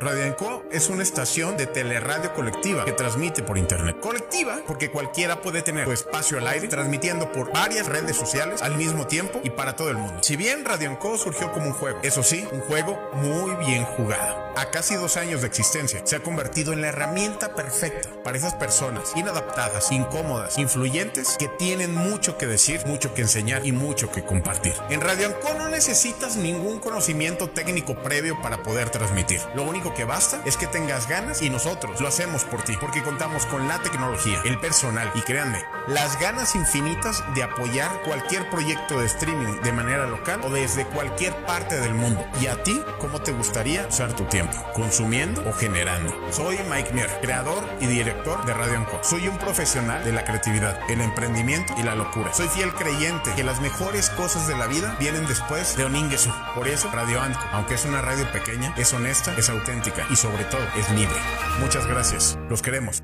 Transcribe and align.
Radio 0.00 0.24
Anco 0.24 0.64
es 0.72 0.88
una 0.88 1.02
estación 1.02 1.58
de 1.58 1.66
teleradio 1.66 2.32
colectiva 2.32 2.86
que 2.86 2.92
transmite 2.92 3.42
por 3.42 3.58
internet. 3.58 3.98
Colectiva 4.00 4.60
porque 4.66 4.90
cualquiera 4.90 5.42
puede 5.42 5.60
tener 5.60 5.84
su 5.84 5.92
espacio 5.92 6.38
al 6.38 6.46
aire 6.46 6.68
transmitiendo 6.68 7.30
por 7.30 7.52
varias 7.52 7.86
redes 7.86 8.16
sociales 8.16 8.62
al 8.62 8.76
mismo 8.76 9.06
tiempo 9.06 9.42
y 9.44 9.50
para 9.50 9.76
todo 9.76 9.90
el 9.90 9.98
mundo. 9.98 10.22
Si 10.22 10.36
bien 10.36 10.64
Radio 10.64 10.88
Anco 10.88 11.18
surgió 11.18 11.52
como 11.52 11.66
un 11.66 11.72
juego, 11.74 11.98
eso 12.02 12.22
sí, 12.22 12.48
un 12.50 12.60
juego 12.60 12.98
muy 13.12 13.54
bien 13.66 13.84
jugado. 13.84 14.50
A 14.56 14.70
casi 14.70 14.94
dos 14.94 15.18
años 15.18 15.42
de 15.42 15.48
existencia, 15.48 16.00
se 16.04 16.16
ha 16.16 16.22
convertido 16.22 16.72
en 16.72 16.80
la 16.80 16.88
herramienta 16.88 17.54
perfecta 17.54 18.08
para 18.24 18.38
esas 18.38 18.54
personas 18.54 19.12
inadaptadas, 19.16 19.92
incómodas, 19.92 20.58
influyentes, 20.58 21.36
que 21.38 21.48
tienen 21.48 21.94
mucho 21.94 22.38
que 22.38 22.46
decir, 22.46 22.80
mucho 22.86 23.12
que 23.12 23.22
enseñar 23.22 23.66
y 23.66 23.72
mucho 23.72 24.10
que 24.10 24.24
compartir. 24.24 24.74
En 24.88 25.02
Radio 25.02 25.26
Anco 25.26 25.54
no 25.58 25.68
necesitas 25.68 26.36
ningún 26.36 26.80
conocimiento 26.80 27.50
técnico 27.50 27.94
previo 28.02 28.40
para 28.40 28.62
poder 28.62 28.90
transmitir. 28.90 29.40
Lo 29.54 29.62
único 29.62 29.89
que 29.94 30.04
basta 30.04 30.40
es 30.44 30.56
que 30.56 30.66
tengas 30.66 31.08
ganas 31.08 31.42
y 31.42 31.50
nosotros 31.50 32.00
lo 32.00 32.08
hacemos 32.08 32.44
por 32.44 32.62
ti, 32.62 32.74
porque 32.80 33.02
contamos 33.02 33.46
con 33.46 33.68
la 33.68 33.78
tecnología, 33.80 34.40
el 34.44 34.58
personal 34.58 35.10
y 35.14 35.20
créanme, 35.22 35.64
las 35.88 36.18
ganas 36.20 36.54
infinitas 36.54 37.24
de 37.34 37.42
apoyar 37.42 38.02
cualquier 38.02 38.48
proyecto 38.50 39.00
de 39.00 39.06
streaming 39.06 39.60
de 39.62 39.72
manera 39.72 40.06
local 40.06 40.40
o 40.44 40.50
desde 40.50 40.86
cualquier 40.86 41.34
parte 41.46 41.80
del 41.80 41.94
mundo. 41.94 42.24
¿Y 42.40 42.46
a 42.46 42.62
ti 42.62 42.80
cómo 42.98 43.20
te 43.20 43.32
gustaría 43.32 43.86
usar 43.86 44.14
tu 44.14 44.24
tiempo? 44.24 44.56
¿Consumiendo 44.74 45.42
o 45.48 45.52
generando? 45.52 46.14
Soy 46.30 46.58
Mike 46.70 46.92
Mier, 46.92 47.10
creador 47.20 47.64
y 47.80 47.86
director 47.86 48.44
de 48.44 48.54
Radio 48.54 48.78
Anco. 48.78 49.00
Soy 49.02 49.28
un 49.28 49.38
profesional 49.38 50.04
de 50.04 50.12
la 50.12 50.24
creatividad, 50.24 50.78
el 50.88 51.00
emprendimiento 51.00 51.74
y 51.78 51.82
la 51.82 51.94
locura. 51.94 52.32
Soy 52.32 52.48
fiel 52.48 52.72
creyente 52.74 53.32
que 53.34 53.44
las 53.44 53.60
mejores 53.60 54.10
cosas 54.10 54.46
de 54.46 54.56
la 54.56 54.66
vida 54.66 54.96
vienen 55.00 55.26
después 55.26 55.76
de 55.76 55.84
Oningesu. 55.84 56.30
Por 56.54 56.68
eso, 56.68 56.90
Radio 56.92 57.20
Anco, 57.20 57.40
aunque 57.52 57.74
es 57.74 57.84
una 57.84 58.00
radio 58.02 58.30
pequeña, 58.30 58.72
es 58.76 58.92
honesta, 58.92 59.34
es 59.36 59.48
auténtica 59.48 59.79
y 60.10 60.16
sobre 60.16 60.44
todo 60.44 60.62
es 60.78 60.90
libre. 60.90 61.16
Muchas 61.60 61.86
gracias. 61.86 62.38
Los 62.50 62.60
queremos. 62.60 63.02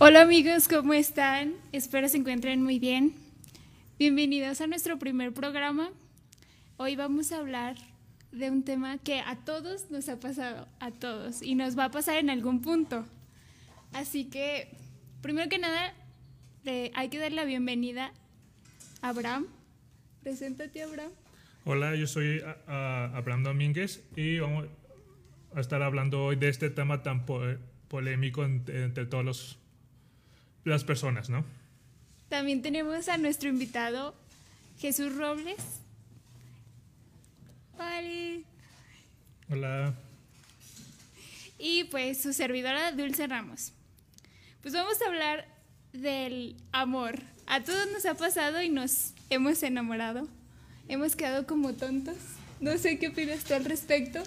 Hola 0.00 0.22
amigos, 0.22 0.68
¿cómo 0.68 0.94
están? 0.94 1.54
Espero 1.72 2.08
se 2.08 2.18
encuentren 2.18 2.62
muy 2.62 2.78
bien. 2.78 3.14
Bienvenidos 3.98 4.60
a 4.60 4.66
nuestro 4.66 4.98
primer 4.98 5.32
programa. 5.32 5.90
Hoy 6.76 6.94
vamos 6.96 7.32
a 7.32 7.38
hablar 7.38 7.76
de 8.30 8.50
un 8.50 8.62
tema 8.62 8.98
que 8.98 9.20
a 9.20 9.36
todos 9.44 9.90
nos 9.90 10.08
ha 10.08 10.20
pasado, 10.20 10.68
a 10.78 10.90
todos, 10.92 11.42
y 11.42 11.56
nos 11.56 11.76
va 11.76 11.86
a 11.86 11.90
pasar 11.90 12.16
en 12.18 12.30
algún 12.30 12.62
punto. 12.62 13.04
Así 13.92 14.26
que, 14.26 14.68
primero 15.20 15.48
que 15.48 15.58
nada, 15.58 15.94
hay 16.94 17.08
que 17.08 17.18
dar 17.18 17.32
la 17.32 17.44
bienvenida 17.44 18.12
a 19.02 19.08
Abraham. 19.08 19.46
Preséntate, 20.28 20.82
Abraham. 20.82 21.12
Hola, 21.64 21.96
yo 21.96 22.06
soy 22.06 22.42
Abraham 22.66 23.44
Domínguez 23.44 24.02
y 24.14 24.38
vamos 24.38 24.66
a 25.54 25.60
estar 25.60 25.80
hablando 25.80 26.22
hoy 26.22 26.36
de 26.36 26.50
este 26.50 26.68
tema 26.68 27.02
tan 27.02 27.24
polémico 27.24 28.44
entre, 28.44 29.06
todas 29.06 29.56
las 30.64 30.84
personas, 30.84 31.30
¿no? 31.30 31.46
También 32.28 32.60
tenemos 32.60 33.08
a 33.08 33.16
nuestro 33.16 33.48
invitado 33.48 34.14
Jesús 34.78 35.16
Robles. 35.16 35.80
Vale. 37.78 38.42
Hola. 39.48 39.94
Y 41.58 41.84
pues 41.84 42.20
su 42.20 42.34
servidora 42.34 42.92
Dulce 42.92 43.26
Ramos. 43.28 43.72
Pues 44.60 44.74
vamos 44.74 45.00
a 45.00 45.06
hablar 45.06 45.48
del 45.94 46.54
amor. 46.72 47.18
A 47.46 47.64
todos 47.64 47.90
nos 47.90 48.04
ha 48.04 48.12
pasado 48.12 48.60
y 48.60 48.68
nos 48.68 49.14
hemos 49.30 49.62
enamorado. 49.62 50.28
Hemos 50.88 51.16
quedado 51.16 51.46
como 51.46 51.74
tontos. 51.74 52.16
No 52.60 52.76
sé 52.78 52.98
qué 52.98 53.08
opinas 53.08 53.44
tú 53.44 53.54
al 53.54 53.64
respecto. 53.64 54.22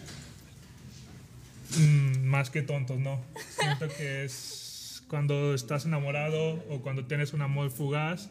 Mm, 1.78 2.26
más 2.26 2.50
que 2.50 2.62
tontos, 2.62 3.00
no. 3.00 3.20
Siento 3.60 3.88
que 3.98 4.26
es 4.26 5.03
cuando 5.08 5.53
estás 5.53 5.86
enamorado 5.86 6.64
o 6.70 6.81
cuando 6.81 7.06
tienes 7.06 7.34
un 7.34 7.42
amor 7.42 7.70
fugaz, 7.72 8.30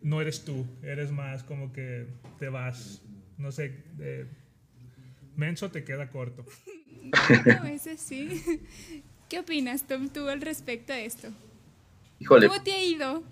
no 0.00 0.20
eres 0.20 0.44
tú, 0.44 0.66
eres 0.82 1.10
más 1.10 1.42
como 1.42 1.72
que 1.72 2.06
te 2.38 2.48
vas, 2.48 3.02
no 3.36 3.52
sé, 3.52 3.84
menso 5.36 5.70
te 5.70 5.84
queda 5.84 6.10
corto. 6.10 6.44
No, 7.60 7.66
ese 7.66 7.96
sí. 7.98 8.42
¿Qué 9.28 9.40
opinas 9.40 9.86
Tom, 9.86 10.08
tú 10.08 10.28
al 10.28 10.40
respecto 10.40 10.92
de 10.92 11.04
esto? 11.04 11.28
Híjole. 12.18 12.48
¿Cómo 12.48 12.62
te 12.62 12.72
ha 12.72 12.82
ido? 12.82 13.22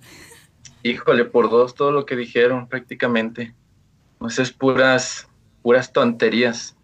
Híjole, 0.82 1.24
por 1.24 1.50
dos 1.50 1.74
todo 1.74 1.92
lo 1.92 2.06
que 2.06 2.16
dijeron 2.16 2.68
prácticamente. 2.68 3.54
Pues 4.18 4.38
es 4.38 4.52
puras, 4.52 5.28
puras 5.62 5.92
tonterías. 5.92 6.76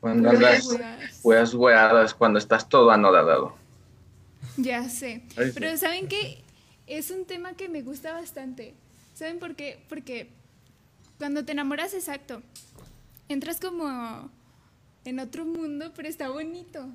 Cuando 0.00 0.30
andas 0.30 0.68
puras 1.22 1.54
hueadas, 1.54 2.14
cuando 2.14 2.38
estás 2.38 2.68
todo 2.68 2.90
anodadado. 2.90 3.56
Ya 4.56 4.88
sé. 4.88 5.22
Pero 5.34 5.76
¿saben 5.76 6.08
qué? 6.08 6.42
Es 6.86 7.10
un 7.10 7.24
tema 7.24 7.54
que 7.54 7.68
me 7.68 7.82
gusta 7.82 8.12
bastante. 8.12 8.74
¿Saben 9.14 9.38
por 9.38 9.56
qué? 9.56 9.82
Porque 9.88 10.28
cuando 11.18 11.44
te 11.44 11.52
enamoras, 11.52 11.94
exacto, 11.94 12.42
entras 13.28 13.60
como 13.60 14.30
en 15.04 15.18
otro 15.18 15.44
mundo, 15.44 15.92
pero 15.96 16.08
está 16.08 16.28
bonito. 16.28 16.86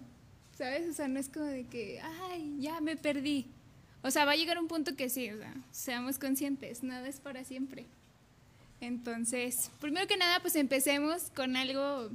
¿Sabes? 0.58 0.90
O 0.90 0.94
sea, 0.94 1.08
no 1.08 1.20
es 1.20 1.30
como 1.30 1.46
de 1.46 1.66
que, 1.66 2.00
ay, 2.30 2.58
ya 2.60 2.80
me 2.82 2.96
perdí. 2.96 3.48
O 4.04 4.12
sea, 4.12 4.26
va 4.26 4.32
a 4.32 4.36
llegar 4.36 4.58
un 4.60 4.68
punto 4.68 4.96
que 4.96 5.10
sí, 5.10 5.30
o 5.30 5.38
sea, 5.38 5.54
seamos 5.72 6.18
conscientes, 6.18 6.84
nada 6.84 7.08
es 7.08 7.20
para 7.20 7.44
siempre. 7.44 7.86
Entonces, 8.80 9.70
primero 9.80 10.08
que 10.08 10.18
nada, 10.18 10.40
pues 10.40 10.56
empecemos 10.56 11.30
con 11.36 11.56
algo 11.56 12.10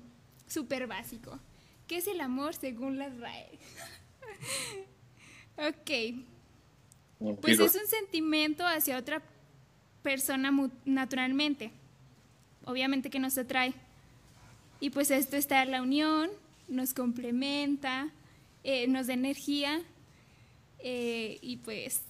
súper 0.48 0.88
básico. 0.88 1.38
¿Qué 1.86 1.98
es 1.98 2.08
el 2.08 2.20
amor 2.20 2.54
según 2.54 2.98
la 2.98 3.08
RAE? 3.08 3.58
ok. 5.68 7.36
Pues 7.40 7.60
es 7.60 7.74
un 7.74 7.86
sentimiento 7.86 8.66
hacia 8.66 8.98
otra 8.98 9.22
persona 10.02 10.52
naturalmente. 10.84 11.70
Obviamente 12.64 13.10
que 13.10 13.20
nos 13.20 13.38
atrae. 13.38 13.72
Y 14.80 14.90
pues 14.90 15.12
esto 15.12 15.36
está 15.36 15.62
en 15.62 15.70
la 15.70 15.82
unión, 15.82 16.30
nos 16.68 16.92
complementa, 16.92 18.10
eh, 18.64 18.88
nos 18.88 19.06
da 19.06 19.14
energía 19.14 19.82
eh, 20.88 21.38
y 21.42 21.56
pues 21.56 22.00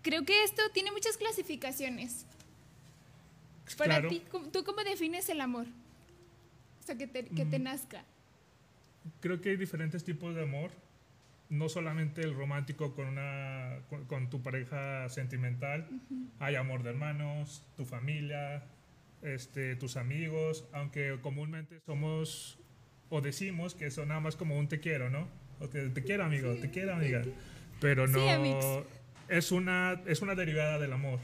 creo 0.00 0.24
que 0.24 0.42
esto 0.42 0.62
tiene 0.72 0.90
muchas 0.90 1.18
clasificaciones. 1.18 2.24
Para 3.76 4.08
ti, 4.08 4.22
¿tú 4.50 4.64
cómo 4.64 4.82
defines 4.84 5.28
el 5.28 5.42
amor? 5.42 5.66
O 6.80 6.86
sea, 6.86 6.96
que 6.96 7.06
te, 7.06 7.26
que 7.26 7.44
te 7.44 7.58
mm. 7.58 7.62
nazca. 7.62 8.04
Creo 9.20 9.42
que 9.42 9.50
hay 9.50 9.56
diferentes 9.56 10.02
tipos 10.02 10.34
de 10.34 10.44
amor. 10.44 10.70
No 11.50 11.68
solamente 11.68 12.22
el 12.22 12.34
romántico 12.34 12.94
con, 12.94 13.06
una, 13.06 13.80
con, 14.08 14.30
tu 14.30 14.40
pareja 14.40 15.10
sentimental. 15.10 15.86
Hay 16.38 16.54
amor 16.54 16.82
de 16.82 16.88
hermanos, 16.88 17.62
tu 17.76 17.84
familia, 17.84 18.62
este, 19.20 19.76
tus 19.76 19.98
amigos, 19.98 20.64
aunque 20.72 21.18
comúnmente 21.20 21.80
somos 21.84 22.56
o 23.10 23.20
decimos 23.20 23.74
que 23.74 23.90
son 23.90 24.08
nada 24.08 24.20
más 24.20 24.36
como 24.36 24.58
un 24.58 24.68
te 24.68 24.80
quiero, 24.80 25.10
¿no? 25.10 25.28
O 25.60 25.68
te, 25.68 25.90
te 25.90 26.02
quiero 26.02 26.24
amigo, 26.24 26.54
te 26.54 26.70
quiero 26.70 26.94
amiga 26.94 27.22
pero 27.82 28.06
no 28.06 28.20
es 29.28 29.50
una 29.50 30.00
es 30.06 30.22
una 30.22 30.34
derivada 30.34 30.78
del 30.78 30.92
amor. 30.92 31.18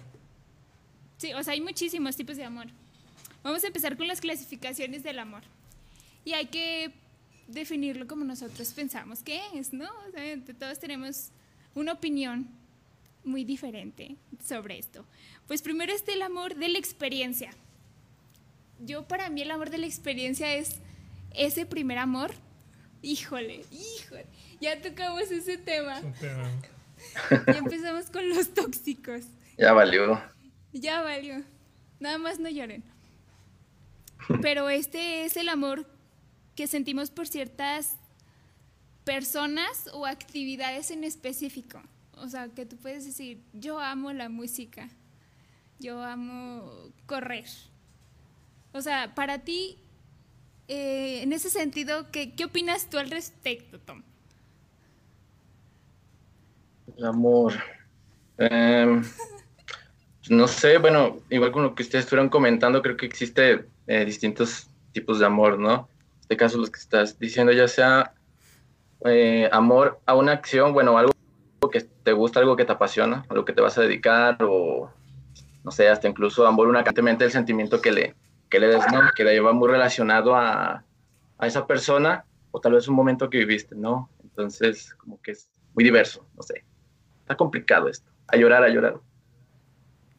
Sí, 1.17 1.33
o 1.33 1.43
sea, 1.43 1.53
hay 1.53 1.61
muchísimos 1.61 2.17
tipos 2.17 2.37
de 2.37 2.45
amor. 2.45 2.67
Vamos 3.45 3.63
a 3.63 3.69
empezar 3.69 3.97
con 3.97 4.09
las 4.09 4.21
clasificaciones 4.21 5.03
del 5.05 5.21
amor. 5.21 5.43
Y 6.25 6.33
hay 6.33 6.47
que 6.47 6.93
definirlo 7.47 8.07
como 8.09 8.25
nosotros 8.25 8.73
pensamos 8.73 9.23
que 9.23 9.41
es, 9.55 9.73
¿no? 9.73 9.87
O 9.87 10.11
sea, 10.11 10.55
todos 10.59 10.79
tenemos 10.81 11.31
una 11.75 11.93
opinión 11.93 12.49
muy 13.25 13.45
diferente 13.45 14.17
sobre 14.45 14.79
esto. 14.79 15.05
Pues 15.47 15.63
primero 15.63 15.93
está 15.93 16.13
el 16.13 16.23
amor 16.23 16.57
de 16.57 16.69
la 16.69 16.79
experiencia. 16.79 17.51
Yo 18.85 19.07
para 19.07 19.31
mí 19.31 19.43
el 19.43 19.51
amor 19.51 19.71
de 19.71 19.79
la 19.79 19.87
experiencia 19.87 20.55
es 20.55 20.81
ese 21.35 21.67
primer 21.67 21.99
amor. 21.99 22.33
Híjole, 23.03 23.65
híjole 23.71 24.27
ya 24.61 24.81
tocamos 24.81 25.31
ese 25.31 25.59
tema. 25.59 26.01
Ya 27.47 27.59
empezamos 27.59 28.11
con 28.11 28.29
los 28.29 28.53
tóxicos. 28.55 29.23
Ya 29.57 29.73
valió. 29.73 30.21
Ya 30.73 31.03
valió. 31.03 31.43
Nada 32.01 32.19
más 32.19 32.39
no 32.39 32.49
lloren. 32.49 32.83
Pero 34.43 34.69
este 34.69 35.25
es 35.25 35.37
el 35.37 35.49
amor 35.49 35.87
que 36.55 36.67
sentimos 36.67 37.11
por 37.11 37.29
ciertas 37.29 37.97
personas 39.05 39.89
o 39.93 40.07
actividades 40.07 40.91
en 40.91 41.05
específico. 41.05 41.81
O 42.17 42.29
sea, 42.29 42.49
que 42.49 42.67
tú 42.67 42.77
puedes 42.77 43.05
decir, 43.05 43.41
yo 43.53 43.79
amo 43.79 44.13
la 44.13 44.29
música, 44.29 44.89
yo 45.79 46.03
amo 46.03 46.93
correr. 47.07 47.47
O 48.73 48.83
sea, 48.83 49.15
para 49.15 49.39
ti, 49.39 49.79
eh, 50.69 51.23
en 51.23 51.33
ese 51.33 51.51
sentido, 51.51 52.11
¿qué, 52.13 52.35
¿qué 52.35 52.45
opinas 52.45 52.91
tú 52.91 52.99
al 52.99 53.11
respecto, 53.11 53.79
Tom? 53.79 54.03
El 56.97 57.07
amor. 57.07 57.55
Em, 58.37 59.03
no 60.29 60.47
sé, 60.47 60.79
bueno, 60.79 61.19
igual 61.31 61.53
con 61.53 61.63
lo 61.63 61.75
que 61.75 61.83
ustedes 61.83 62.05
estuvieron 62.05 62.29
comentando, 62.29 62.83
creo 62.83 62.97
que 62.97 63.07
existe 63.07 63.65
eh, 63.87 64.05
distintos 64.05 64.69
tipos 64.93 65.19
de 65.19 65.27
amor, 65.27 65.59
¿no? 65.59 65.89
En 66.15 66.21
este 66.21 66.37
caso, 66.37 66.59
los 66.59 66.71
que 66.71 66.81
estás 66.81 67.19
diciendo, 67.19 67.53
ya 67.53 67.67
sea 67.67 68.13
eh, 69.05 69.49
amor 69.53 70.01
a 70.07 70.15
una 70.15 70.33
acción, 70.33 70.73
bueno, 70.73 70.99
algo 70.99 71.13
que 71.73 71.81
te 71.81 72.13
gusta, 72.13 72.41
algo 72.41 72.57
que 72.57 72.65
te 72.65 72.73
apasiona, 72.73 73.25
a 73.29 73.35
lo 73.35 73.45
que 73.45 73.53
te 73.53 73.61
vas 73.61 73.79
a 73.79 73.83
dedicar, 73.83 74.37
o 74.43 74.91
no 75.65 75.71
sé, 75.71 75.89
hasta 75.89 76.09
incluso 76.09 76.47
amor 76.47 76.69
unacantemente 76.69 77.25
el 77.25 77.31
sentimiento 77.31 77.81
que 77.81 77.93
le, 77.93 78.15
que 78.49 78.61
le 78.61 78.69
des, 78.69 78.85
¿no? 78.93 79.11
Que 79.15 79.25
le 79.25 79.33
lleva 79.33 79.53
muy 79.53 79.69
relacionado 79.69 80.35
a, 80.35 80.85
a 81.39 81.47
esa 81.47 81.67
persona, 81.67 82.25
o 82.51 82.61
tal 82.61 82.73
vez 82.73 82.89
un 82.89 82.95
momento 82.95 83.31
que 83.31 83.39
viviste, 83.39 83.75
¿no? 83.75 84.11
Entonces, 84.23 84.95
como 84.95 85.21
que 85.21 85.33
es 85.33 85.51
muy 85.75 85.85
diverso, 85.85 86.27
no 86.37 86.43
sé. 86.43 86.65
Está 87.21 87.37
complicado 87.37 87.89
esto. 87.89 88.11
A 88.29 88.37
llorar, 88.37 88.63
a 88.63 88.69
llorar. 88.69 89.01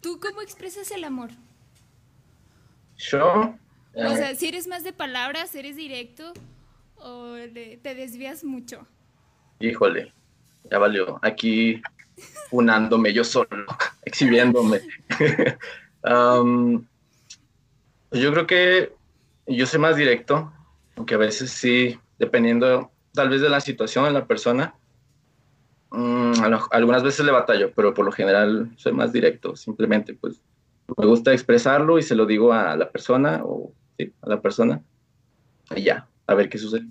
¿Tú 0.01 0.19
cómo 0.19 0.41
expresas 0.41 0.91
el 0.91 1.03
amor? 1.03 1.29
Yo. 2.97 3.55
O 3.95 4.15
sea, 4.15 4.35
si 4.35 4.47
eres 4.47 4.67
más 4.67 4.83
de 4.83 4.93
palabras, 4.93 5.53
eres 5.55 5.75
directo 5.75 6.33
o 6.97 7.35
te 7.53 7.95
desvías 7.95 8.43
mucho. 8.43 8.85
Híjole, 9.59 10.13
ya 10.69 10.77
valió. 10.77 11.19
Aquí 11.21 11.81
unándome 12.51 13.13
yo 13.13 13.23
solo, 13.23 13.47
exhibiéndome. 14.03 14.81
yo 18.11 18.31
creo 18.31 18.47
que 18.47 18.93
yo 19.47 19.65
soy 19.65 19.79
más 19.79 19.95
directo, 19.95 20.51
aunque 20.95 21.15
a 21.15 21.17
veces 21.19 21.51
sí, 21.51 21.99
dependiendo 22.17 22.91
tal 23.13 23.29
vez 23.29 23.41
de 23.41 23.49
la 23.49 23.61
situación 23.61 24.05
de 24.05 24.11
la 24.11 24.25
persona, 24.25 24.75
Mm, 25.91 26.33
algunas 26.71 27.01
veces 27.01 27.25
le 27.25 27.31
batallo, 27.31 27.71
pero 27.73 27.93
por 27.93 28.05
lo 28.05 28.11
general 28.11 28.71
soy 28.75 28.93
más 28.93 29.11
directo. 29.11 29.55
Simplemente, 29.55 30.13
pues, 30.13 30.41
me 30.97 31.05
gusta 31.05 31.33
expresarlo 31.33 31.97
y 31.97 32.03
se 32.03 32.15
lo 32.15 32.25
digo 32.25 32.53
a 32.53 32.75
la 32.75 32.91
persona 32.91 33.41
o 33.43 33.73
sí, 33.97 34.13
a 34.21 34.29
la 34.29 34.41
persona. 34.41 34.81
Y 35.75 35.83
ya, 35.83 36.07
a 36.27 36.33
ver 36.35 36.49
qué 36.49 36.57
sucede. 36.57 36.85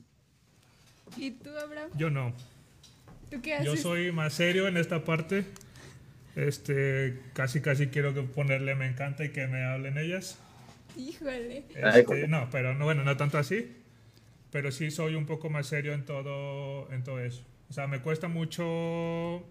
¿Y 1.17 1.32
tú, 1.32 1.50
Abraham? 1.50 1.91
Yo 1.97 2.11
no. 2.11 2.32
¿Tú 3.31 3.41
qué 3.41 3.55
haces? 3.55 3.67
Yo 3.67 3.76
soy 3.76 4.12
más 4.12 4.35
serio 4.35 4.67
en 4.67 4.76
esta 4.76 5.05
parte. 5.05 5.44
Este, 6.35 7.21
casi, 7.35 7.61
casi 7.61 7.88
quiero 7.88 8.14
que 8.14 8.23
ponerle 8.23 8.75
me 8.75 8.87
encanta 8.87 9.25
y 9.25 9.31
que 9.31 9.47
me 9.47 9.64
hablen 9.64 9.99
ellas. 9.99 10.38
Híjole. 10.96 11.64
Este, 11.75 12.29
no, 12.29 12.49
pero 12.50 12.75
no, 12.75 12.85
bueno, 12.85 13.05
no 13.05 13.17
tanto 13.17 13.38
así. 13.38 13.76
Pero 14.50 14.73
sí 14.73 14.90
soy 14.90 15.14
un 15.14 15.26
poco 15.26 15.50
más 15.50 15.67
serio 15.67 15.93
en 15.93 16.05
todo, 16.05 16.90
en 16.90 17.05
todo 17.05 17.20
eso. 17.20 17.44
O 17.69 17.73
sea, 17.73 17.87
me 17.87 18.00
cuesta 18.00 18.29
mucho 18.29 19.44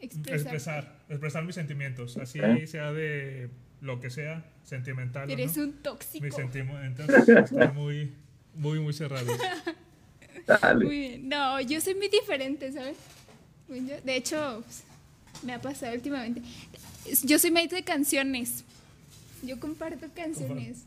expresar, 0.00 0.98
expresar 1.08 1.44
mis 1.44 1.54
sentimientos, 1.54 2.18
así 2.18 2.38
sea 2.66 2.92
de 2.92 3.48
lo 3.80 4.00
que 4.00 4.10
sea, 4.10 4.44
sentimental. 4.64 5.30
Eres 5.30 5.56
un 5.56 5.72
tóxico. 5.74 6.24
Mis 6.24 6.34
sentimientos 6.34 7.08
están 7.08 7.74
muy, 7.74 8.12
muy, 8.54 8.80
muy 8.80 8.92
cerrados. 8.92 9.28
Muy 10.76 10.98
bien. 10.98 11.28
No, 11.30 11.58
yo 11.62 11.80
soy 11.80 11.94
muy 11.94 12.08
diferente, 12.08 12.70
¿sabes? 12.70 12.98
De 13.68 14.16
hecho, 14.16 14.62
pues, 14.62 14.82
me 15.42 15.54
ha 15.54 15.60
pasado 15.60 15.94
últimamente. 15.94 16.42
Yo 17.22 17.38
soy 17.38 17.50
maestro 17.50 17.78
de 17.78 17.84
canciones. 17.84 18.62
Yo 19.46 19.60
comparto 19.60 20.06
canciones. 20.14 20.86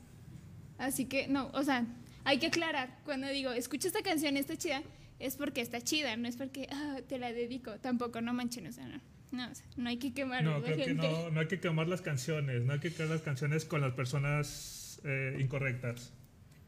Así 0.77 1.06
que, 1.06 1.27
no, 1.27 1.50
o 1.54 1.63
sea, 1.63 1.86
hay 2.24 2.39
que 2.39 2.48
aclarar. 2.48 3.00
Cuando 3.06 3.27
digo, 3.27 3.51
escucha 3.51 3.88
esta 3.88 4.01
canción, 4.01 4.38
está 4.38 4.57
chida, 4.57 4.83
es 5.19 5.36
porque 5.36 5.62
está 5.62 5.81
chida, 5.81 6.15
no 6.18 6.27
es 6.27 6.38
porque 6.38 6.68
ah, 6.71 6.98
te 7.07 7.18
la 7.18 7.31
dedico. 7.33 7.71
Tampoco, 7.80 8.21
no 8.21 8.33
manchen, 8.33 8.68
o 8.68 8.71
sea, 8.71 8.86
no. 8.88 9.00
No, 9.30 9.50
no 9.75 9.89
hay 9.89 9.98
que 9.98 10.13
quemar 10.13 10.42
no, 10.42 10.62
creo 10.62 10.77
Que 10.77 10.94
no, 10.94 11.30
no 11.31 11.42
hay 11.42 11.48
que 11.48 11.59
quemar 11.59 11.89
las 11.89 12.01
canciones, 12.01 12.63
no 12.63 12.71
hay 12.71 12.80
que 12.80 12.94
quemar 12.94 13.12
las 13.12 13.21
canciones 13.21 13.65
con 13.65 13.81
las 13.81 13.94
personas 13.94 15.01
eh, 15.03 15.38
incorrectas. 15.39 16.13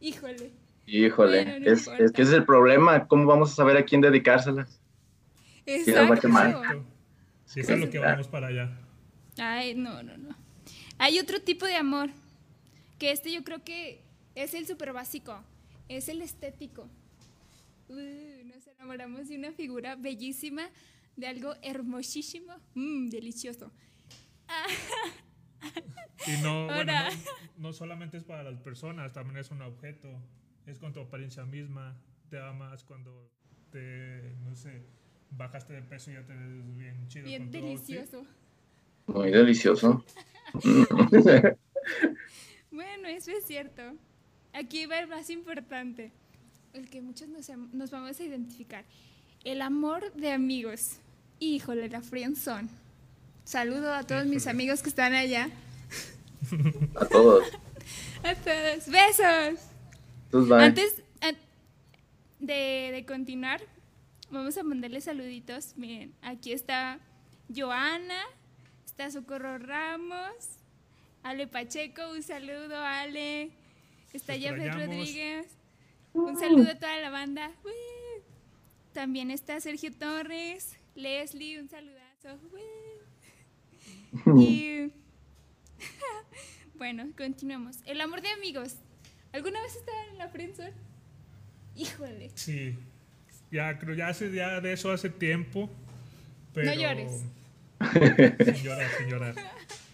Híjole. 0.02 0.52
Híjole, 0.86 1.62
es, 1.66 1.88
es, 2.00 2.12
que 2.12 2.24
ese 2.24 2.32
es 2.32 2.38
el 2.38 2.46
problema, 2.46 3.08
¿cómo 3.08 3.26
vamos 3.26 3.52
a 3.52 3.56
saber 3.56 3.78
a 3.78 3.86
quién 3.86 4.02
dedicárselas? 4.02 4.82
Exacto. 5.66 6.30
Si 7.46 7.60
eso 7.60 7.74
es 7.74 7.80
lo 7.80 7.90
que 7.90 8.00
vamos 8.00 8.28
para 8.28 8.48
allá. 8.48 8.78
Ay, 9.38 9.76
no, 9.76 10.04
no, 10.04 10.18
no. 10.18 10.36
Hay 11.02 11.18
otro 11.18 11.40
tipo 11.40 11.66
de 11.66 11.78
amor, 11.78 12.10
que 13.00 13.12
este 13.12 13.32
yo 13.32 13.46
creo 13.46 13.64
que 13.64 14.02
es 14.36 14.54
el 14.54 14.68
súper 14.68 14.92
básico, 14.92 15.34
es 15.88 16.10
el 16.10 16.22
estético. 16.22 16.90
Uh, 17.88 18.46
nos 18.46 18.68
enamoramos 18.68 19.30
de 19.30 19.38
una 19.38 19.54
figura 19.54 19.96
bellísima, 19.96 20.70
de 21.16 21.28
algo 21.28 21.54
hermosísimo, 21.62 22.54
mmm, 22.76 23.08
delicioso. 23.08 23.72
y 26.28 26.42
no, 26.44 26.66
bueno, 26.74 26.92
no, 27.58 27.72
solamente 27.72 28.18
es 28.18 28.26
para 28.26 28.44
las 28.44 28.60
personas, 28.60 29.14
también 29.14 29.38
es 29.38 29.52
un 29.52 29.62
objeto, 29.62 30.10
es 30.68 30.80
con 30.80 30.92
tu 30.92 31.00
apariencia 31.00 31.46
misma, 31.46 31.96
te 32.30 32.42
amas 32.42 32.84
cuando 32.84 33.32
te, 33.72 34.36
no 34.44 34.54
sé, 34.54 34.84
bajaste 35.32 35.72
de 35.72 35.82
peso 35.82 36.12
y 36.12 36.16
ya 36.16 36.26
te 36.26 36.34
ves 36.34 36.78
bien 36.78 37.08
chido. 37.08 37.26
Bien 37.26 37.50
delicioso. 37.50 38.26
Muy 39.08 39.32
delicioso. 39.32 40.04
bueno, 42.72 43.08
eso 43.08 43.32
es 43.32 43.46
cierto. 43.46 43.82
Aquí 44.54 44.86
va 44.86 45.00
el 45.00 45.08
más 45.08 45.30
importante 45.30 46.12
el 46.74 46.90
que 46.90 47.02
muchos 47.02 47.28
nos, 47.28 47.92
vamos 47.92 48.20
a 48.20 48.24
identificar. 48.24 48.86
El 49.44 49.62
amor 49.62 50.12
de 50.14 50.32
amigos. 50.32 50.98
Híjole, 51.40 51.90
la 51.90 52.02
friendzone. 52.02 52.70
Saludo 53.44 53.94
a 53.94 54.04
todos 54.04 54.26
mis 54.26 54.48
amigos 54.48 54.84
que 54.84 54.90
están 54.90 55.14
allá. 55.14 55.50
A 56.96 57.06
todos. 57.06 57.46
a 58.24 58.36
todos. 58.36 58.88
Besos. 58.88 60.52
Antes 60.52 61.02
de, 62.40 62.92
de 62.94 63.06
continuar, 63.08 63.62
vamos 64.30 64.58
a 64.58 64.64
mandarle 64.64 65.02
saluditos. 65.02 65.74
Miren, 65.78 66.14
aquí 66.22 66.52
está 66.52 67.00
Joana, 67.54 68.22
está 69.00 69.12
Socorro 69.12 69.58
Ramos, 69.60 70.60
Ale 71.24 71.48
Pacheco, 71.48 72.02
un 72.12 72.22
saludo, 72.22 72.76
Ale. 72.76 73.50
Está 74.12 74.34
Jeffrey 74.34 74.70
Rodríguez. 74.70 75.48
Un 76.12 76.38
saludo 76.38 76.72
a 76.72 76.76
toda 76.76 77.00
la 77.00 77.10
banda. 77.10 77.50
También 78.92 79.32
está 79.32 79.62
Sergio 79.62 79.94
Torres, 79.94 80.78
Leslie, 80.96 81.62
un 81.62 81.70
saludazo. 81.70 82.40
Y 84.38 84.92
bueno, 86.76 87.08
continuamos. 87.16 87.78
El 87.86 88.02
amor 88.02 88.22
de 88.22 88.30
amigos. 88.32 88.76
¿Alguna 89.32 89.62
vez 89.62 89.78
estaban 89.78 90.10
en 90.10 90.18
la 90.18 90.30
prensa? 90.30 90.72
Híjole. 91.74 92.32
Sí. 92.36 92.76
Ya 93.50 93.80
creo 93.80 93.96
ya 93.96 94.10
hace 94.10 94.30
ya 94.34 94.60
de 94.60 94.74
eso 94.74 94.92
hace 94.92 95.10
tiempo. 95.10 95.70
Pero... 96.54 96.74
No 96.74 96.82
llores. 96.82 97.24
Sin 97.94 98.64
llorar, 98.64 98.92
sin 98.98 99.10
llorar. 99.10 99.36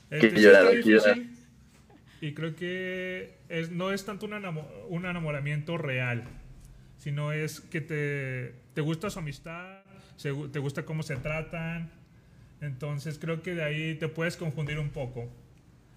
Este, 0.09 0.41
llorar, 0.41 1.17
Y 2.21 2.33
creo 2.33 2.55
que 2.55 3.37
es, 3.49 3.71
no 3.71 3.91
es 3.91 4.05
tanto 4.05 4.25
un, 4.25 5.05
enamoramiento 5.05 5.77
real, 5.77 6.23
sino 6.97 7.31
es 7.31 7.61
que 7.61 7.81
te, 7.81 8.55
te 8.73 8.81
gusta 8.81 9.09
su 9.09 9.19
amistad, 9.19 9.81
te 10.21 10.59
gusta 10.59 10.85
cómo 10.85 11.03
se 11.03 11.15
tratan. 11.17 11.91
Entonces 12.61 13.19
creo 13.19 13.41
que 13.41 13.53
de 13.53 13.63
ahí 13.63 13.95
te 13.95 14.07
puedes 14.07 14.37
confundir 14.37 14.79
un 14.79 14.89
poco. 14.89 15.29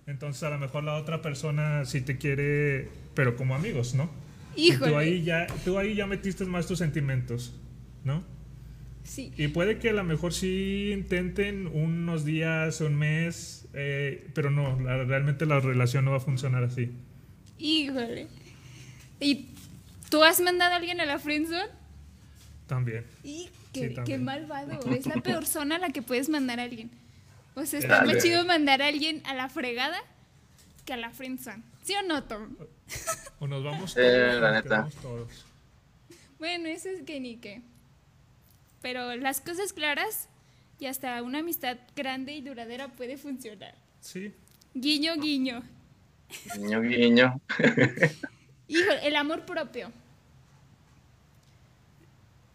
Entonces 0.07 0.42
a 0.42 0.50
lo 0.50 0.59
mejor 0.59 0.85
la 0.85 0.97
otra 0.97 1.23
persona 1.23 1.85
sí 1.85 2.00
te 2.00 2.16
quiere, 2.16 2.88
pero 3.14 3.37
como 3.37 3.54
amigos, 3.54 3.95
¿no? 3.95 4.11
Híjole. 4.57 4.90
tú 4.90 4.99
ahí 4.99 5.23
ya, 5.23 5.47
tú 5.64 5.78
ahí 5.78 5.95
ya 5.95 6.07
metiste 6.07 6.45
más 6.45 6.66
tus 6.66 6.78
sentimientos, 6.78 7.54
¿no? 8.04 8.25
Sí. 9.08 9.32
Y 9.36 9.48
puede 9.48 9.78
que 9.78 9.88
a 9.90 9.92
lo 9.94 10.04
mejor 10.04 10.34
sí 10.34 10.90
intenten 10.92 11.66
unos 11.66 12.24
días, 12.26 12.80
un 12.82 12.94
mes, 12.94 13.66
eh, 13.72 14.28
pero 14.34 14.50
no, 14.50 14.76
realmente 14.76 15.46
la 15.46 15.60
relación 15.60 16.04
no 16.04 16.10
va 16.10 16.18
a 16.18 16.20
funcionar 16.20 16.62
así. 16.62 16.92
Híjole. 17.58 18.28
¿Y 19.18 19.46
tú 20.10 20.22
has 20.22 20.40
mandado 20.40 20.74
a 20.74 20.76
alguien 20.76 21.00
a 21.00 21.06
la 21.06 21.18
friendzone? 21.18 21.70
También. 22.66 23.04
Y 23.24 23.48
qué, 23.72 24.18
malvado. 24.18 24.78
Es 24.92 25.06
la 25.06 25.22
peor 25.22 25.46
zona 25.46 25.76
a 25.76 25.78
la 25.78 25.88
que 25.88 26.02
puedes 26.02 26.28
mandar 26.28 26.60
a 26.60 26.64
alguien. 26.64 26.90
O 27.54 27.64
sea, 27.64 27.80
está 27.80 28.04
más 28.04 28.22
chido 28.22 28.44
mandar 28.44 28.82
a 28.82 28.86
alguien 28.86 29.22
a 29.24 29.34
la 29.34 29.48
fregada 29.48 29.98
que 30.84 30.92
a 30.92 30.96
la 30.96 31.10
friendzone. 31.10 31.62
¿Sí 31.82 31.94
o 31.94 32.06
no, 32.06 32.22
Tom? 32.24 32.56
O 33.40 33.46
nos 33.46 33.64
vamos 33.64 33.94
todos. 33.94 34.40
la 34.40 34.52
neta. 34.52 34.88
Bueno, 36.38 36.68
eso 36.68 36.90
es 36.90 37.02
que 37.02 37.18
ni 37.18 37.36
qué. 37.36 37.62
Pero 38.82 39.16
las 39.16 39.40
cosas 39.40 39.73
claras 39.73 40.28
y 40.78 40.87
hasta 40.87 41.23
una 41.23 41.40
amistad 41.40 41.78
grande 41.97 42.32
y 42.35 42.40
duradera 42.40 42.88
puede 42.88 43.16
funcionar. 43.16 43.75
Sí. 44.00 44.32
Guiño, 44.75 45.16
guiño. 45.16 45.62
Guiño, 46.54 46.82
guiño. 46.82 47.40
Hijo, 48.68 48.90
el 49.02 49.16
amor 49.16 49.44
propio. 49.44 49.90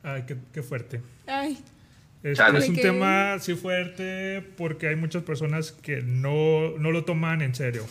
Ay, 0.03 0.23
qué, 0.51 0.61
fuerte. 0.61 1.01
Ay, 1.27 1.57
Este, 2.23 2.57
es 2.57 2.69
un 2.69 2.75
tema 2.75 3.39
sí 3.39 3.55
fuerte 3.55 4.41
porque 4.57 4.89
hay 4.89 4.95
muchas 4.95 5.23
personas 5.23 5.71
que 5.71 6.01
no, 6.01 6.77
no 6.77 6.91
lo 6.91 7.05
toman 7.05 7.41
en 7.41 7.55
serio. 7.55 7.85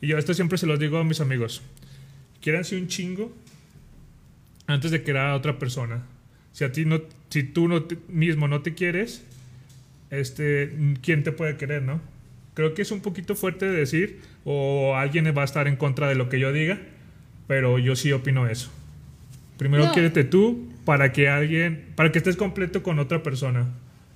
Y 0.00 0.08
yo 0.08 0.18
esto 0.18 0.34
siempre 0.34 0.58
se 0.58 0.66
lo 0.66 0.76
digo 0.76 0.98
a 0.98 1.04
mis 1.04 1.20
amigos. 1.20 1.62
Quieranse 2.40 2.76
un 2.76 2.88
chingo 2.88 3.32
antes 4.66 4.90
de 4.90 5.02
querer 5.02 5.22
a 5.22 5.34
otra 5.34 5.58
persona. 5.58 6.02
Si 6.52 6.64
a 6.64 6.72
ti 6.72 6.84
no, 6.84 7.00
si 7.30 7.42
tú 7.42 7.68
no 7.68 7.86
mismo 8.08 8.48
no 8.48 8.62
te 8.62 8.74
quieres, 8.74 9.24
este, 10.10 10.72
¿quién 11.02 11.22
te 11.22 11.32
puede 11.32 11.56
querer, 11.56 11.82
no? 11.82 12.00
Creo 12.54 12.74
que 12.74 12.82
es 12.82 12.90
un 12.90 13.00
poquito 13.00 13.34
fuerte 13.34 13.64
de 13.64 13.72
decir, 13.72 14.20
o 14.44 14.94
alguien 14.94 15.26
va 15.36 15.42
a 15.42 15.44
estar 15.46 15.68
en 15.68 15.76
contra 15.76 16.08
de 16.08 16.14
lo 16.14 16.28
que 16.28 16.38
yo 16.38 16.52
diga, 16.52 16.78
pero 17.46 17.78
yo 17.78 17.96
sí 17.96 18.12
opino 18.12 18.46
eso. 18.46 18.70
Primero 19.56 19.86
no. 19.86 20.24
tú 20.28 20.68
para 20.84 21.12
que 21.12 21.28
alguien, 21.28 21.86
para 21.94 22.12
que 22.12 22.18
estés 22.18 22.36
completo 22.36 22.82
con 22.82 22.98
otra 22.98 23.22
persona 23.22 23.68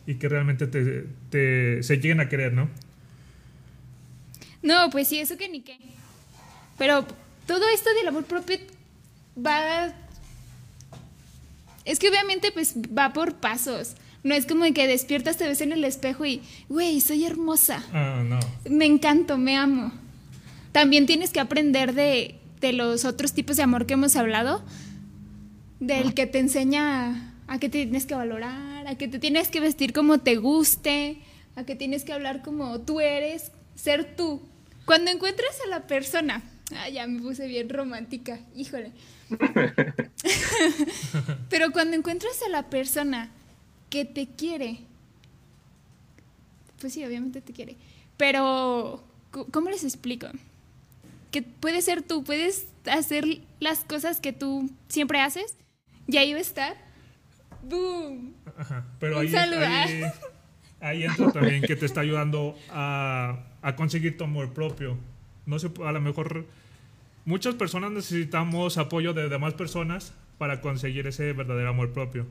y 0.06 0.16
que 0.16 0.28
realmente 0.28 0.66
te, 0.66 1.82
se 1.82 1.96
lleguen 1.96 2.20
a 2.20 2.28
querer, 2.28 2.52
¿no? 2.52 2.68
No, 4.62 4.90
pues 4.90 5.08
sí, 5.08 5.18
eso 5.18 5.36
que 5.36 5.48
ni 5.48 5.60
qué. 5.60 5.78
Pero 6.78 7.06
todo 7.46 7.68
esto 7.72 7.90
del 7.94 8.08
amor 8.08 8.24
propio 8.24 8.58
va... 9.38 9.94
Es 11.86 11.98
que 11.98 12.10
obviamente 12.10 12.52
pues 12.52 12.74
va 12.76 13.14
por 13.14 13.36
pasos. 13.36 13.94
No 14.22 14.34
es 14.34 14.44
como 14.44 14.64
que 14.74 14.86
despiertas, 14.86 15.38
te 15.38 15.46
ves 15.46 15.60
en 15.60 15.72
el 15.72 15.84
espejo 15.84 16.26
y, 16.26 16.42
güey, 16.68 17.00
soy 17.00 17.24
hermosa. 17.24 17.82
Ah, 17.92 18.22
no. 18.26 18.40
Me 18.68 18.84
encanto, 18.84 19.38
me 19.38 19.56
amo. 19.56 19.92
También 20.72 21.06
tienes 21.06 21.30
que 21.30 21.40
aprender 21.40 21.94
de, 21.94 22.34
de 22.60 22.72
los 22.72 23.04
otros 23.04 23.32
tipos 23.32 23.56
de 23.56 23.62
amor 23.62 23.86
que 23.86 23.94
hemos 23.94 24.16
hablado 24.16 24.62
del 25.80 26.14
que 26.14 26.26
te 26.26 26.38
enseña 26.38 27.34
a 27.46 27.58
que 27.58 27.68
te 27.68 27.84
tienes 27.84 28.06
que 28.06 28.14
valorar, 28.14 28.86
a 28.86 28.96
que 28.96 29.08
te 29.08 29.18
tienes 29.18 29.48
que 29.48 29.60
vestir 29.60 29.92
como 29.92 30.18
te 30.18 30.36
guste, 30.36 31.18
a 31.54 31.64
que 31.64 31.76
tienes 31.76 32.04
que 32.04 32.12
hablar 32.12 32.42
como 32.42 32.80
tú 32.80 33.00
eres, 33.00 33.52
ser 33.74 34.16
tú. 34.16 34.42
Cuando 34.84 35.10
encuentras 35.10 35.56
a 35.64 35.68
la 35.68 35.86
persona, 35.86 36.42
ah, 36.74 36.88
ya 36.88 37.06
me 37.06 37.20
puse 37.20 37.46
bien 37.46 37.68
romántica, 37.68 38.40
híjole. 38.56 38.92
Pero 41.50 41.72
cuando 41.72 41.96
encuentras 41.96 42.40
a 42.42 42.48
la 42.48 42.70
persona 42.70 43.30
que 43.90 44.04
te 44.04 44.26
quiere, 44.26 44.80
pues 46.80 46.92
sí, 46.92 47.04
obviamente 47.04 47.40
te 47.40 47.52
quiere, 47.52 47.76
pero 48.16 49.02
¿cómo 49.52 49.70
les 49.70 49.84
explico? 49.84 50.26
Que 51.30 51.42
puedes 51.42 51.84
ser 51.84 52.02
tú, 52.02 52.24
puedes 52.24 52.66
hacer 52.86 53.24
las 53.60 53.84
cosas 53.84 54.20
que 54.20 54.32
tú 54.32 54.70
siempre 54.88 55.20
haces 55.20 55.56
ya 56.06 56.24
iba 56.24 56.38
a 56.38 56.42
estar. 56.42 56.76
¡Boom! 57.62 58.34
Ajá, 58.56 58.84
pero 59.00 59.18
ahí, 59.18 59.34
ahí, 59.34 60.02
ahí, 60.80 61.04
entra 61.04 61.32
también 61.32 61.62
que 61.62 61.74
te 61.74 61.84
está 61.84 62.00
ayudando 62.00 62.56
a, 62.70 63.40
a 63.60 63.76
conseguir 63.76 64.16
tu 64.16 64.24
amor 64.24 64.52
propio. 64.52 64.96
No 65.46 65.58
sé, 65.58 65.70
a 65.84 65.92
lo 65.92 66.00
mejor 66.00 66.46
muchas 67.26 67.54
personas 67.54 67.90
necesitamos 67.90 68.78
apoyo 68.78 69.12
de 69.12 69.28
demás 69.28 69.52
personas 69.52 70.14
para 70.38 70.62
conseguir 70.62 71.06
ese 71.06 71.34
verdadero 71.34 71.68
amor 71.68 71.92
propio. 71.92 72.26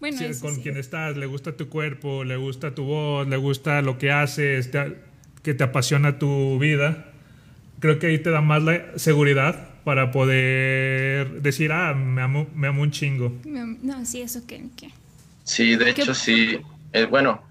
Bueno, 0.00 0.18
si, 0.18 0.40
con 0.40 0.60
quien 0.60 0.76
estás, 0.76 1.16
le 1.16 1.26
gusta 1.26 1.56
tu 1.56 1.68
cuerpo, 1.68 2.24
le 2.24 2.36
gusta 2.36 2.74
tu 2.74 2.84
voz, 2.84 3.26
le 3.28 3.36
gusta 3.36 3.80
lo 3.82 3.98
que 3.98 4.10
haces, 4.10 4.68
que 5.42 5.54
te 5.54 5.64
apasiona 5.64 6.18
tu 6.18 6.58
vida, 6.58 7.06
creo 7.78 7.98
que 7.98 8.08
ahí 8.08 8.18
te 8.18 8.30
da 8.30 8.40
más 8.40 8.62
la 8.62 8.98
seguridad 8.98 9.68
para 9.84 10.10
poder 10.10 11.42
decir, 11.42 11.72
ah, 11.72 11.94
me 11.94 12.20
amo, 12.20 12.48
me 12.54 12.66
amo 12.66 12.82
un 12.82 12.90
chingo. 12.90 13.32
No, 13.44 14.04
sí, 14.04 14.22
eso 14.22 14.44
que... 14.46 14.62
Sí, 15.44 15.76
de 15.76 15.90
hecho 15.90 16.14
sí. 16.14 16.58
Eh, 16.92 17.04
bueno, 17.04 17.42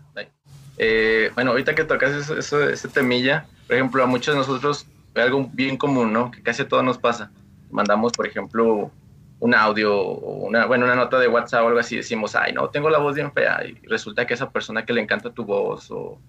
eh, 0.77 1.29
bueno, 1.35 1.51
ahorita 1.51 1.75
que 1.75 1.83
tocas 1.83 2.11
eso, 2.11 2.37
eso, 2.37 2.69
ese 2.69 2.87
temilla, 2.87 3.45
por 3.67 3.75
ejemplo, 3.75 4.03
a 4.03 4.07
muchos 4.07 4.33
de 4.33 4.39
nosotros 4.39 4.85
algo 5.15 5.49
bien 5.53 5.77
común, 5.77 6.13
¿no? 6.13 6.31
Que 6.31 6.41
casi 6.41 6.61
a 6.61 6.67
todos 6.67 6.83
nos 6.83 6.97
pasa. 6.97 7.31
Mandamos, 7.69 8.11
por 8.13 8.27
ejemplo, 8.27 8.91
un 9.39 9.55
audio 9.55 9.97
o 9.97 10.45
una, 10.47 10.65
bueno, 10.65 10.85
una 10.85 10.95
nota 10.95 11.19
de 11.19 11.27
WhatsApp 11.27 11.63
o 11.63 11.67
algo 11.67 11.79
así, 11.79 11.95
decimos, 11.95 12.35
ay, 12.35 12.53
no, 12.53 12.69
tengo 12.69 12.89
la 12.89 12.99
voz 12.99 13.15
bien 13.15 13.31
fea, 13.31 13.65
y 13.65 13.73
resulta 13.87 14.25
que 14.27 14.33
esa 14.33 14.51
persona 14.51 14.85
que 14.85 14.93
le 14.93 15.01
encanta 15.01 15.31
tu 15.31 15.43
voz, 15.45 15.89
o, 15.89 16.19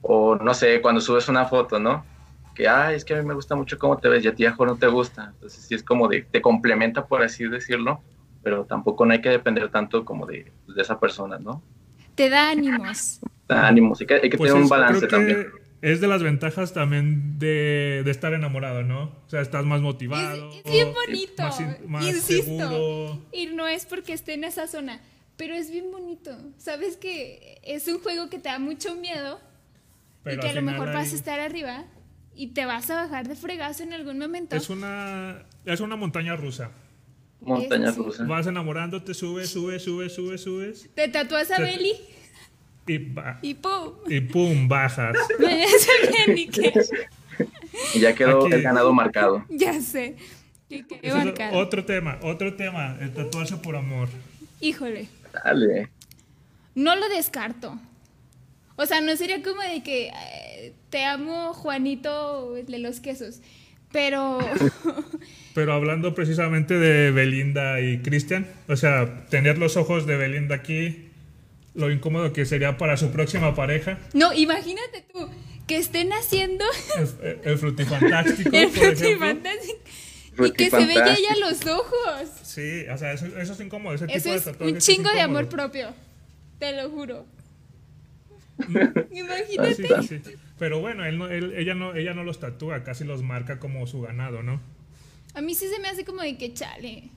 o 0.00 0.36
no 0.36 0.54
sé, 0.54 0.80
cuando 0.80 1.00
subes 1.00 1.28
una 1.28 1.44
foto, 1.44 1.78
¿no? 1.78 2.04
que, 2.54 2.68
ah, 2.68 2.92
es 2.92 3.04
que 3.04 3.14
a 3.14 3.18
mí 3.18 3.26
me 3.26 3.34
gusta 3.34 3.54
mucho 3.54 3.78
cómo 3.78 3.98
te 3.98 4.08
ves 4.08 4.24
y 4.24 4.28
a 4.28 4.34
ti, 4.34 4.44
no 4.44 4.76
te 4.76 4.86
gusta. 4.86 5.32
Entonces, 5.34 5.64
sí 5.64 5.74
es 5.74 5.82
como 5.82 6.08
de, 6.08 6.22
te 6.22 6.42
complementa, 6.42 7.06
por 7.06 7.22
así 7.22 7.44
decirlo, 7.48 8.02
pero 8.42 8.64
tampoco 8.64 9.06
no 9.06 9.12
hay 9.12 9.20
que 9.20 9.30
depender 9.30 9.70
tanto 9.70 10.04
como 10.04 10.26
de, 10.26 10.52
de 10.68 10.82
esa 10.82 10.98
persona, 10.98 11.38
¿no? 11.38 11.62
Te 12.14 12.28
da 12.28 12.50
ánimos. 12.50 13.20
Te 13.46 13.54
da 13.54 13.68
ánimos, 13.68 14.00
hay 14.00 14.06
que, 14.06 14.14
hay 14.14 14.30
que 14.30 14.36
pues 14.36 14.50
tener 14.50 14.62
un 14.62 14.68
balance 14.68 15.06
también. 15.06 15.46
Es 15.82 16.00
de 16.00 16.06
las 16.06 16.22
ventajas 16.22 16.72
también 16.72 17.40
de, 17.40 18.02
de, 18.04 18.10
estar 18.12 18.32
enamorado, 18.34 18.84
¿no? 18.84 19.02
O 19.26 19.28
sea, 19.28 19.40
estás 19.40 19.64
más 19.64 19.80
motivado. 19.80 20.50
Es, 20.64 20.72
bien 20.72 20.94
bonito. 20.94 21.42
Más, 21.88 22.06
Insisto. 22.06 23.20
Y 23.32 23.46
no 23.46 23.66
es 23.66 23.84
porque 23.84 24.12
esté 24.12 24.34
en 24.34 24.44
esa 24.44 24.68
zona, 24.68 25.00
pero 25.36 25.54
es 25.54 25.72
bien 25.72 25.90
bonito. 25.90 26.38
Sabes 26.56 26.96
que 26.96 27.60
es 27.64 27.88
un 27.88 27.98
juego 27.98 28.30
que 28.30 28.38
te 28.38 28.48
da 28.48 28.60
mucho 28.60 28.94
miedo 28.94 29.40
y 30.24 30.38
que 30.38 30.48
a 30.48 30.52
lo 30.52 30.62
mejor 30.62 30.92
vas 30.92 31.12
a 31.12 31.16
estar 31.16 31.40
arriba 31.40 31.84
y 32.32 32.48
te 32.48 32.64
vas 32.64 32.88
a 32.90 33.02
bajar 33.02 33.26
de 33.26 33.34
fregazo 33.34 33.82
en 33.82 33.92
algún 33.92 34.20
momento. 34.20 34.54
Es 34.54 34.70
una, 34.70 35.44
es 35.64 35.80
una 35.80 35.96
montaña 35.96 36.36
rusa. 36.36 36.70
Montaña 37.40 37.90
rusa. 37.90 38.24
Vas 38.24 38.46
enamorándote, 38.46 39.14
subes, 39.14 39.50
subes, 39.50 39.82
subes, 39.82 40.14
subes, 40.14 40.40
subes. 40.42 40.90
Te 40.94 41.08
tatúas 41.08 41.50
a 41.50 41.58
Beli. 41.58 41.94
Y, 42.86 42.94
y 43.42 43.54
pum. 43.54 43.92
Y 44.08 44.20
pum, 44.20 44.68
bajas. 44.68 45.16
y 47.94 48.00
ya 48.00 48.14
quedó 48.14 48.46
el 48.46 48.62
ganado 48.62 48.92
marcado. 48.92 49.44
Ya 49.50 49.80
sé. 49.80 50.16
marcado. 51.04 51.58
Otro 51.58 51.84
tema, 51.84 52.18
otro 52.22 52.54
tema, 52.54 52.96
el 53.00 53.12
tatuarse 53.12 53.56
por 53.56 53.76
amor. 53.76 54.08
Híjole. 54.60 55.08
Dale. 55.32 55.88
No 56.74 56.96
lo 56.96 57.08
descarto. 57.08 57.78
O 58.76 58.86
sea, 58.86 59.00
no 59.00 59.14
sería 59.16 59.42
como 59.42 59.62
de 59.62 59.82
que 59.82 60.08
eh, 60.08 60.72
te 60.90 61.04
amo 61.04 61.52
Juanito 61.52 62.54
de 62.54 62.78
los 62.78 63.00
quesos, 63.00 63.40
pero... 63.92 64.38
pero 65.54 65.74
hablando 65.74 66.14
precisamente 66.14 66.78
de 66.78 67.10
Belinda 67.10 67.80
y 67.80 67.98
Cristian, 67.98 68.46
o 68.68 68.76
sea, 68.76 69.26
tener 69.26 69.58
los 69.58 69.76
ojos 69.76 70.06
de 70.06 70.16
Belinda 70.16 70.56
aquí, 70.56 71.10
lo 71.74 71.90
incómodo 71.90 72.32
que 72.32 72.44
sería 72.44 72.76
para 72.76 72.96
su 72.96 73.10
próxima 73.10 73.54
pareja. 73.54 73.98
No, 74.14 74.32
imagínate 74.32 75.04
tú, 75.12 75.28
que 75.66 75.76
estén 75.76 76.12
haciendo... 76.12 76.64
El, 77.22 77.40
el 77.44 77.58
frutifantástico, 77.58 78.50
el 78.56 78.70
frutifantástico. 78.70 79.80
Y 80.38 80.50
que 80.52 80.70
se 80.70 80.86
veía 80.86 81.14
ya 81.14 81.36
los 81.40 81.66
ojos. 81.66 82.30
Sí, 82.42 82.86
o 82.88 82.96
sea, 82.96 83.12
eso, 83.12 83.26
eso 83.38 83.52
es 83.52 83.60
incómodo. 83.60 83.94
Ese 83.94 84.06
eso 84.08 84.50
tipo 84.50 84.64
es 84.64 84.72
un 84.72 84.78
chingo 84.78 85.10
de 85.10 85.20
amor 85.20 85.48
propio. 85.48 85.94
Te 86.58 86.72
lo 86.72 86.88
juro. 86.90 87.26
Imagínate. 89.10 90.20
Pero 90.58 90.80
bueno, 90.80 91.04
él 91.04 91.52
ella, 91.56 91.74
no, 91.74 91.94
ella 91.94 92.14
no 92.14 92.24
los 92.24 92.40
tatúa, 92.40 92.84
casi 92.84 93.04
los 93.04 93.22
marca 93.22 93.58
como 93.58 93.86
su 93.86 94.00
ganado, 94.00 94.42
¿no? 94.42 94.60
A 95.34 95.40
mí 95.40 95.54
sí 95.54 95.68
se 95.68 95.80
me 95.80 95.88
hace 95.88 96.04
como 96.04 96.22
de 96.22 96.36
que 96.36 96.54
chale. 96.54 97.10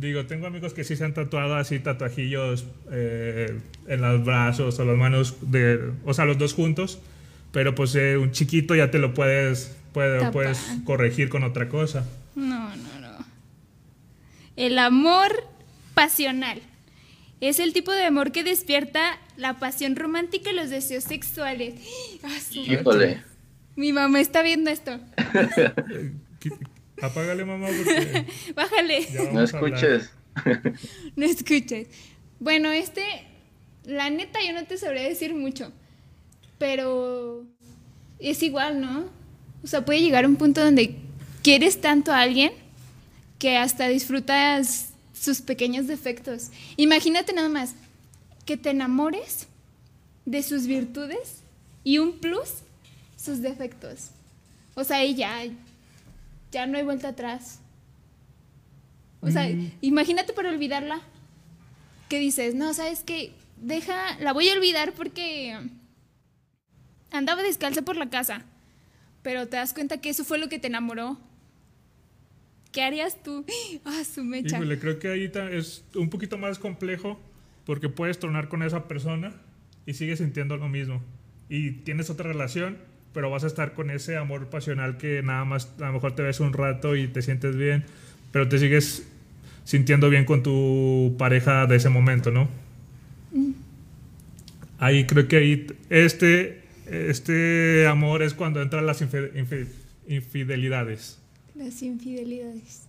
Digo, 0.00 0.24
tengo 0.24 0.46
amigos 0.46 0.72
que 0.72 0.82
sí 0.82 0.96
se 0.96 1.04
han 1.04 1.12
tatuado 1.12 1.56
así 1.56 1.78
tatuajillos 1.78 2.64
eh, 2.90 3.60
en 3.86 4.00
los 4.00 4.24
brazos 4.24 4.78
o 4.78 4.84
las 4.86 4.96
manos, 4.96 5.36
de, 5.42 5.92
o 6.06 6.14
sea, 6.14 6.24
los 6.24 6.38
dos 6.38 6.54
juntos, 6.54 7.00
pero 7.52 7.74
pues 7.74 7.94
eh, 7.96 8.16
un 8.16 8.32
chiquito 8.32 8.74
ya 8.74 8.90
te 8.90 8.98
lo 8.98 9.12
puedes, 9.12 9.76
puede, 9.92 10.30
puedes 10.32 10.58
corregir 10.86 11.28
con 11.28 11.44
otra 11.44 11.68
cosa. 11.68 12.06
No, 12.34 12.74
no, 12.76 13.00
no. 13.00 13.26
El 14.56 14.78
amor 14.78 15.44
pasional. 15.92 16.62
Es 17.42 17.58
el 17.58 17.74
tipo 17.74 17.92
de 17.92 18.04
amor 18.04 18.32
que 18.32 18.42
despierta 18.42 19.18
la 19.36 19.58
pasión 19.58 19.96
romántica 19.96 20.50
y 20.50 20.54
los 20.54 20.70
deseos 20.70 21.04
sexuales. 21.04 21.74
Ah, 22.22 22.38
Híjole. 22.52 23.22
Mi 23.76 23.92
mamá 23.92 24.20
está 24.20 24.42
viendo 24.42 24.70
esto. 24.70 24.98
Apágale, 27.02 27.44
mamá, 27.44 27.68
porque 27.68 28.26
Bájale. 28.54 29.06
No 29.32 29.42
escuches. 29.42 30.10
no 31.16 31.24
escuches. 31.24 31.88
Bueno, 32.38 32.70
este, 32.70 33.02
la 33.84 34.10
neta, 34.10 34.38
yo 34.46 34.52
no 34.52 34.64
te 34.64 34.76
sabría 34.76 35.02
decir 35.02 35.34
mucho. 35.34 35.72
Pero 36.58 37.44
es 38.18 38.42
igual, 38.42 38.80
¿no? 38.80 39.04
O 39.62 39.66
sea, 39.66 39.84
puede 39.84 40.00
llegar 40.00 40.24
a 40.24 40.28
un 40.28 40.36
punto 40.36 40.62
donde 40.62 40.96
quieres 41.42 41.80
tanto 41.80 42.12
a 42.12 42.20
alguien 42.20 42.52
que 43.38 43.56
hasta 43.56 43.88
disfrutas 43.88 44.90
sus 45.12 45.40
pequeños 45.40 45.86
defectos. 45.86 46.50
Imagínate 46.76 47.32
nada 47.32 47.48
más 47.48 47.74
que 48.44 48.56
te 48.56 48.70
enamores 48.70 49.46
de 50.24 50.42
sus 50.42 50.66
virtudes 50.66 51.42
y 51.84 51.98
un 51.98 52.18
plus, 52.18 52.48
sus 53.16 53.40
defectos. 53.40 54.10
O 54.74 54.84
sea, 54.84 55.04
y 55.04 55.14
ya, 55.14 55.42
ya 56.52 56.66
no 56.66 56.78
hay 56.78 56.84
vuelta 56.84 57.08
atrás. 57.08 57.60
O 59.20 59.30
sea, 59.30 59.48
mm. 59.48 59.72
imagínate 59.80 60.32
para 60.32 60.50
olvidarla. 60.50 61.00
que 62.08 62.18
dices, 62.18 62.54
no, 62.54 62.74
¿sabes 62.74 63.04
qué? 63.04 63.32
Deja, 63.56 64.18
la 64.18 64.32
voy 64.32 64.48
a 64.48 64.54
olvidar 64.54 64.92
porque 64.92 65.56
andaba 67.12 67.42
descalza 67.42 67.82
por 67.82 67.96
la 67.96 68.10
casa, 68.10 68.44
pero 69.22 69.46
te 69.46 69.56
das 69.56 69.74
cuenta 69.74 70.00
que 70.00 70.08
eso 70.08 70.24
fue 70.24 70.38
lo 70.38 70.48
que 70.48 70.58
te 70.58 70.66
enamoró. 70.66 71.18
¿Qué 72.72 72.82
harías 72.82 73.22
tú? 73.22 73.44
Ah, 73.84 74.02
su 74.04 74.24
mecha. 74.24 74.56
Híjole, 74.56 74.78
creo 74.78 74.98
que 74.98 75.08
ahí 75.08 75.30
es 75.52 75.84
un 75.94 76.10
poquito 76.10 76.38
más 76.38 76.58
complejo 76.58 77.20
porque 77.64 77.88
puedes 77.88 78.18
tronar 78.18 78.48
con 78.48 78.62
esa 78.62 78.88
persona 78.88 79.34
y 79.86 79.94
sigues 79.94 80.18
sintiendo 80.18 80.56
lo 80.56 80.68
mismo. 80.68 81.02
Y 81.48 81.72
tienes 81.72 82.10
otra 82.10 82.28
relación, 82.28 82.78
pero 83.12 83.30
vas 83.30 83.44
a 83.44 83.46
estar 83.46 83.72
con 83.74 83.90
ese 83.90 84.16
amor 84.16 84.46
pasional 84.48 84.96
que 84.96 85.22
nada 85.22 85.44
más 85.44 85.72
a 85.80 85.86
lo 85.86 85.92
mejor 85.94 86.14
te 86.14 86.22
ves 86.22 86.40
un 86.40 86.52
rato 86.52 86.96
y 86.96 87.08
te 87.08 87.22
sientes 87.22 87.56
bien, 87.56 87.84
pero 88.32 88.48
te 88.48 88.58
sigues 88.58 89.06
sintiendo 89.64 90.10
bien 90.10 90.24
con 90.24 90.42
tu 90.42 91.14
pareja 91.18 91.66
de 91.66 91.76
ese 91.76 91.88
momento, 91.88 92.30
¿no? 92.30 92.48
Mm. 93.32 93.52
Ahí 94.78 95.06
creo 95.06 95.28
que 95.28 95.36
ahí 95.36 95.66
este, 95.90 96.62
este 96.86 97.86
amor 97.86 98.22
es 98.22 98.34
cuando 98.34 98.62
entran 98.62 98.86
las 98.86 99.02
infidelidades. 100.06 101.18
Las 101.54 101.82
infidelidades. 101.82 102.86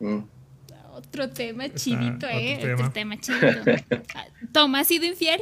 Mm. 0.00 0.18
Otro 0.92 1.30
tema 1.30 1.72
chidito, 1.72 2.26
¿eh? 2.28 2.74
Otro 2.74 2.90
tema, 2.90 3.16
¿Toma 4.52 4.80
ha 4.80 4.84
sido 4.84 5.06
infiel? 5.06 5.40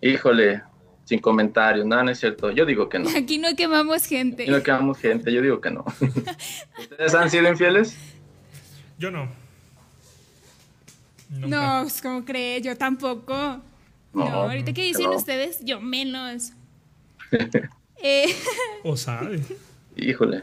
Híjole, 0.00 0.62
sin 1.08 1.20
comentarios, 1.20 1.86
nada, 1.86 2.04
no 2.04 2.10
es 2.10 2.20
cierto. 2.20 2.50
Yo 2.50 2.66
digo 2.66 2.90
que 2.90 2.98
no. 2.98 3.08
Aquí 3.08 3.38
no 3.38 3.56
quemamos 3.56 4.04
gente. 4.04 4.42
Aquí 4.42 4.52
no 4.52 4.62
quemamos 4.62 4.98
gente, 4.98 5.32
yo 5.32 5.40
digo 5.40 5.58
que 5.58 5.70
no. 5.70 5.82
¿Ustedes 6.78 7.14
han 7.14 7.30
sido 7.30 7.48
infieles? 7.48 7.96
Yo 8.98 9.10
no. 9.10 9.26
No, 11.30 11.80
pues, 11.84 12.02
como 12.02 12.26
cree, 12.26 12.60
yo 12.60 12.76
tampoco. 12.76 13.62
No, 14.12 14.22
ahorita 14.22 14.74
que 14.74 14.82
dicen 14.82 15.08
ustedes, 15.08 15.64
yo 15.64 15.80
menos. 15.80 16.52
eh, 18.02 18.26
o 18.84 18.94
sabe. 18.94 19.40
Híjole. 19.96 20.42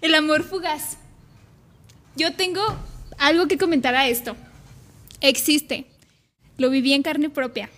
El 0.00 0.14
amor 0.14 0.42
fugaz. 0.42 0.96
Yo 2.16 2.32
tengo 2.32 2.62
algo 3.18 3.46
que 3.46 3.58
comentar 3.58 3.94
a 3.94 4.08
esto. 4.08 4.36
Existe. 5.20 5.84
Lo 6.56 6.70
viví 6.70 6.94
en 6.94 7.02
carne 7.02 7.28
propia. 7.28 7.68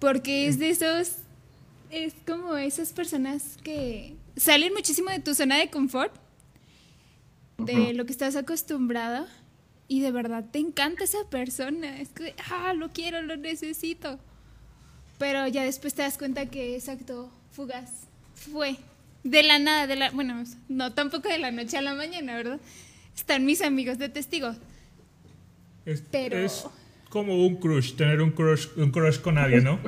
Porque 0.00 0.48
es 0.48 0.58
de 0.58 0.70
esos. 0.70 1.16
Es 1.90 2.14
como 2.26 2.56
esas 2.56 2.92
personas 2.92 3.56
que 3.62 4.14
salen 4.36 4.72
muchísimo 4.72 5.10
de 5.10 5.20
tu 5.20 5.34
zona 5.34 5.58
de 5.58 5.70
confort, 5.70 6.12
de 7.58 7.94
lo 7.94 8.06
que 8.06 8.12
estás 8.12 8.36
acostumbrado, 8.36 9.26
y 9.88 10.00
de 10.00 10.12
verdad 10.12 10.44
te 10.50 10.58
encanta 10.58 11.04
esa 11.04 11.24
persona. 11.28 12.00
Es 12.00 12.08
que, 12.10 12.34
ah, 12.50 12.74
lo 12.74 12.90
quiero, 12.90 13.22
lo 13.22 13.36
necesito. 13.36 14.18
Pero 15.18 15.46
ya 15.48 15.64
después 15.64 15.94
te 15.94 16.02
das 16.02 16.16
cuenta 16.16 16.46
que 16.46 16.76
exacto, 16.76 17.30
fugaz. 17.52 17.90
Fue. 18.34 18.76
De 19.22 19.42
la 19.42 19.58
nada, 19.58 19.86
de 19.86 19.96
la. 19.96 20.10
Bueno, 20.10 20.44
no 20.68 20.94
tampoco 20.94 21.28
de 21.28 21.38
la 21.38 21.50
noche 21.50 21.76
a 21.76 21.82
la 21.82 21.94
mañana, 21.94 22.36
¿verdad? 22.36 22.60
están 23.20 23.44
mis 23.44 23.62
amigos 23.62 23.98
de 23.98 24.08
testigos. 24.08 24.56
Es, 25.84 26.02
Pero... 26.10 26.38
es 26.38 26.64
como 27.10 27.44
un 27.44 27.56
crush, 27.56 27.94
tener 27.96 28.22
un 28.22 28.30
crush, 28.30 28.68
un 28.76 28.90
crush 28.90 29.18
con 29.18 29.36
alguien, 29.36 29.64
¿no? 29.64 29.78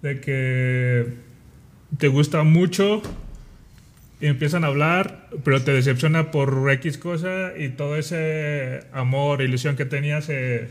De 0.00 0.20
que 0.20 1.12
te 1.98 2.08
gusta 2.08 2.42
mucho 2.44 3.02
y 4.20 4.26
empiezan 4.26 4.64
a 4.64 4.68
hablar, 4.68 5.28
pero 5.44 5.62
te 5.62 5.72
decepciona 5.72 6.30
por 6.30 6.70
X 6.70 6.96
cosa 6.96 7.52
y 7.58 7.70
todo 7.70 7.96
ese 7.96 8.84
amor, 8.92 9.42
ilusión 9.42 9.76
que 9.76 9.84
tenías 9.84 10.28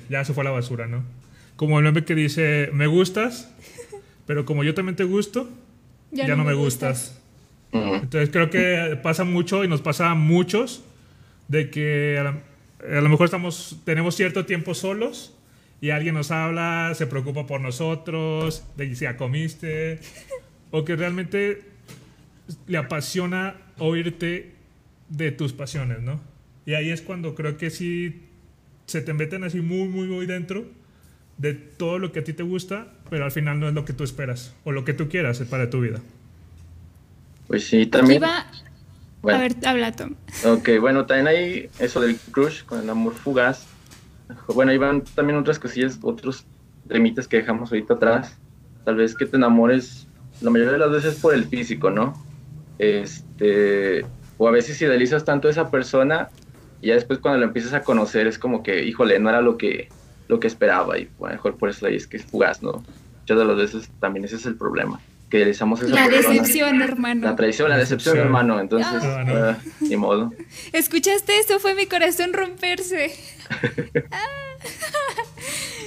ya 0.09 0.25
se 0.25 0.33
fue 0.33 0.41
a 0.41 0.45
la 0.45 0.51
basura, 0.51 0.87
¿no? 0.87 1.03
Como 1.57 1.77
el 1.77 1.85
meme 1.85 2.05
que 2.05 2.15
dice, 2.15 2.69
me 2.73 2.87
gustas, 2.87 3.53
pero 4.25 4.45
como 4.45 4.63
yo 4.63 4.73
también 4.73 4.95
te 4.95 5.03
gusto, 5.03 5.49
ya, 6.11 6.35
no, 6.35 6.45
me 6.45 6.53
gustas. 6.53 7.21
Entonces 7.71 8.29
creo 8.29 8.49
que 8.49 8.97
pasa 9.03 9.25
mucho 9.25 9.65
y 9.65 9.67
nos 9.67 9.81
pasa 9.81 10.11
a 10.11 10.15
muchos 10.15 10.83
de 11.49 11.69
que 11.69 12.17
a 12.17 13.01
lo, 13.01 13.09
mejor 13.09 13.25
estamos, 13.25 13.77
tenemos 13.83 14.15
cierto 14.15 14.45
tiempo 14.45 14.73
solos 14.73 15.34
y 15.81 15.89
alguien 15.89 16.15
nos 16.15 16.31
habla, 16.31 16.93
se 16.95 17.07
preocupa 17.07 17.45
por 17.45 17.61
nosotros, 17.61 18.63
de 18.77 18.95
si 18.95 19.03
ya 19.03 19.17
comiste, 19.17 19.99
o 20.71 20.85
que 20.85 20.95
realmente 20.95 21.63
le 22.67 22.77
apasiona 22.77 23.55
oírte 23.77 24.53
de 25.09 25.31
tus 25.31 25.53
pasiones, 25.53 26.01
¿no? 26.01 26.19
Y 26.65 26.73
ahí 26.73 26.89
es 26.89 27.01
cuando 27.01 27.35
creo 27.35 27.57
que 27.57 27.69
sí 27.69 28.23
se 28.85 29.01
te 29.01 29.13
meten 29.13 29.43
así 29.43 29.61
muy, 29.61 29.87
muy, 29.87 30.07
muy 30.07 30.25
dentro 30.25 30.65
de 31.37 31.53
todo 31.53 31.99
lo 31.99 32.11
que 32.11 32.19
a 32.19 32.23
ti 32.23 32.33
te 32.33 32.43
gusta, 32.43 32.87
pero 33.09 33.25
al 33.25 33.31
final 33.31 33.59
no 33.59 33.67
es 33.67 33.73
lo 33.73 33.85
que 33.85 33.93
tú 33.93 34.03
esperas 34.03 34.55
o 34.63 34.71
lo 34.71 34.85
que 34.85 34.93
tú 34.93 35.09
quieras 35.09 35.39
para 35.49 35.69
tu 35.69 35.81
vida. 35.81 35.99
Pues 37.47 37.67
sí, 37.67 37.85
también. 37.85 38.23
A 38.23 38.47
ver, 39.23 39.55
habla 39.65 39.91
Tom. 39.91 40.15
Ok, 40.45 40.69
bueno, 40.79 41.05
también 41.05 41.27
hay 41.27 41.69
eso 41.79 41.99
del 41.99 42.17
crush 42.31 42.63
con 42.63 42.81
el 42.81 42.89
amor 42.89 43.13
fugaz. 43.13 43.67
Bueno, 44.53 44.71
ahí 44.71 44.77
van 44.77 45.03
también 45.03 45.37
otras 45.37 45.59
cosillas, 45.59 45.99
otros 46.01 46.45
temitas 46.87 47.27
que 47.27 47.37
dejamos 47.37 47.71
ahorita 47.71 47.95
atrás. 47.95 48.37
Tal 48.83 48.95
vez 48.95 49.15
que 49.15 49.25
te 49.25 49.37
enamores 49.37 50.07
la 50.41 50.49
mayoría 50.49 50.73
de 50.73 50.79
las 50.79 50.91
veces 50.91 51.15
por 51.15 51.33
el 51.33 51.45
físico, 51.45 51.89
¿no? 51.89 52.13
Este, 52.77 54.05
o 54.37 54.47
a 54.47 54.51
veces 54.51 54.81
idealizas 54.81 55.23
tanto 55.25 55.47
a 55.47 55.51
esa 55.51 55.71
persona 55.71 56.29
y 56.81 56.87
ya 56.87 56.95
después 56.95 57.19
cuando 57.19 57.39
la 57.39 57.45
empiezas 57.45 57.73
a 57.73 57.81
conocer 57.81 58.27
es 58.27 58.37
como 58.37 58.63
que, 58.63 58.83
híjole, 58.83 59.17
no 59.19 59.29
era 59.29 59.41
lo 59.41 59.57
que, 59.57 59.89
lo 60.27 60.39
que 60.39 60.47
esperaba 60.47 60.97
y 60.97 61.09
bueno, 61.17 61.35
mejor 61.35 61.55
por 61.57 61.69
eso 61.69 61.85
ahí 61.85 61.95
es 61.95 62.05
que 62.07 62.17
es 62.17 62.25
fugaz, 62.25 62.61
¿no? 62.61 62.83
Muchas 63.21 63.37
de 63.37 63.45
las 63.45 63.57
veces 63.57 63.89
también 63.99 64.25
ese 64.25 64.35
es 64.35 64.45
el 64.45 64.55
problema 64.55 64.99
que 65.29 65.37
realizamos 65.37 65.81
esa 65.81 65.95
La 65.95 66.07
decepción, 66.07 66.81
hermano. 66.81 67.25
La 67.25 67.35
traición, 67.35 67.69
la 67.69 67.77
decepción, 67.77 68.17
hermano. 68.17 68.59
Entonces, 68.59 69.01
ah, 69.03 69.57
ni 69.79 69.95
modo. 69.95 70.31
¿Escuchaste 70.71 71.39
eso? 71.39 71.59
Fue 71.59 71.73
mi 71.73 71.87
corazón 71.87 72.33
romperse. 72.33 73.11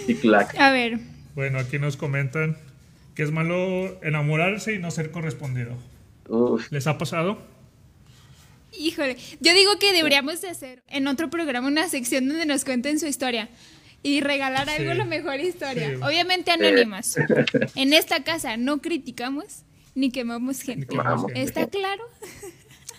Y 0.06 0.14
clac. 0.16 0.54
A 0.58 0.70
ver. 0.70 0.98
Bueno, 1.34 1.58
aquí 1.58 1.78
nos 1.78 1.96
comentan 1.96 2.56
que 3.14 3.22
es 3.22 3.30
malo 3.30 4.00
enamorarse 4.02 4.74
y 4.74 4.78
no 4.78 4.90
ser 4.90 5.10
correspondido. 5.10 5.76
¿Les 6.70 6.86
ha 6.86 6.98
pasado? 6.98 7.38
Híjole, 8.78 9.16
yo 9.40 9.54
digo 9.54 9.78
que 9.78 9.92
deberíamos 9.92 10.40
de 10.40 10.48
hacer 10.48 10.82
en 10.88 11.06
otro 11.08 11.30
programa 11.30 11.66
una 11.66 11.88
sección 11.88 12.28
donde 12.28 12.46
nos 12.46 12.64
cuenten 12.64 13.00
su 13.00 13.06
historia 13.06 13.48
y 14.02 14.20
regalar 14.20 14.68
algo 14.68 14.94
la 14.94 15.04
mejor 15.04 15.40
historia. 15.40 15.98
Obviamente 16.02 16.50
anónimas. 16.50 17.16
en 17.74 17.92
esta 17.92 18.22
casa 18.22 18.56
no 18.56 18.80
criticamos 18.80 19.64
ni 19.94 20.10
quemamos 20.10 20.60
gente. 20.60 20.96
¿Está 21.34 21.66
claro? 21.66 22.04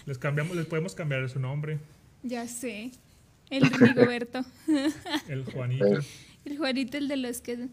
Les 0.05 0.17
cambiamos, 0.17 0.57
les 0.57 0.65
podemos 0.65 0.95
cambiar 0.95 1.29
su 1.29 1.39
nombre. 1.39 1.79
Ya 2.23 2.47
sé. 2.47 2.91
El 3.49 3.69
Rigoberto. 3.71 4.45
el 5.27 5.45
Juanito. 5.45 5.99
El 6.45 6.57
Juanito, 6.57 6.97
el 6.97 7.07
de 7.07 7.17
los 7.17 7.41
que... 7.41 7.67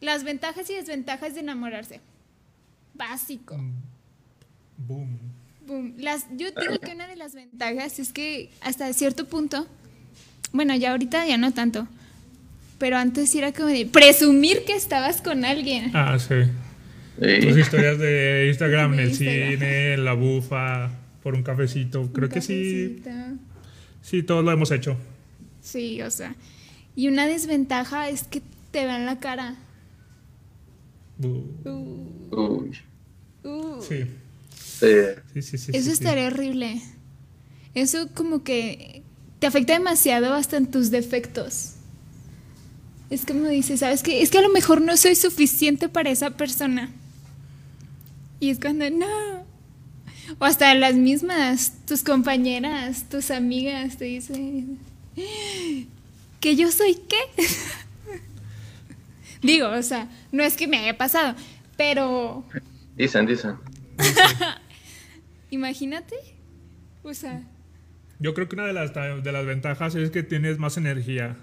Las 0.00 0.24
ventajas 0.24 0.68
y 0.68 0.74
desventajas 0.74 1.34
de 1.34 1.40
enamorarse. 1.40 2.00
Básico. 2.94 3.56
Mm. 3.56 3.72
Boom. 4.78 5.18
Boom. 5.66 5.94
Las, 5.98 6.26
yo 6.36 6.48
digo 6.50 6.78
que 6.80 6.92
una 6.92 7.06
de 7.06 7.16
las 7.16 7.34
ventajas 7.34 7.98
es 7.98 8.12
que 8.12 8.50
hasta 8.60 8.92
cierto 8.92 9.26
punto, 9.26 9.66
bueno, 10.52 10.74
ya 10.74 10.90
ahorita 10.90 11.26
ya 11.26 11.38
no 11.38 11.52
tanto, 11.52 11.86
pero 12.78 12.96
antes 12.96 13.34
era 13.34 13.52
como 13.52 13.68
de 13.68 13.86
presumir 13.86 14.64
que 14.64 14.74
estabas 14.74 15.22
con 15.22 15.44
alguien. 15.44 15.92
Ah, 15.94 16.18
sí. 16.18 16.34
Tus 17.16 17.56
historias 17.56 17.98
de 17.98 18.46
Instagram, 18.48 18.98
el 18.98 19.14
cine, 19.14 19.96
la 19.98 20.14
bufa, 20.14 20.90
por 21.22 21.34
un 21.34 21.44
cafecito. 21.44 22.12
Creo 22.12 22.28
que 22.28 22.40
sí. 22.40 23.02
Sí, 24.00 24.24
todos 24.24 24.44
lo 24.44 24.50
hemos 24.50 24.72
hecho. 24.72 24.96
Sí, 25.62 26.02
o 26.02 26.10
sea. 26.10 26.34
Y 26.94 27.08
una 27.08 27.26
desventaja 27.26 28.10
es 28.10 28.24
que 28.24 28.42
te 28.70 28.84
vean 28.84 29.06
la 29.06 29.18
cara. 29.18 29.56
Uh. 31.22 32.70
Sí. 33.80 34.04
Sí. 34.54 35.40
Sí, 35.40 35.58
sí, 35.58 35.70
Eso 35.72 35.90
estaría 35.90 36.26
horrible. 36.26 36.82
Eso 37.74 38.08
como 38.14 38.42
que 38.42 39.02
te 39.38 39.46
afecta 39.46 39.72
demasiado 39.72 40.34
hasta 40.34 40.56
en 40.56 40.70
tus 40.70 40.90
defectos. 40.90 41.74
Es 43.10 43.24
como 43.24 43.48
dice, 43.48 43.76
¿sabes 43.76 44.02
qué? 44.02 44.22
Es 44.22 44.30
que 44.30 44.38
a 44.38 44.42
lo 44.42 44.48
mejor 44.50 44.80
no 44.80 44.96
soy 44.96 45.14
suficiente 45.14 45.88
para 45.88 46.10
esa 46.10 46.30
persona. 46.30 46.90
Y 48.40 48.50
es 48.50 48.58
cuando, 48.58 48.88
no. 48.90 49.44
O 50.38 50.44
hasta 50.44 50.74
las 50.74 50.94
mismas, 50.94 51.72
tus 51.86 52.02
compañeras, 52.02 53.04
tus 53.08 53.30
amigas 53.30 53.98
te 53.98 54.06
dicen, 54.06 54.78
¿que 55.14 56.56
yo 56.56 56.70
soy 56.70 56.94
qué? 57.08 57.16
Digo, 59.42 59.68
o 59.68 59.82
sea, 59.82 60.08
no 60.30 60.42
es 60.42 60.56
que 60.56 60.68
me 60.68 60.78
haya 60.78 60.96
pasado, 60.96 61.34
pero... 61.76 62.44
Dicen, 62.96 63.26
dicen. 63.26 63.56
Imagínate. 65.50 66.16
O 67.02 67.12
sea... 67.12 67.42
Yo 68.18 68.34
creo 68.34 68.48
que 68.48 68.54
una 68.54 68.66
de 68.66 68.72
las, 68.72 68.94
de 68.94 69.32
las 69.32 69.46
ventajas 69.46 69.94
es 69.96 70.10
que 70.10 70.22
tienes 70.22 70.58
más 70.58 70.76
energía 70.76 71.36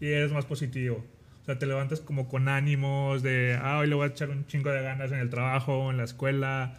y 0.00 0.06
eres 0.06 0.32
más 0.32 0.46
positivo. 0.46 1.04
O 1.42 1.44
sea, 1.44 1.58
te 1.58 1.66
levantas 1.66 2.00
como 2.00 2.28
con 2.28 2.48
ánimos 2.48 3.22
de, 3.22 3.58
ah, 3.60 3.78
hoy 3.78 3.86
le 3.86 3.94
voy 3.94 4.08
a 4.08 4.10
echar 4.10 4.30
un 4.30 4.46
chingo 4.46 4.70
de 4.70 4.82
ganas 4.82 5.12
en 5.12 5.18
el 5.18 5.30
trabajo, 5.30 5.90
en 5.90 5.98
la 5.98 6.04
escuela, 6.04 6.78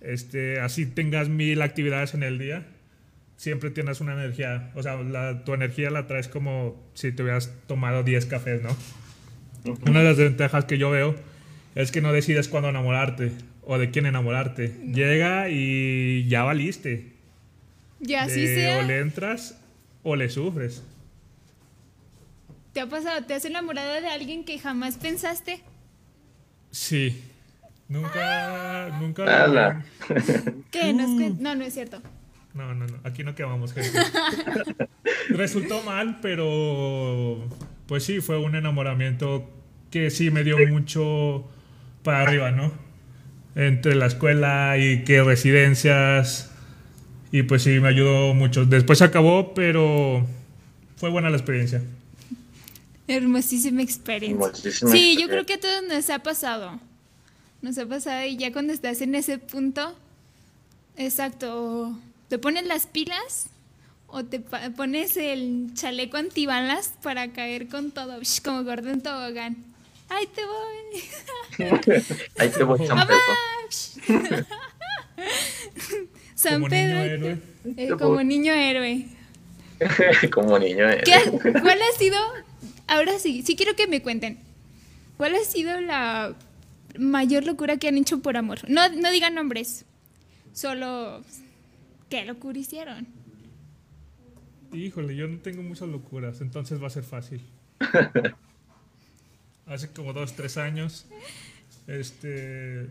este, 0.00 0.60
así 0.60 0.84
tengas 0.84 1.28
mil 1.28 1.62
actividades 1.62 2.14
en 2.14 2.24
el 2.24 2.38
día, 2.38 2.66
siempre 3.40 3.70
tienes 3.70 4.02
una 4.02 4.12
energía, 4.12 4.70
o 4.74 4.82
sea, 4.82 4.98
tu 5.46 5.54
energía 5.54 5.88
la 5.88 6.06
traes 6.06 6.28
como 6.28 6.76
si 6.92 7.10
te 7.10 7.22
hubieras 7.22 7.50
tomado 7.66 8.02
10 8.02 8.26
cafés, 8.26 8.60
¿no? 8.60 8.76
Una 9.86 10.00
de 10.00 10.04
las 10.04 10.18
ventajas 10.18 10.66
que 10.66 10.76
yo 10.76 10.90
veo 10.90 11.16
es 11.74 11.90
que 11.90 12.02
no 12.02 12.12
decides 12.12 12.48
cuándo 12.48 12.68
enamorarte 12.68 13.32
o 13.62 13.78
de 13.78 13.90
quién 13.90 14.04
enamorarte. 14.04 14.76
Llega 14.92 15.48
y 15.48 16.28
ya 16.28 16.42
valiste. 16.42 17.14
Ya 18.00 18.24
así 18.24 18.46
sea. 18.46 18.80
O 18.80 18.82
le 18.82 18.98
entras 18.98 19.58
o 20.02 20.16
le 20.16 20.28
sufres. 20.28 20.82
¿Te 22.74 22.80
ha 22.80 22.88
pasado? 22.90 23.24
¿Te 23.24 23.32
has 23.32 23.46
enamorado 23.46 24.02
de 24.02 24.08
alguien 24.08 24.44
que 24.44 24.58
jamás 24.58 24.98
pensaste? 24.98 25.62
Sí. 26.72 27.24
Nunca, 27.88 28.98
nunca. 29.00 29.82
¿Qué? 30.70 30.92
No, 31.40 31.54
no 31.54 31.64
es 31.64 31.72
cierto. 31.72 32.02
No, 32.54 32.74
no, 32.74 32.86
no. 32.86 32.98
Aquí 33.04 33.22
no 33.22 33.34
quedamos, 33.34 33.72
gente. 33.72 33.98
Resultó 35.28 35.82
mal, 35.82 36.18
pero 36.20 37.48
pues 37.86 38.04
sí, 38.04 38.20
fue 38.20 38.38
un 38.38 38.54
enamoramiento 38.54 39.48
que 39.90 40.10
sí 40.10 40.30
me 40.30 40.44
dio 40.44 40.56
mucho 40.68 41.48
para 42.02 42.22
arriba, 42.22 42.50
¿no? 42.50 42.72
Entre 43.54 43.94
la 43.94 44.06
escuela 44.06 44.76
y 44.78 45.04
que 45.04 45.22
residencias. 45.22 46.50
Y 47.32 47.44
pues 47.44 47.62
sí, 47.62 47.78
me 47.80 47.88
ayudó 47.88 48.34
mucho. 48.34 48.64
Después 48.64 49.02
acabó, 49.02 49.54
pero 49.54 50.26
fue 50.96 51.10
buena 51.10 51.30
la 51.30 51.36
experiencia. 51.36 51.82
Hermosísima 53.06 53.82
experiencia. 53.82 54.70
sí, 54.70 55.16
yo 55.20 55.28
creo 55.28 55.46
que 55.46 55.54
a 55.54 55.60
todos 55.60 55.82
nos 55.88 56.10
ha 56.10 56.20
pasado. 56.20 56.80
Nos 57.62 57.76
ha 57.78 57.86
pasado 57.86 58.24
y 58.24 58.36
ya 58.36 58.52
cuando 58.52 58.72
estás 58.72 59.00
en 59.00 59.14
ese 59.14 59.38
punto, 59.38 59.96
exacto, 60.96 61.98
te 62.30 62.38
pones 62.38 62.64
las 62.64 62.86
pilas 62.86 63.50
o 64.06 64.24
te 64.24 64.38
pones 64.40 65.16
el 65.16 65.72
chaleco 65.74 66.16
antibalas 66.16 66.94
para 67.02 67.32
caer 67.32 67.68
con 67.68 67.90
todo, 67.90 68.20
como 68.44 68.62
Gordon 68.62 69.00
Tobogán. 69.00 69.56
¡Ahí 70.08 70.26
te 70.28 70.42
voy! 70.46 71.68
¡Ahí 72.38 72.48
te 72.48 72.64
voy, 72.64 72.86
San 72.86 73.06
Pedro! 73.06 74.46
San 76.36 76.64
Pedro. 76.64 77.36
Eh, 77.76 77.90
como 77.98 78.22
niño 78.22 78.52
héroe. 78.52 79.08
como 80.32 80.56
niño 80.58 80.88
héroe. 80.88 81.02
¿Cuál 81.60 81.78
ha 81.82 81.98
sido? 81.98 82.16
Ahora 82.86 83.18
sí, 83.18 83.42
sí 83.42 83.56
quiero 83.56 83.74
que 83.74 83.88
me 83.88 84.02
cuenten. 84.02 84.38
¿Cuál 85.16 85.34
ha 85.34 85.44
sido 85.44 85.80
la 85.80 86.36
mayor 86.96 87.44
locura 87.44 87.76
que 87.76 87.88
han 87.88 87.98
hecho 87.98 88.20
por 88.20 88.36
amor? 88.36 88.60
No, 88.68 88.88
no 88.88 89.10
digan 89.10 89.34
nombres. 89.34 89.84
Solo 90.52 91.24
¿qué 92.10 92.24
locura 92.26 92.58
hicieron? 92.58 93.06
Híjole, 94.72 95.16
yo 95.16 95.26
no 95.26 95.38
tengo 95.38 95.62
muchas 95.62 95.88
locuras, 95.88 96.40
entonces 96.40 96.82
va 96.82 96.88
a 96.88 96.90
ser 96.90 97.04
fácil. 97.04 97.40
Hace 99.66 99.88
como 99.92 100.12
dos, 100.12 100.34
tres 100.34 100.56
años, 100.58 101.06
este, 101.86 102.88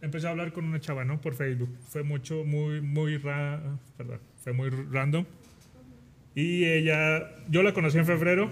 empecé 0.00 0.26
a 0.26 0.30
hablar 0.30 0.52
con 0.52 0.64
una 0.64 0.80
chava, 0.80 1.04
¿no? 1.04 1.20
Por 1.20 1.34
Facebook. 1.34 1.74
Fue 1.88 2.02
mucho, 2.02 2.44
muy, 2.44 2.80
muy, 2.80 3.16
ra 3.16 3.62
perdón, 3.96 4.20
fue 4.42 4.52
muy 4.52 4.70
random. 4.70 5.24
Y 6.34 6.64
ella, 6.64 7.30
yo 7.48 7.62
la 7.62 7.72
conocí 7.72 7.98
en 7.98 8.06
febrero, 8.06 8.50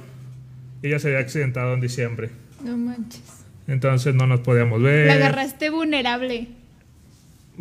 ella 0.82 0.98
se 0.98 1.08
había 1.08 1.20
accidentado 1.20 1.74
en 1.74 1.80
diciembre. 1.80 2.30
No 2.62 2.76
manches. 2.76 3.44
Entonces 3.66 4.14
no 4.14 4.26
nos 4.26 4.40
podíamos 4.40 4.80
ver. 4.82 5.06
La 5.06 5.14
agarraste 5.14 5.70
vulnerable. 5.70 6.48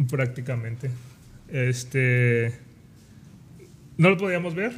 Prácticamente. 0.09 0.89
Este 1.49 2.65
no 3.97 4.10
lo 4.10 4.17
podíamos 4.17 4.55
ver. 4.55 4.73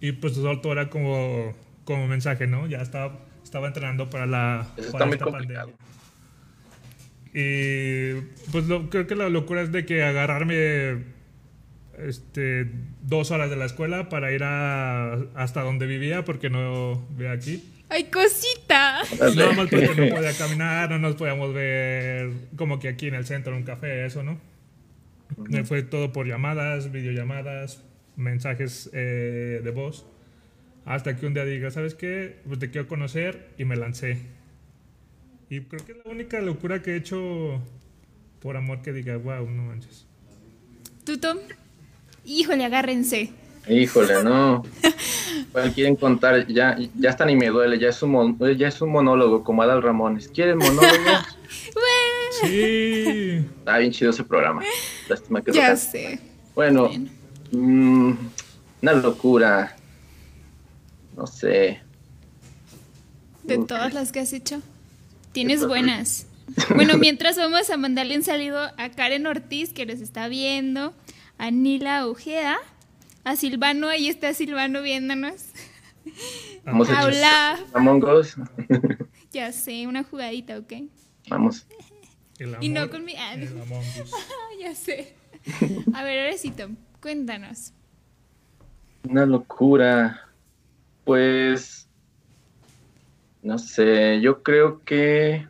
Y 0.00 0.12
pues 0.12 0.34
todo 0.34 0.72
era 0.72 0.88
como, 0.88 1.54
como 1.84 2.06
mensaje, 2.06 2.46
¿no? 2.46 2.66
Ya 2.66 2.78
estaba, 2.78 3.20
estaba 3.42 3.68
entrenando 3.68 4.08
para 4.08 4.26
la 4.26 4.66
para 4.92 5.10
esta 5.10 5.26
pandemia. 5.26 5.66
Y 7.32 8.14
pues 8.50 8.64
creo 8.90 9.06
que 9.06 9.14
la 9.14 9.28
locura 9.28 9.62
es 9.62 9.70
de 9.70 9.84
que 9.84 10.02
agarrarme 10.02 11.04
este, 11.98 12.70
dos 13.02 13.30
horas 13.30 13.50
de 13.50 13.56
la 13.56 13.66
escuela 13.66 14.08
para 14.08 14.32
ir 14.32 14.42
a, 14.42 15.12
hasta 15.34 15.62
donde 15.62 15.86
vivía 15.86 16.24
porque 16.24 16.50
no 16.50 17.06
vivía 17.10 17.32
aquí. 17.32 17.62
¡Ay, 17.88 18.04
cosita! 18.04 19.02
No, 19.34 19.52
más 19.52 19.68
porque 19.68 19.94
no 19.96 20.08
podía 20.14 20.32
caminar, 20.36 20.90
no 20.90 20.98
nos 20.98 21.16
podíamos 21.16 21.52
ver 21.52 22.30
como 22.56 22.78
que 22.78 22.88
aquí 22.88 23.08
en 23.08 23.14
el 23.14 23.26
centro, 23.26 23.52
en 23.52 23.58
un 23.58 23.64
café, 23.64 24.06
eso, 24.06 24.22
¿no? 24.22 24.49
Me 25.36 25.64
fue 25.64 25.82
todo 25.82 26.12
por 26.12 26.26
llamadas, 26.26 26.92
videollamadas, 26.92 27.82
mensajes 28.16 28.90
eh, 28.92 29.60
de 29.62 29.70
voz. 29.70 30.06
Hasta 30.84 31.16
que 31.16 31.26
un 31.26 31.34
día 31.34 31.44
diga, 31.44 31.70
¿sabes 31.70 31.94
qué? 31.94 32.40
Pues 32.46 32.58
te 32.58 32.70
quiero 32.70 32.88
conocer 32.88 33.50
y 33.58 33.64
me 33.64 33.76
lancé. 33.76 34.18
Y 35.48 35.60
creo 35.62 35.84
que 35.84 35.92
es 35.92 35.98
la 36.04 36.10
única 36.10 36.40
locura 36.40 36.82
que 36.82 36.92
he 36.92 36.96
hecho 36.96 37.60
por 38.40 38.56
amor 38.56 38.82
que 38.82 38.92
diga, 38.92 39.16
wow, 39.16 39.48
no 39.48 39.64
manches. 39.64 40.06
¿Tú, 41.04 41.18
Tom? 41.18 41.38
Híjole, 42.24 42.64
agárrense. 42.64 43.32
Híjole, 43.68 44.22
no. 44.24 44.62
¿Cuál 45.52 45.72
quieren 45.72 45.96
contar? 45.96 46.46
Ya, 46.46 46.76
ya 46.96 47.10
hasta 47.10 47.24
ni 47.24 47.36
me 47.36 47.48
duele, 47.48 47.78
ya 47.78 47.88
es 47.88 48.02
un, 48.02 48.38
ya 48.56 48.68
es 48.68 48.80
un 48.80 48.90
monólogo 48.90 49.44
como 49.44 49.62
Adal 49.62 49.82
Ramones. 49.82 50.28
¿Quieren 50.28 50.58
monólogo? 50.58 50.88
sí. 52.42 53.44
Está 53.58 53.78
bien 53.78 53.92
chido 53.92 54.10
ese 54.10 54.24
programa. 54.24 54.62
Lástima 55.10 55.42
que 55.42 55.52
ya 55.52 55.76
sé. 55.76 56.20
Bueno, 56.54 56.88
mmm, 57.50 58.12
una 58.80 58.92
locura. 58.92 59.76
No 61.16 61.26
sé. 61.26 61.80
De 63.42 63.58
todas 63.58 63.92
las 63.92 64.12
que 64.12 64.20
has 64.20 64.32
hecho, 64.32 64.62
tienes 65.32 65.66
buenas. 65.66 66.26
Bueno, 66.74 66.98
mientras 66.98 67.36
vamos 67.36 67.70
a 67.70 67.76
mandarle 67.76 68.16
un 68.16 68.24
saludo 68.24 68.72
a 68.76 68.90
Karen 68.90 69.24
Ortiz, 69.28 69.72
que 69.72 69.86
nos 69.86 70.00
está 70.00 70.26
viendo, 70.26 70.92
a 71.38 71.52
Nila 71.52 72.08
Ojeda, 72.08 72.58
a 73.22 73.36
Silvano, 73.36 73.86
ahí 73.86 74.08
está 74.08 74.34
Silvano 74.34 74.82
viéndonos. 74.82 75.44
Vamos 76.64 76.90
a 76.90 77.04
Hola. 77.04 77.60
ya 79.32 79.52
sé, 79.52 79.86
una 79.86 80.02
jugadita, 80.02 80.58
¿ok? 80.58 80.72
Vamos. 81.28 81.66
Y 82.60 82.68
no 82.68 82.88
con 82.88 83.04
mi... 83.04 83.14
Ah, 83.16 83.36
ya 84.60 84.74
sé. 84.74 85.14
A 85.94 86.02
ver, 86.02 86.28
Orecito, 86.28 86.68
cuéntanos. 87.00 87.72
Una 89.08 89.26
locura. 89.26 90.28
Pues... 91.04 91.88
No 93.42 93.58
sé, 93.58 94.20
yo 94.20 94.42
creo 94.42 94.82
que... 94.84 95.46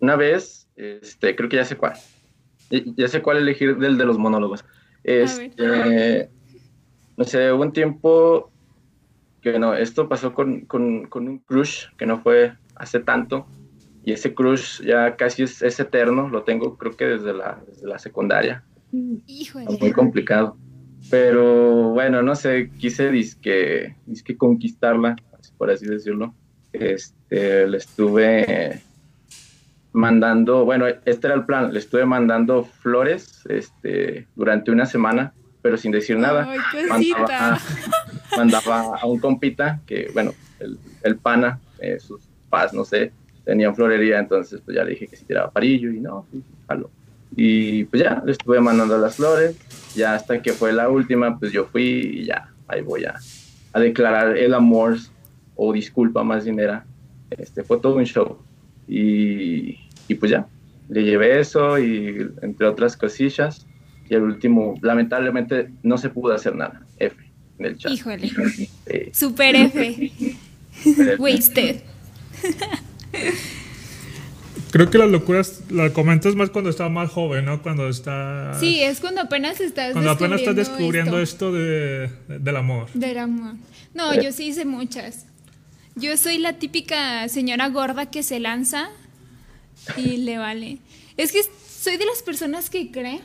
Una 0.00 0.16
vez, 0.16 0.68
este, 0.76 1.34
creo 1.34 1.48
que 1.48 1.56
ya 1.56 1.64
sé 1.64 1.76
cuál. 1.76 1.94
Ya 2.70 3.08
sé 3.08 3.22
cuál 3.22 3.38
elegir 3.38 3.76
del 3.78 3.96
de 3.96 4.04
los 4.04 4.18
monólogos. 4.18 4.64
Este, 5.04 6.28
no 7.16 7.24
sé, 7.24 7.52
hubo 7.52 7.62
un 7.62 7.72
tiempo 7.72 8.50
que 9.40 9.58
no, 9.58 9.74
esto 9.74 10.08
pasó 10.08 10.34
con, 10.34 10.62
con, 10.62 11.06
con, 11.06 11.28
un 11.28 11.38
crush 11.38 11.86
que 11.96 12.06
no 12.06 12.20
fue 12.20 12.54
hace 12.74 13.00
tanto 13.00 13.46
y 14.06 14.12
ese 14.12 14.34
crush 14.34 14.82
ya 14.82 15.16
casi 15.16 15.42
es, 15.42 15.62
es 15.62 15.80
eterno, 15.80 16.28
lo 16.28 16.44
tengo 16.44 16.78
creo 16.78 16.96
que 16.96 17.06
desde 17.06 17.34
la, 17.34 17.60
desde 17.66 17.88
la 17.88 17.98
secundaria. 17.98 18.62
Híjole. 19.26 19.66
Muy 19.80 19.90
complicado. 19.90 20.56
Pero 21.10 21.90
bueno, 21.90 22.22
no 22.22 22.36
sé, 22.36 22.70
quise 22.78 23.10
disque, 23.10 23.96
disque 24.06 24.36
conquistarla, 24.36 25.16
por 25.58 25.72
así 25.72 25.86
decirlo. 25.86 26.36
Este, 26.72 27.66
le 27.66 27.78
estuve 27.78 28.80
mandando, 29.92 30.64
bueno, 30.64 30.86
este 30.86 31.26
era 31.26 31.34
el 31.34 31.44
plan, 31.44 31.72
le 31.72 31.80
estuve 31.80 32.06
mandando 32.06 32.62
flores 32.62 33.42
este, 33.48 34.28
durante 34.36 34.70
una 34.70 34.86
semana, 34.86 35.34
pero 35.62 35.76
sin 35.76 35.90
decir 35.90 36.16
nada. 36.16 36.48
mandaba, 36.88 37.58
mandaba, 38.36 38.98
a 38.98 39.06
un 39.06 39.18
compita 39.18 39.80
que, 39.84 40.10
bueno, 40.14 40.32
el, 40.60 40.78
el 41.02 41.16
pana, 41.16 41.58
eh, 41.80 41.98
sus 41.98 42.20
paz, 42.48 42.72
no 42.72 42.84
sé, 42.84 43.12
tenían 43.46 43.74
florería, 43.74 44.18
entonces 44.18 44.60
pues 44.62 44.76
ya 44.76 44.84
le 44.84 44.90
dije 44.90 45.06
que 45.06 45.16
si 45.16 45.24
tiraba 45.24 45.50
parillo 45.50 45.90
y 45.90 46.00
no, 46.00 46.26
sí, 46.30 46.42
Y 47.36 47.84
pues 47.84 48.02
ya, 48.02 48.22
le 48.26 48.32
estuve 48.32 48.60
mandando 48.60 48.98
las 48.98 49.16
flores, 49.16 49.56
ya 49.94 50.14
hasta 50.14 50.42
que 50.42 50.52
fue 50.52 50.72
la 50.72 50.90
última, 50.90 51.38
pues 51.38 51.52
yo 51.52 51.64
fui 51.66 51.84
y 51.84 52.24
ya, 52.24 52.50
ahí 52.66 52.82
voy 52.82 53.04
a, 53.04 53.14
a 53.72 53.80
declarar 53.80 54.36
el 54.36 54.52
amor 54.52 54.96
o 55.54 55.72
disculpa 55.72 56.24
más 56.24 56.44
dinera. 56.44 56.84
Este, 57.30 57.62
fue 57.62 57.78
todo 57.78 57.96
un 57.96 58.04
show. 58.04 58.38
Y, 58.88 59.78
y 60.08 60.14
pues 60.16 60.32
ya, 60.32 60.46
le 60.88 61.04
llevé 61.04 61.38
eso 61.40 61.78
y 61.78 62.28
entre 62.42 62.66
otras 62.66 62.96
cosillas. 62.96 63.64
Y 64.08 64.14
el 64.14 64.22
último, 64.22 64.74
lamentablemente, 64.82 65.70
no 65.82 65.98
se 65.98 66.08
pudo 66.08 66.34
hacer 66.34 66.54
nada. 66.54 66.82
F. 66.98 67.16
del 67.58 67.78
chat. 67.78 67.92
Híjole. 67.92 68.30
Super 69.12 69.54
F. 69.56 70.10
Wasted. 71.18 71.80
Creo 74.70 74.90
que 74.90 74.98
las 74.98 75.08
locuras 75.08 75.60
las 75.70 75.92
comentas 75.92 76.34
más 76.34 76.50
cuando 76.50 76.70
estás 76.70 76.90
más 76.90 77.10
joven, 77.10 77.44
¿no? 77.44 77.62
Cuando 77.62 77.88
estás... 77.88 78.58
Sí, 78.60 78.82
es 78.82 79.00
cuando 79.00 79.22
apenas 79.22 79.60
estás 79.60 79.92
Cuando 79.92 80.10
apenas 80.10 80.40
estás 80.40 80.56
descubriendo 80.56 81.20
esto, 81.20 81.52
de, 81.52 82.10
del 82.28 82.56
amor. 82.56 82.88
Del 82.92 83.18
amor. 83.18 83.54
No, 83.94 84.12
yo 84.20 84.32
sí 84.32 84.48
hice 84.48 84.64
muchas. 84.64 85.26
Yo 85.94 86.16
soy 86.16 86.38
la 86.38 86.54
típica 86.54 87.26
señora 87.28 87.68
gorda 87.68 88.10
que 88.10 88.22
se 88.22 88.38
lanza 88.38 88.90
y 89.96 90.18
le 90.18 90.36
vale. 90.36 90.78
Es 91.16 91.32
que 91.32 91.40
soy 91.66 91.96
de 91.96 92.04
las 92.04 92.22
personas 92.22 92.68
que 92.68 92.90
cree 92.90 93.20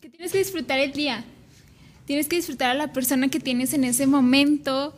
que 0.00 0.08
tienes 0.08 0.32
que 0.32 0.38
disfrutar 0.38 0.80
el 0.80 0.92
día. 0.92 1.24
Tienes 2.06 2.28
que 2.28 2.36
disfrutar 2.36 2.70
a 2.70 2.74
la 2.74 2.92
persona 2.92 3.28
que 3.28 3.38
tienes 3.38 3.74
en 3.74 3.84
ese 3.84 4.06
momento. 4.06 4.96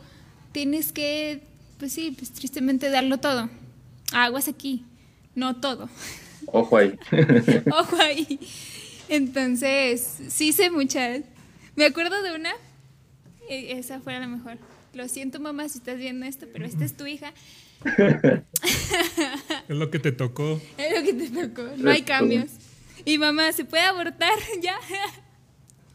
Tienes 0.51 0.91
que, 0.91 1.41
pues 1.77 1.93
sí, 1.93 2.15
pues 2.17 2.31
tristemente 2.31 2.89
darlo 2.89 3.19
todo. 3.19 3.49
Aguas 4.13 4.47
aquí 4.47 4.85
no 5.39 5.55
todo. 5.55 5.89
Ojo 6.47 6.77
ahí. 6.77 6.97
Ojo 7.71 7.95
ahí. 8.01 8.39
Entonces, 9.07 10.19
sí 10.29 10.51
sé 10.51 10.69
muchas. 10.69 11.21
Me 11.75 11.85
acuerdo 11.85 12.21
de 12.21 12.35
una, 12.35 12.51
e, 13.49 13.71
esa 13.79 13.99
fue 14.01 14.19
la 14.19 14.27
mejor. 14.27 14.57
Lo 14.93 15.07
siento 15.07 15.39
mamá 15.39 15.69
si 15.69 15.77
estás 15.77 15.97
viendo 15.97 16.25
esto, 16.25 16.47
pero 16.51 16.65
esta 16.65 16.83
es 16.83 16.95
tu 16.95 17.05
hija. 17.07 17.33
es 17.97 19.75
lo 19.75 19.89
que 19.89 19.99
te 19.99 20.11
tocó. 20.11 20.61
Es 20.77 20.99
lo 20.99 21.05
que 21.05 21.13
te 21.13 21.47
tocó, 21.47 21.69
no 21.77 21.89
hay 21.89 22.01
cambios. 22.01 22.51
Y 23.05 23.17
mamá, 23.17 23.51
¿se 23.53 23.65
puede 23.65 23.83
abortar 23.83 24.33
ya? 24.61 24.75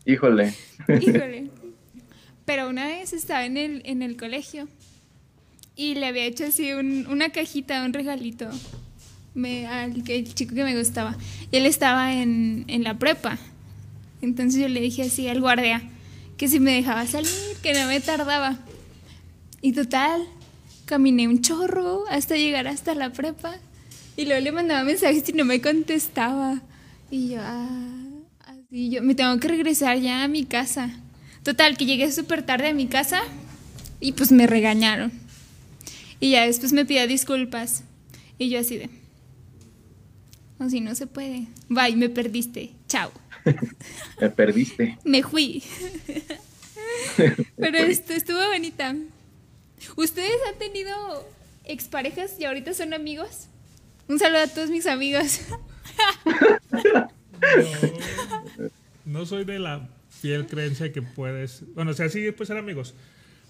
Híjole. 0.06 0.54
Híjole. 1.00 1.50
Pero 2.46 2.68
una 2.68 2.86
vez 2.86 3.12
estaba 3.12 3.44
en 3.44 3.56
el, 3.56 3.82
en 3.84 4.02
el 4.02 4.16
colegio 4.16 4.68
y 5.76 5.94
le 5.94 6.06
había 6.06 6.24
hecho 6.24 6.44
así 6.44 6.72
una 6.72 7.30
cajita, 7.30 7.84
un 7.84 7.92
regalito 7.92 8.48
al 9.42 10.08
el 10.08 10.34
chico 10.34 10.54
que 10.54 10.64
me 10.64 10.78
gustaba. 10.78 11.16
Y 11.50 11.56
él 11.56 11.66
estaba 11.66 12.14
en, 12.14 12.64
en 12.68 12.84
la 12.84 12.98
prepa. 12.98 13.38
Entonces 14.22 14.60
yo 14.60 14.68
le 14.68 14.80
dije 14.80 15.02
así 15.02 15.28
al 15.28 15.40
guardia 15.40 15.82
que 16.36 16.48
si 16.48 16.60
me 16.60 16.72
dejaba 16.74 17.06
salir, 17.06 17.30
que 17.62 17.74
no 17.74 17.86
me 17.86 18.00
tardaba. 18.00 18.58
Y 19.60 19.72
total, 19.72 20.22
caminé 20.84 21.28
un 21.28 21.40
chorro 21.42 22.04
hasta 22.08 22.36
llegar 22.36 22.68
hasta 22.68 22.94
la 22.94 23.12
prepa. 23.12 23.56
Y 24.16 24.26
luego 24.26 24.40
le 24.40 24.52
mandaba 24.52 24.84
mensajes 24.84 25.28
y 25.28 25.32
no 25.32 25.44
me 25.44 25.60
contestaba. 25.60 26.62
Y 27.10 27.30
yo, 27.30 27.40
ah, 27.40 28.04
así, 28.46 28.90
yo 28.90 29.02
me 29.02 29.14
tengo 29.14 29.38
que 29.40 29.48
regresar 29.48 29.98
ya 29.98 30.22
a 30.22 30.28
mi 30.28 30.44
casa. 30.44 30.90
Total, 31.42 31.76
que 31.76 31.86
llegué 31.86 32.10
súper 32.10 32.44
tarde 32.44 32.68
a 32.68 32.74
mi 32.74 32.86
casa 32.86 33.20
y 34.00 34.12
pues 34.12 34.32
me 34.32 34.46
regañaron. 34.46 35.23
Y 36.24 36.30
ya 36.30 36.46
después 36.46 36.72
me 36.72 36.86
pidió 36.86 37.06
disculpas. 37.06 37.84
Y 38.38 38.48
yo 38.48 38.58
así 38.58 38.78
de, 38.78 38.88
si 40.70 40.80
no 40.80 40.94
se 40.94 41.06
puede. 41.06 41.48
Bye, 41.68 41.96
me 41.96 42.08
perdiste. 42.08 42.70
Chao. 42.88 43.12
me 44.20 44.30
perdiste. 44.30 44.96
me 45.04 45.22
fui. 45.22 45.62
Pero 47.58 47.76
esto 47.76 48.14
estuvo 48.14 48.38
bonita. 48.38 48.96
¿Ustedes 49.96 50.38
han 50.48 50.58
tenido 50.58 51.28
exparejas 51.64 52.36
y 52.40 52.46
ahorita 52.46 52.72
son 52.72 52.94
amigos? 52.94 53.48
Un 54.08 54.18
saludo 54.18 54.44
a 54.44 54.46
todos 54.46 54.70
mis 54.70 54.86
amigos. 54.86 55.42
no, 59.04 59.26
soy 59.26 59.44
de 59.44 59.58
la 59.58 59.90
fiel 60.08 60.46
creencia 60.46 60.90
que 60.90 61.02
puedes. 61.02 61.64
Bueno, 61.74 61.90
o 61.90 61.94
sea, 61.94 62.08
sí 62.08 62.32
puedes 62.32 62.48
ser 62.48 62.56
amigos. 62.56 62.94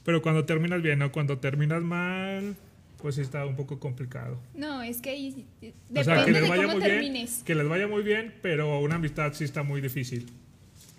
Pero 0.05 0.23
cuando 0.23 0.45
terminas 0.45 0.83
bien 0.83 1.03
o 1.03 1.11
cuando 1.11 1.39
terminas 1.39 1.83
mal, 1.83 2.57
pues 2.99 3.17
sí 3.17 3.21
está 3.21 3.47
un 3.47 3.57
poco 3.57 3.79
complicado. 3.79 4.39
No, 4.55 4.83
es 4.83 5.01
que 5.01 5.11
ahí 5.11 5.45
depende 5.61 6.01
o 6.01 6.05
sea, 6.05 6.25
que 6.25 6.33
les 6.33 6.49
vaya 6.49 6.67
muy 6.67 6.81
Bien, 6.81 7.29
que 7.45 7.55
les 7.55 7.69
vaya 7.69 7.89
muy 7.89 8.03
bien, 8.03 8.35
pero 8.43 8.81
una 8.81 8.97
amistad 8.97 9.33
sí 9.33 9.45
está 9.45 9.63
muy 9.63 9.81
difícil. 9.81 10.27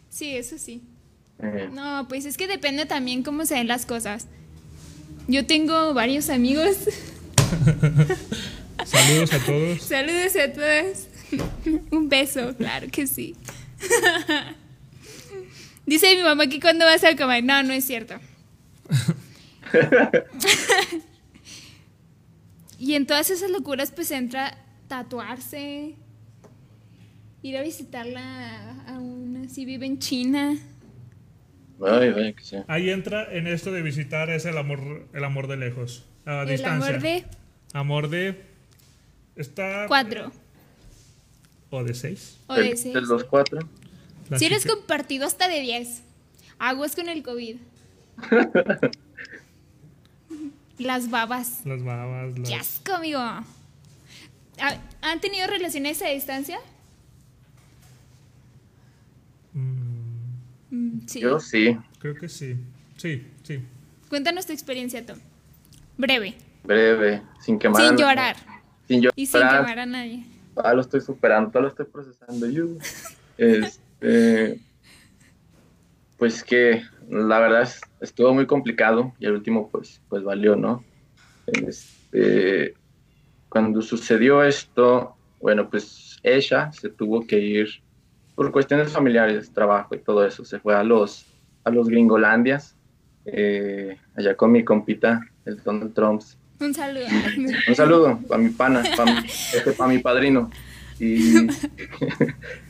Sí, 0.09 0.35
eso 0.35 0.57
sí. 0.57 0.83
No, 1.71 2.07
pues 2.07 2.25
es 2.25 2.37
que 2.37 2.47
depende 2.47 2.85
también 2.85 3.23
cómo 3.23 3.45
se 3.45 3.55
ven 3.55 3.67
las 3.67 3.85
cosas. 3.85 4.27
Yo 5.27 5.45
tengo 5.45 5.93
varios 5.93 6.29
amigos. 6.29 6.75
Saludos 8.85 9.33
a 9.33 9.39
todos. 9.39 9.81
Saludos 9.81 10.35
a 10.35 10.53
todos. 10.53 11.07
Un 11.91 12.07
beso, 12.07 12.55
claro 12.55 12.87
que 12.91 13.07
sí. 13.07 13.35
Dice 15.85 16.15
mi 16.15 16.23
mamá 16.23 16.47
que 16.47 16.59
cuando 16.59 16.85
vas 16.85 17.03
a 17.03 17.15
comer. 17.15 17.43
No, 17.43 17.61
no 17.63 17.73
es 17.73 17.85
cierto. 17.85 18.15
Y 22.77 22.95
en 22.95 23.07
todas 23.07 23.29
esas 23.29 23.49
locuras 23.49 23.91
pues 23.91 24.11
entra 24.11 24.57
tatuarse, 24.87 25.95
ir 27.41 27.57
a 27.57 27.61
visitarla 27.61 28.83
a 28.87 28.99
una, 28.99 29.49
si 29.49 29.65
vive 29.65 29.85
en 29.85 29.99
China. 29.99 30.57
Ay, 31.83 32.33
que 32.33 32.43
sea. 32.43 32.65
Ahí 32.67 32.89
entra 32.89 33.31
en 33.31 33.47
esto 33.47 33.71
de 33.71 33.81
visitar 33.81 34.29
es 34.29 34.45
el 34.45 34.57
amor, 34.57 35.07
el 35.13 35.23
amor 35.23 35.47
de 35.47 35.57
lejos, 35.57 36.05
a 36.25 36.43
el 36.43 36.49
distancia. 36.49 36.89
Amor 36.89 37.01
de. 37.01 37.25
Amor 37.73 38.09
de. 38.09 38.45
Está. 39.35 39.85
Cuatro. 39.87 40.31
O 41.69 41.83
de 41.83 41.93
seis. 41.93 42.37
O 42.47 42.55
de 42.55 42.77
seis. 42.77 42.93
De 42.93 43.01
los 43.01 43.23
cuatro. 43.23 43.59
si 44.37 44.45
eres 44.45 44.65
compartido 44.65 45.25
hasta 45.25 45.47
de 45.47 45.61
diez. 45.61 46.03
Aguas 46.57 46.95
con 46.95 47.09
el 47.09 47.23
COVID. 47.23 47.57
Las 50.77 51.09
babas. 51.09 51.65
Las 51.65 51.83
babas. 51.83 52.37
Las... 52.37 52.49
¡Qué 52.49 52.55
asco, 52.55 52.93
amigo! 52.93 53.19
¿Han 55.01 55.21
tenido 55.21 55.47
relaciones 55.47 56.01
a 56.01 56.07
distancia? 56.07 56.59
Mm. 59.53 59.95
Mm, 60.71 61.07
sí. 61.07 61.19
Yo 61.21 61.39
sí. 61.39 61.77
Creo 61.99 62.15
que 62.15 62.27
sí. 62.27 62.57
Sí, 62.97 63.25
sí. 63.43 63.61
Cuéntanos 64.09 64.45
tu 64.45 64.53
experiencia, 64.53 65.05
Tom. 65.05 65.17
Breve. 65.97 66.35
Breve, 66.63 67.21
sin 67.39 67.57
quemar. 67.59 67.87
Sin 67.87 67.97
llorar. 67.97 68.35
Sin 68.87 69.01
llorar. 69.01 69.13
Y 69.15 69.25
sin 69.25 69.41
quemar 69.41 69.79
a 69.79 69.85
nadie. 69.85 70.25
Ah, 70.55 70.73
lo 70.73 70.81
estoy 70.81 71.01
superando, 71.01 71.51
todo 71.51 71.63
lo 71.63 71.69
estoy 71.69 71.85
procesando. 71.85 72.49
Yo. 72.49 72.65
este, 73.37 74.59
pues 76.17 76.43
que 76.43 76.83
la 77.09 77.39
verdad 77.39 77.69
estuvo 78.01 78.33
muy 78.33 78.45
complicado 78.45 79.13
y 79.19 79.25
el 79.25 79.33
último 79.33 79.69
pues, 79.69 80.01
pues 80.09 80.23
valió, 80.23 80.55
¿no? 80.55 80.83
Este, 81.47 82.73
cuando 83.49 83.81
sucedió 83.81 84.43
esto, 84.43 85.15
bueno, 85.39 85.69
pues 85.69 86.19
ella 86.23 86.71
se 86.71 86.89
tuvo 86.89 87.25
que 87.25 87.39
ir 87.39 87.67
por 88.35 88.51
cuestiones 88.51 88.91
familiares, 88.91 89.51
trabajo 89.51 89.95
y 89.95 89.99
todo 89.99 90.25
eso, 90.25 90.43
se 90.43 90.59
fue 90.59 90.75
a 90.75 90.83
los, 90.83 91.25
a 91.63 91.69
los 91.69 91.87
gringolandias, 91.87 92.75
eh, 93.25 93.97
allá 94.15 94.35
con 94.35 94.51
mi 94.51 94.63
compita, 94.63 95.25
el 95.45 95.61
Donald 95.63 95.93
Trump. 95.93 96.21
Un 96.59 96.73
saludo. 96.73 97.05
Un 97.67 97.75
saludo 97.75 98.19
para 98.27 98.41
mi 98.41 98.49
pana, 98.49 98.83
para 98.95 99.13
mi, 99.13 99.27
este, 99.53 99.71
para 99.71 99.89
mi 99.91 99.99
padrino. 99.99 100.49
Y 100.99 101.47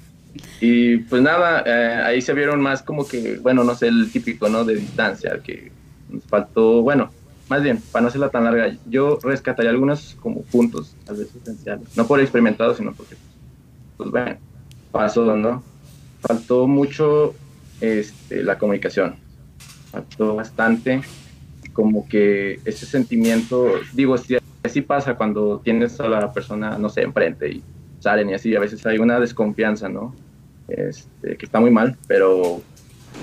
Y 0.61 0.97
pues 0.97 1.21
nada, 1.21 1.63
eh, 1.65 2.01
ahí 2.05 2.21
se 2.21 2.33
vieron 2.33 2.61
más 2.61 2.81
como 2.81 3.07
que, 3.07 3.37
bueno, 3.37 3.63
no 3.63 3.75
sé, 3.75 3.87
el 3.87 4.11
típico, 4.11 4.49
¿no? 4.49 4.63
De 4.63 4.75
distancia, 4.75 5.39
que 5.43 5.71
nos 6.09 6.23
faltó, 6.23 6.81
bueno, 6.81 7.11
más 7.49 7.61
bien, 7.61 7.81
para 7.91 8.03
no 8.03 8.07
hacerla 8.07 8.29
tan 8.29 8.45
larga, 8.45 8.75
yo 8.87 9.19
rescataría 9.21 9.69
algunos 9.69 10.15
como 10.21 10.41
puntos, 10.43 10.95
tal 11.05 11.17
vez 11.17 11.35
esenciales. 11.35 11.95
No 11.95 12.07
por 12.07 12.19
experimentado, 12.19 12.73
sino 12.73 12.93
porque, 12.93 13.15
pues 13.97 14.09
bueno, 14.09 14.37
pasó, 14.91 15.35
¿no? 15.35 15.63
Faltó 16.21 16.67
mucho 16.67 17.35
este, 17.81 18.43
la 18.43 18.57
comunicación. 18.57 19.15
Faltó 19.91 20.35
bastante 20.35 21.01
como 21.73 22.07
que 22.07 22.59
ese 22.63 22.85
sentimiento, 22.85 23.73
digo, 23.93 24.17
si 24.17 24.37
así 24.63 24.81
pasa 24.81 25.15
cuando 25.15 25.59
tienes 25.59 25.99
a 25.99 26.07
la 26.07 26.31
persona, 26.31 26.77
no 26.77 26.89
sé, 26.89 27.01
enfrente 27.01 27.49
y 27.49 27.63
salen 27.99 28.29
y 28.29 28.33
así, 28.33 28.55
a 28.55 28.59
veces 28.59 28.85
hay 28.85 28.97
una 28.97 29.19
desconfianza, 29.19 29.89
¿no? 29.89 30.15
Este, 30.67 31.37
que 31.37 31.45
está 31.45 31.59
muy 31.59 31.71
mal, 31.71 31.95
pero 32.07 32.61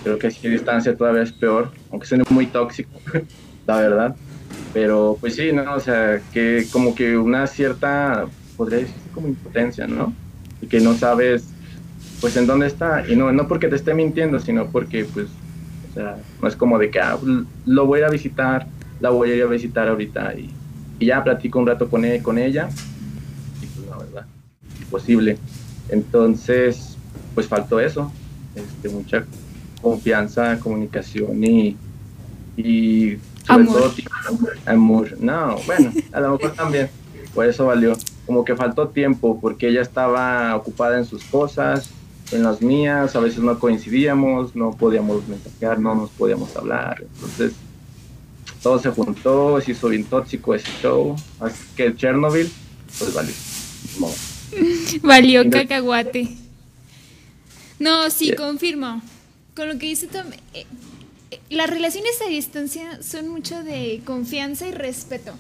creo 0.04 0.18
que 0.18 0.28
a 0.28 0.30
distancia 0.30 0.96
todavía 0.96 1.22
es 1.22 1.32
peor, 1.32 1.70
aunque 1.90 2.06
suene 2.06 2.24
muy 2.30 2.46
tóxico, 2.46 2.90
la 3.66 3.80
verdad. 3.80 4.16
Pero 4.72 5.16
pues 5.20 5.36
sí, 5.36 5.52
¿no? 5.52 5.74
O 5.74 5.80
sea, 5.80 6.20
que 6.32 6.66
como 6.72 6.94
que 6.94 7.16
una 7.16 7.46
cierta, 7.46 8.26
podría 8.56 8.80
decir 8.80 8.94
como 9.12 9.28
impotencia, 9.28 9.86
¿no? 9.86 10.14
Y 10.60 10.66
que 10.66 10.80
no 10.80 10.94
sabes, 10.94 11.48
pues, 12.20 12.36
en 12.36 12.46
dónde 12.46 12.66
está. 12.66 13.04
Y 13.08 13.16
no, 13.16 13.32
no 13.32 13.48
porque 13.48 13.68
te 13.68 13.76
esté 13.76 13.92
mintiendo, 13.94 14.38
sino 14.38 14.66
porque, 14.66 15.04
pues, 15.04 15.26
o 15.90 15.94
sea, 15.94 16.16
no 16.40 16.48
es 16.48 16.56
como 16.56 16.78
de 16.78 16.90
que, 16.90 17.00
ah, 17.00 17.18
lo 17.66 17.86
voy 17.86 18.00
a 18.02 18.08
visitar, 18.08 18.66
la 19.00 19.10
voy 19.10 19.32
a 19.32 19.34
ir 19.34 19.42
a 19.42 19.46
visitar 19.46 19.88
ahorita 19.88 20.34
y, 20.34 20.50
y 20.98 21.06
ya 21.06 21.22
platico 21.22 21.58
un 21.58 21.66
rato 21.66 21.90
con, 21.90 22.04
él, 22.04 22.12
e, 22.12 22.22
con 22.22 22.38
ella. 22.38 22.68
Y 23.60 23.66
pues, 23.66 23.88
la 23.88 23.98
verdad, 23.98 24.26
imposible. 24.80 25.36
Entonces, 25.90 26.91
pues 27.34 27.46
faltó 27.46 27.80
eso, 27.80 28.12
este, 28.54 28.88
mucha 28.88 29.24
confianza, 29.80 30.58
comunicación 30.60 31.42
y, 31.44 31.76
y 32.56 33.18
sobre 33.46 33.62
Amor. 33.64 33.74
todo 33.74 33.92
amor. 34.66 35.16
No, 35.20 35.56
bueno, 35.66 35.92
a 36.12 36.20
lo 36.20 36.32
mejor 36.32 36.52
también. 36.52 36.88
Por 37.34 37.46
eso 37.46 37.66
valió. 37.66 37.96
Como 38.26 38.44
que 38.44 38.54
faltó 38.54 38.88
tiempo 38.88 39.40
porque 39.40 39.68
ella 39.68 39.82
estaba 39.82 40.54
ocupada 40.54 40.98
en 40.98 41.04
sus 41.04 41.24
cosas, 41.24 41.90
en 42.30 42.42
las 42.42 42.62
mías, 42.62 43.16
a 43.16 43.20
veces 43.20 43.40
no 43.40 43.58
coincidíamos, 43.58 44.54
no 44.54 44.72
podíamos 44.72 45.26
mensajear, 45.26 45.80
no 45.80 45.94
nos 45.94 46.10
podíamos 46.10 46.54
hablar. 46.56 47.02
Entonces, 47.14 47.52
todo 48.62 48.78
se 48.78 48.90
juntó, 48.90 49.60
se 49.60 49.72
hizo 49.72 49.88
bien 49.88 50.04
tóxico 50.04 50.54
ese 50.54 50.68
show. 50.80 51.16
Así 51.40 51.64
que 51.76 51.94
Chernobyl, 51.96 52.50
pues 52.98 53.12
valió. 53.12 53.34
No. 53.98 54.08
Valió 55.02 55.50
cacahuate. 55.50 56.41
No, 57.82 58.10
sí, 58.10 58.26
Yeah. 58.26 58.36
confirmo. 58.36 59.02
Con 59.56 59.68
lo 59.68 59.78
que 59.78 59.86
dice 59.86 60.06
Tom, 60.06 60.26
eh, 60.54 60.66
eh, 61.30 61.40
las 61.50 61.68
relaciones 61.68 62.20
a 62.24 62.28
distancia 62.28 63.02
son 63.02 63.28
mucho 63.28 63.62
de 63.62 64.00
confianza 64.04 64.66
y 64.68 64.72
respeto. 64.72 65.34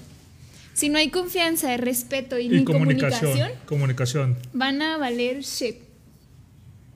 Si 0.74 0.88
no 0.88 0.98
hay 0.98 1.10
confianza, 1.10 1.76
respeto 1.76 2.38
y, 2.38 2.46
Y 2.46 2.48
ni 2.48 2.64
comunicación. 2.64 3.32
comunicación, 3.32 3.66
Comunicación. 3.66 4.36
van 4.52 4.82
a 4.82 4.96
valer 4.98 5.40
shit. 5.42 5.76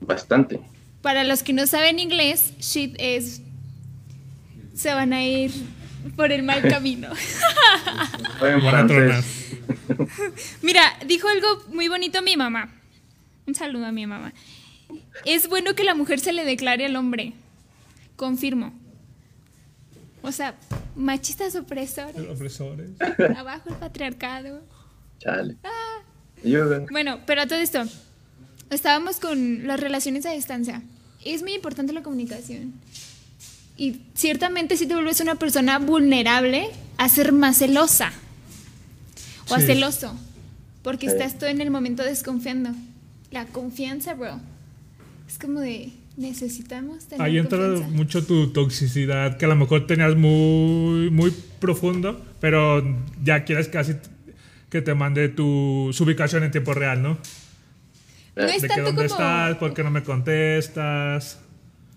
Bastante. 0.01 0.59
Para 1.01 1.23
los 1.23 1.43
que 1.43 1.53
no 1.53 1.65
saben 1.67 1.99
inglés, 1.99 2.53
shit 2.59 2.95
es. 2.99 3.41
Se 4.75 4.93
van 4.93 5.13
a 5.13 5.23
ir 5.25 5.51
por 6.15 6.31
el 6.31 6.43
mal 6.43 6.61
camino. 6.67 7.09
Mira, 10.61 10.81
dijo 11.05 11.27
algo 11.27 11.63
muy 11.71 11.87
bonito 11.87 12.21
mi 12.21 12.35
mamá. 12.37 12.69
Un 13.45 13.55
saludo 13.55 13.85
a 13.85 13.91
mi 13.91 14.05
mamá. 14.05 14.33
Es 15.25 15.47
bueno 15.49 15.75
que 15.75 15.83
la 15.83 15.95
mujer 15.95 16.19
se 16.19 16.33
le 16.33 16.45
declare 16.45 16.85
al 16.85 16.95
hombre. 16.95 17.33
Confirmo. 18.15 18.73
O 20.21 20.31
sea, 20.31 20.55
machistas 20.95 21.55
opresores. 21.55 22.27
Opresores. 22.29 22.89
Abajo 23.37 23.69
el 23.69 23.75
patriarcado. 23.75 24.61
Chale. 25.19 25.57
Ah. 25.63 26.01
Bueno, 26.91 27.19
pero 27.25 27.41
a 27.41 27.47
todo 27.47 27.59
esto. 27.59 27.83
Estábamos 28.69 29.19
con 29.19 29.65
las 29.67 29.79
relaciones 29.79 30.25
a 30.25 30.31
distancia. 30.31 30.81
Es 31.23 31.41
muy 31.41 31.53
importante 31.53 31.93
la 31.93 32.03
comunicación. 32.03 32.73
Y 33.77 34.01
ciertamente 34.15 34.75
si 34.75 34.87
te 34.87 34.93
vuelves 34.95 35.19
una 35.21 35.35
persona 35.35 35.79
vulnerable 35.79 36.69
a 36.97 37.09
ser 37.09 37.31
más 37.31 37.57
celosa. 37.57 38.11
O 39.49 39.55
a 39.55 39.61
celoso. 39.61 40.15
Porque 40.83 41.07
Sí. 41.07 41.13
estás 41.13 41.37
todo 41.37 41.49
en 41.49 41.61
el 41.61 41.71
momento 41.71 42.03
desconfiando. 42.03 42.71
La 43.31 43.45
confianza, 43.45 44.13
bro. 44.13 44.39
Es 45.27 45.37
como 45.39 45.59
de 45.59 45.91
necesitamos 46.15 47.05
tener 47.05 47.21
Ahí 47.25 47.37
entra 47.37 47.57
confianza. 47.59 47.95
mucho 47.95 48.25
tu 48.25 48.51
toxicidad, 48.51 49.37
que 49.37 49.45
a 49.45 49.49
lo 49.49 49.55
mejor 49.55 49.85
tenías 49.87 50.15
muy, 50.15 51.09
muy 51.11 51.31
profundo, 51.59 52.19
pero 52.39 52.83
ya 53.23 53.43
quieres 53.43 53.67
casi 53.67 53.95
que 54.69 54.81
te 54.81 54.93
mande 54.95 55.29
tu, 55.29 55.89
su 55.93 56.03
ubicación 56.03 56.43
en 56.43 56.51
tiempo 56.51 56.73
real, 56.73 57.01
¿no? 57.01 57.17
No 58.35 58.43
es 58.43 58.61
De 58.61 58.67
que 58.67 58.75
dónde 58.81 58.91
como 58.91 59.01
estás, 59.03 59.55
por 59.57 59.73
qué 59.73 59.83
no 59.83 59.91
me 59.91 60.03
contestas, 60.03 61.39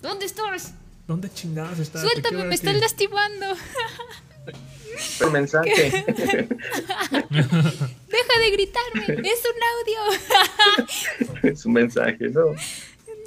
¿Dónde 0.02 0.26
estás? 0.26 0.74
dónde 1.06 1.30
chingadas 1.32 1.78
estás. 1.78 2.02
Suéltame, 2.02 2.44
me 2.44 2.54
estás 2.54 2.78
lastimando. 2.80 3.46
El 5.20 5.30
mensaje. 5.30 5.70
Deja 6.10 6.46
de 8.38 8.50
gritarme. 8.52 9.04
Es 9.28 9.42
un 9.44 9.60
audio. 9.72 10.00
es 11.52 11.66
un 11.66 11.72
mensaje, 11.72 12.28
¿no? 12.28 12.54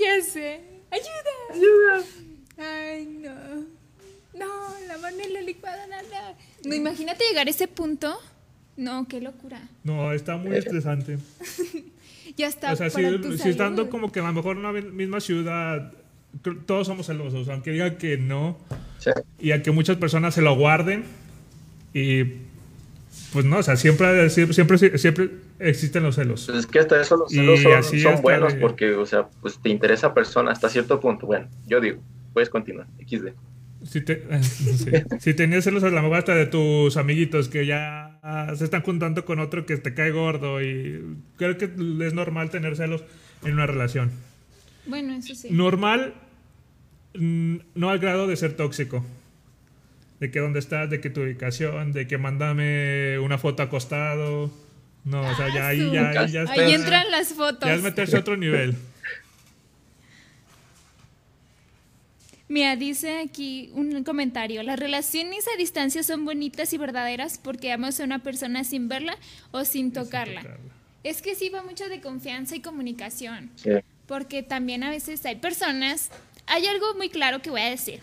Ya 0.03 0.21
sé. 0.23 0.61
Ayuda. 0.91 1.53
Ayuda. 1.53 2.03
Ay, 2.57 3.05
no. 3.05 3.65
No, 4.37 4.75
la 4.87 4.97
mano 4.97 5.17
en 5.23 5.33
la 5.33 5.41
licuadora, 5.41 6.01
no. 6.01 6.69
No, 6.69 6.75
imagínate 6.75 7.23
llegar 7.29 7.47
a 7.47 7.49
ese 7.49 7.67
punto. 7.67 8.19
No, 8.75 9.07
qué 9.07 9.21
locura. 9.21 9.61
No, 9.83 10.11
está 10.11 10.37
muy 10.37 10.55
estresante. 10.57 11.17
Ya 12.37 12.47
está. 12.47 12.71
O 12.73 12.75
sea, 12.75 12.89
si, 12.89 13.03
para 13.03 13.21
tu 13.21 13.37
si 13.37 13.49
estando 13.49 13.89
como 13.89 14.11
que 14.11 14.19
a 14.19 14.23
lo 14.23 14.33
mejor 14.33 14.57
en 14.57 14.65
una 14.65 14.71
misma 14.71 15.19
ciudad, 15.19 15.91
todos 16.65 16.87
somos 16.87 17.05
celosos, 17.05 17.47
aunque 17.49 17.71
diga 17.71 17.97
que 17.97 18.17
no, 18.17 18.57
Sí. 18.97 19.11
y 19.39 19.51
a 19.51 19.61
que 19.61 19.69
muchas 19.71 19.97
personas 19.97 20.33
se 20.33 20.41
lo 20.41 20.55
guarden, 20.55 21.03
y 21.93 22.23
pues 23.33 23.45
no, 23.45 23.57
o 23.57 23.63
sea, 23.63 23.75
siempre, 23.75 24.29
siempre, 24.31 24.55
siempre, 24.55 24.97
siempre 24.97 25.29
existen 25.59 26.03
los 26.03 26.15
celos. 26.15 26.45
Pues 26.45 26.59
es 26.59 26.65
que 26.67 26.79
hasta 26.79 26.99
eso 27.01 27.17
los 27.17 27.31
Y 27.31 27.37
celos 27.37 27.61
son, 27.61 27.73
así 27.73 27.99
son 27.99 28.11
hasta 28.13 28.21
buenos 28.21 28.53
de- 28.53 28.59
porque, 28.59 28.93
o 28.93 29.05
sea, 29.05 29.27
pues 29.41 29.59
te 29.59 29.69
interesa 29.69 30.13
persona 30.13 30.51
hasta 30.51 30.69
cierto 30.69 30.99
punto. 30.99 31.25
Bueno, 31.27 31.47
yo 31.67 31.79
digo, 31.81 32.01
puedes 32.33 32.49
continuar. 32.49 32.87
XD. 32.99 33.29
Si, 33.85 34.01
te- 34.01 34.23
sí. 34.43 34.91
si 35.19 35.33
tenías 35.33 35.63
celos 35.65 35.83
a 35.83 35.89
la 35.89 36.01
mejor 36.01 36.17
hasta 36.17 36.35
de 36.35 36.45
tus 36.45 36.95
amiguitos 36.97 37.49
que 37.49 37.65
ya 37.65 38.19
se 38.55 38.63
están 38.63 38.81
juntando 38.81 39.25
con 39.25 39.39
otro 39.39 39.65
que 39.65 39.75
te 39.77 39.93
cae 39.93 40.11
gordo 40.11 40.61
y 40.61 41.17
creo 41.37 41.57
que 41.57 41.65
es 41.65 42.13
normal 42.13 42.49
tener 42.49 42.75
celos 42.77 43.03
en 43.43 43.53
una 43.53 43.65
relación. 43.67 44.11
Bueno, 44.85 45.13
eso 45.13 45.35
sí. 45.35 45.49
Normal, 45.51 46.13
mm, 47.15 47.57
no 47.75 47.89
al 47.89 47.99
grado 47.99 48.27
de 48.27 48.35
ser 48.37 48.53
tóxico. 48.53 49.05
De 50.21 50.31
que 50.31 50.39
dónde 50.39 50.59
estás, 50.59 50.89
de 50.89 51.01
que 51.01 51.09
tu 51.09 51.21
ubicación, 51.21 51.91
de 51.91 52.07
que 52.07 52.17
mándame 52.17 53.19
una 53.19 53.37
foto 53.37 53.63
acostado. 53.63 54.49
No, 55.05 55.21
o 55.21 55.35
sea, 55.35 55.53
ya 55.53 55.67
ahí, 55.67 55.91
ya, 55.91 56.25
ya 56.25 56.45
Ahí 56.49 56.73
entran 56.73 57.11
las 57.11 57.33
fotos. 57.33 57.67
Ya 57.67 57.75
es 57.75 57.81
meterse 57.81 58.15
a 58.15 58.19
otro 58.19 58.37
nivel. 58.37 58.75
Mira, 62.47 62.75
dice 62.75 63.19
aquí 63.19 63.71
un 63.73 64.03
comentario. 64.03 64.63
Las 64.63 64.79
relaciones 64.79 65.45
a 65.47 65.57
distancia 65.57 66.03
son 66.03 66.23
bonitas 66.23 66.71
y 66.73 66.77
verdaderas 66.77 67.39
porque 67.41 67.71
amas 67.71 67.99
a 67.99 68.03
una 68.03 68.19
persona 68.19 68.63
sin 68.63 68.87
verla 68.87 69.17
o 69.51 69.65
sin 69.65 69.91
tocarla. 69.91 70.41
tocarla. 70.41 70.63
Es 71.03 71.21
que 71.21 71.35
sí 71.35 71.49
va 71.49 71.63
mucho 71.63 71.89
de 71.89 71.99
confianza 71.99 72.55
y 72.55 72.61
comunicación. 72.61 73.49
Sí. 73.55 73.71
Porque 74.05 74.43
también 74.43 74.83
a 74.83 74.89
veces 74.89 75.25
hay 75.25 75.37
personas. 75.37 76.11
Hay 76.45 76.65
algo 76.67 76.93
muy 76.95 77.09
claro 77.09 77.41
que 77.41 77.49
voy 77.49 77.61
a 77.61 77.69
decir. 77.69 78.01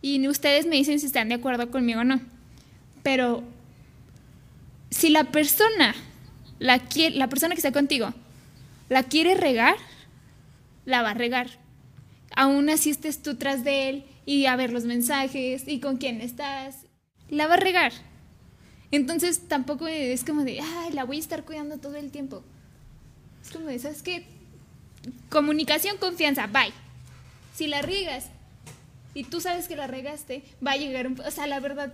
Y 0.00 0.26
ustedes 0.28 0.66
me 0.66 0.76
dicen 0.76 1.00
si 1.00 1.06
están 1.06 1.28
de 1.28 1.34
acuerdo 1.34 1.70
conmigo 1.70 2.00
o 2.00 2.04
no. 2.04 2.20
Pero 3.02 3.42
si 4.90 5.10
la 5.10 5.24
persona, 5.24 5.94
la, 6.58 6.82
la 7.12 7.28
persona 7.28 7.54
que 7.54 7.60
está 7.60 7.72
contigo, 7.72 8.12
la 8.88 9.02
quiere 9.02 9.34
regar, 9.34 9.76
la 10.84 11.02
va 11.02 11.10
a 11.10 11.14
regar. 11.14 11.48
Aún 12.34 12.68
así 12.70 12.90
estés 12.90 13.22
tú 13.22 13.36
tras 13.36 13.64
de 13.64 13.88
él 13.88 14.04
y 14.26 14.46
a 14.46 14.56
ver 14.56 14.72
los 14.72 14.84
mensajes 14.84 15.66
y 15.66 15.80
con 15.80 15.96
quién 15.96 16.20
estás, 16.20 16.86
la 17.28 17.46
va 17.46 17.54
a 17.54 17.58
regar. 17.58 17.92
Entonces 18.90 19.48
tampoco 19.48 19.86
es 19.86 20.24
como 20.24 20.44
de, 20.44 20.60
ay, 20.60 20.92
la 20.92 21.04
voy 21.04 21.16
a 21.16 21.20
estar 21.20 21.44
cuidando 21.44 21.78
todo 21.78 21.96
el 21.96 22.10
tiempo. 22.10 22.42
Es 23.44 23.50
como 23.50 23.66
de, 23.66 23.78
¿sabes 23.78 24.02
qué? 24.02 24.24
Comunicación, 25.28 25.98
confianza, 25.98 26.46
bye. 26.46 26.72
Si 27.54 27.66
la 27.66 27.82
riegas 27.82 28.26
y 29.14 29.24
tú 29.24 29.40
sabes 29.40 29.68
que 29.68 29.76
la 29.76 29.86
regaste, 29.86 30.42
va 30.64 30.72
a 30.72 30.76
llegar 30.76 31.06
un... 31.06 31.20
O 31.20 31.30
sea, 31.30 31.46
la 31.46 31.60
verdad, 31.60 31.92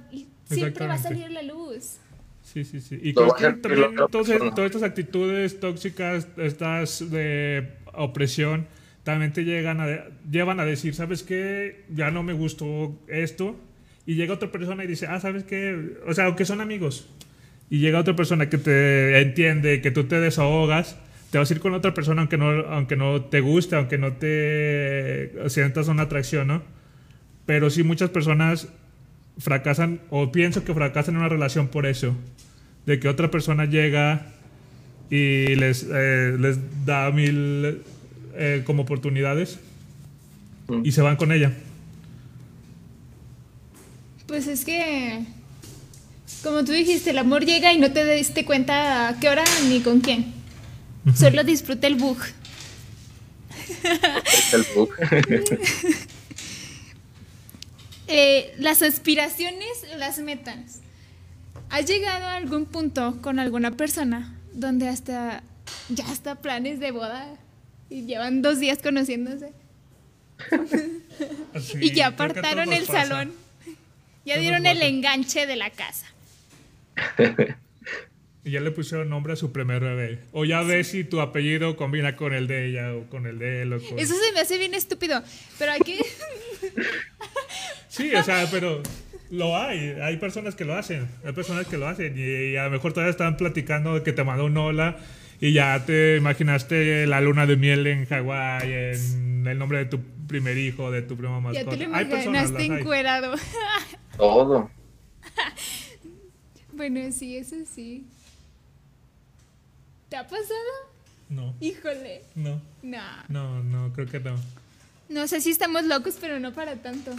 siempre 0.48 0.86
va 0.86 0.94
a 0.94 0.98
salir 0.98 1.30
la 1.30 1.42
luz. 1.42 1.96
Sí, 2.44 2.64
sí, 2.64 2.80
sí. 2.80 2.98
Y 3.02 3.12
Lo 3.12 3.28
creo 3.28 3.54
que 3.54 3.60
también 3.60 3.98
otra 3.98 4.08
todas, 4.08 4.66
estas 4.66 4.82
actitudes 4.82 5.58
tóxicas, 5.58 6.28
estas 6.36 7.10
de 7.10 7.72
opresión, 7.94 8.66
también 9.02 9.32
te 9.32 9.44
llegan 9.44 9.80
a, 9.80 9.86
llevan 10.30 10.60
a 10.60 10.64
decir, 10.64 10.94
¿sabes 10.94 11.22
qué? 11.22 11.84
Ya 11.88 12.10
no 12.10 12.22
me 12.22 12.34
gustó 12.34 12.96
esto. 13.08 13.58
Y 14.06 14.14
llega 14.14 14.34
otra 14.34 14.52
persona 14.52 14.84
y 14.84 14.86
dice, 14.86 15.06
ah, 15.06 15.18
¿sabes 15.18 15.44
qué? 15.44 15.96
O 16.06 16.12
sea, 16.12 16.26
aunque 16.26 16.44
son 16.44 16.60
amigos. 16.60 17.08
Y 17.70 17.78
llega 17.78 17.98
otra 17.98 18.14
persona 18.14 18.50
que 18.50 18.58
te 18.58 19.18
entiende, 19.20 19.80
que 19.80 19.90
tú 19.90 20.04
te 20.04 20.20
desahogas, 20.20 20.98
te 21.30 21.38
vas 21.38 21.50
a 21.50 21.54
ir 21.54 21.60
con 21.60 21.72
otra 21.72 21.94
persona 21.94 22.20
aunque 22.20 22.36
no, 22.36 22.50
aunque 22.66 22.96
no 22.96 23.22
te 23.24 23.40
guste, 23.40 23.74
aunque 23.74 23.96
no 23.96 24.12
te 24.12 25.32
sientas 25.48 25.88
una 25.88 26.02
atracción, 26.02 26.46
¿no? 26.46 26.62
Pero 27.46 27.70
sí 27.70 27.82
muchas 27.82 28.10
personas 28.10 28.68
fracasan 29.38 30.00
o 30.10 30.30
pienso 30.32 30.64
que 30.64 30.74
fracasan 30.74 31.14
en 31.14 31.20
una 31.20 31.28
relación 31.28 31.68
por 31.68 31.86
eso. 31.86 32.14
De 32.86 33.00
que 33.00 33.08
otra 33.08 33.30
persona 33.30 33.64
llega 33.64 34.26
y 35.10 35.54
les, 35.56 35.86
eh, 35.90 36.36
les 36.38 36.58
da 36.84 37.10
mil 37.10 37.82
eh, 38.34 38.62
como 38.66 38.82
oportunidades 38.82 39.58
Mm. 40.68 40.80
y 40.84 40.92
se 40.92 41.02
van 41.02 41.16
con 41.16 41.32
ella. 41.32 41.52
Pues 44.26 44.46
es 44.46 44.64
que, 44.64 45.20
como 46.42 46.64
tú 46.64 46.72
dijiste, 46.72 47.10
el 47.10 47.18
amor 47.18 47.44
llega 47.44 47.72
y 47.72 47.78
no 47.78 47.92
te 47.92 48.04
diste 48.14 48.44
cuenta 48.44 49.08
a 49.08 49.20
qué 49.20 49.28
hora 49.28 49.44
ni 49.68 49.80
con 49.80 50.00
quién. 50.00 50.32
Solo 51.14 51.44
disfruta 51.44 51.86
el 51.86 51.96
bug. 51.96 52.16
El 54.52 54.64
bug. 54.74 54.88
Eh, 58.16 58.54
las 58.58 58.80
aspiraciones, 58.82 59.84
las 59.98 60.20
metas. 60.20 60.78
¿Has 61.68 61.84
llegado 61.86 62.26
a 62.26 62.36
algún 62.36 62.64
punto 62.64 63.18
con 63.20 63.40
alguna 63.40 63.72
persona 63.72 64.38
donde 64.52 64.86
hasta 64.86 65.42
ya 65.88 66.08
hasta 66.08 66.36
planes 66.36 66.78
de 66.78 66.92
boda 66.92 67.26
y 67.90 68.06
llevan 68.06 68.40
dos 68.40 68.60
días 68.60 68.78
conociéndose 68.80 69.50
y 71.80 71.90
ya 71.90 72.06
apartaron 72.06 72.72
el 72.72 72.84
pasa. 72.84 73.02
salón? 73.02 73.32
Ya 74.24 74.38
dieron 74.38 74.64
el 74.66 74.80
enganche 74.80 75.48
de 75.48 75.56
la 75.56 75.70
casa. 75.70 76.06
Y 78.46 78.50
ya 78.50 78.60
le 78.60 78.70
pusieron 78.70 79.08
nombre 79.08 79.32
a 79.32 79.36
su 79.36 79.52
primer 79.52 79.80
bebé. 79.80 80.18
O 80.32 80.44
ya 80.44 80.60
ves 80.60 80.88
si 80.88 81.02
tu 81.02 81.22
apellido 81.22 81.78
combina 81.78 82.14
con 82.14 82.34
el 82.34 82.46
de 82.46 82.66
ella 82.66 82.94
o 82.94 83.08
con 83.08 83.26
el 83.26 83.38
de 83.38 83.62
él. 83.62 83.72
O 83.72 83.80
con... 83.80 83.98
Eso 83.98 84.14
se 84.14 84.32
me 84.32 84.40
hace 84.40 84.58
bien 84.58 84.74
estúpido. 84.74 85.22
Pero 85.58 85.72
hay 85.72 85.80
que. 85.80 85.98
Sí, 87.96 88.14
o 88.14 88.22
sea, 88.22 88.46
pero 88.50 88.82
lo 89.30 89.56
hay. 89.56 89.90
Hay 90.02 90.16
personas 90.16 90.54
que 90.54 90.64
lo 90.64 90.74
hacen. 90.74 91.08
Hay 91.24 91.32
personas 91.32 91.66
que 91.66 91.76
lo 91.76 91.86
hacen. 91.86 92.14
Y, 92.18 92.52
y 92.52 92.56
a 92.56 92.64
lo 92.64 92.70
mejor 92.70 92.92
todavía 92.92 93.10
están 93.10 93.36
platicando 93.36 93.94
de 93.94 94.02
que 94.02 94.12
te 94.12 94.24
mandó 94.24 94.46
un 94.46 94.56
hola 94.56 94.96
y 95.40 95.52
ya 95.52 95.84
te 95.84 96.16
imaginaste 96.16 97.06
la 97.06 97.20
luna 97.20 97.46
de 97.46 97.56
miel 97.56 97.86
en 97.86 98.06
Hawái, 98.06 98.72
en 98.72 99.46
el 99.46 99.58
nombre 99.58 99.78
de 99.78 99.84
tu 99.86 100.00
primer 100.26 100.56
hijo, 100.58 100.90
de 100.90 101.02
tu 101.02 101.16
prima 101.16 101.34
ya 101.36 101.40
mascota. 101.64 101.76
te 101.76 101.86
lo 101.86 101.94
hay 101.94 102.04
personas, 102.06 102.50
imaginaste 102.50 102.80
encuerado. 102.80 103.34
Todo. 104.16 104.70
bueno, 106.72 107.00
sí, 107.12 107.36
eso 107.36 107.56
sí. 107.72 108.06
¿Te 110.08 110.16
ha 110.16 110.22
pasado? 110.24 110.48
No, 111.28 111.54
Híjole. 111.60 112.22
no, 112.34 112.60
No. 112.82 113.00
no, 113.28 113.62
no, 113.64 113.92
creo 113.92 114.06
que 114.06 114.20
no. 114.20 114.36
No 115.08 115.26
sé 115.28 115.40
si 115.40 115.50
estamos 115.50 115.84
locos, 115.84 116.16
pero 116.20 116.38
no 116.40 116.52
para 116.52 116.76
tanto. 116.76 117.12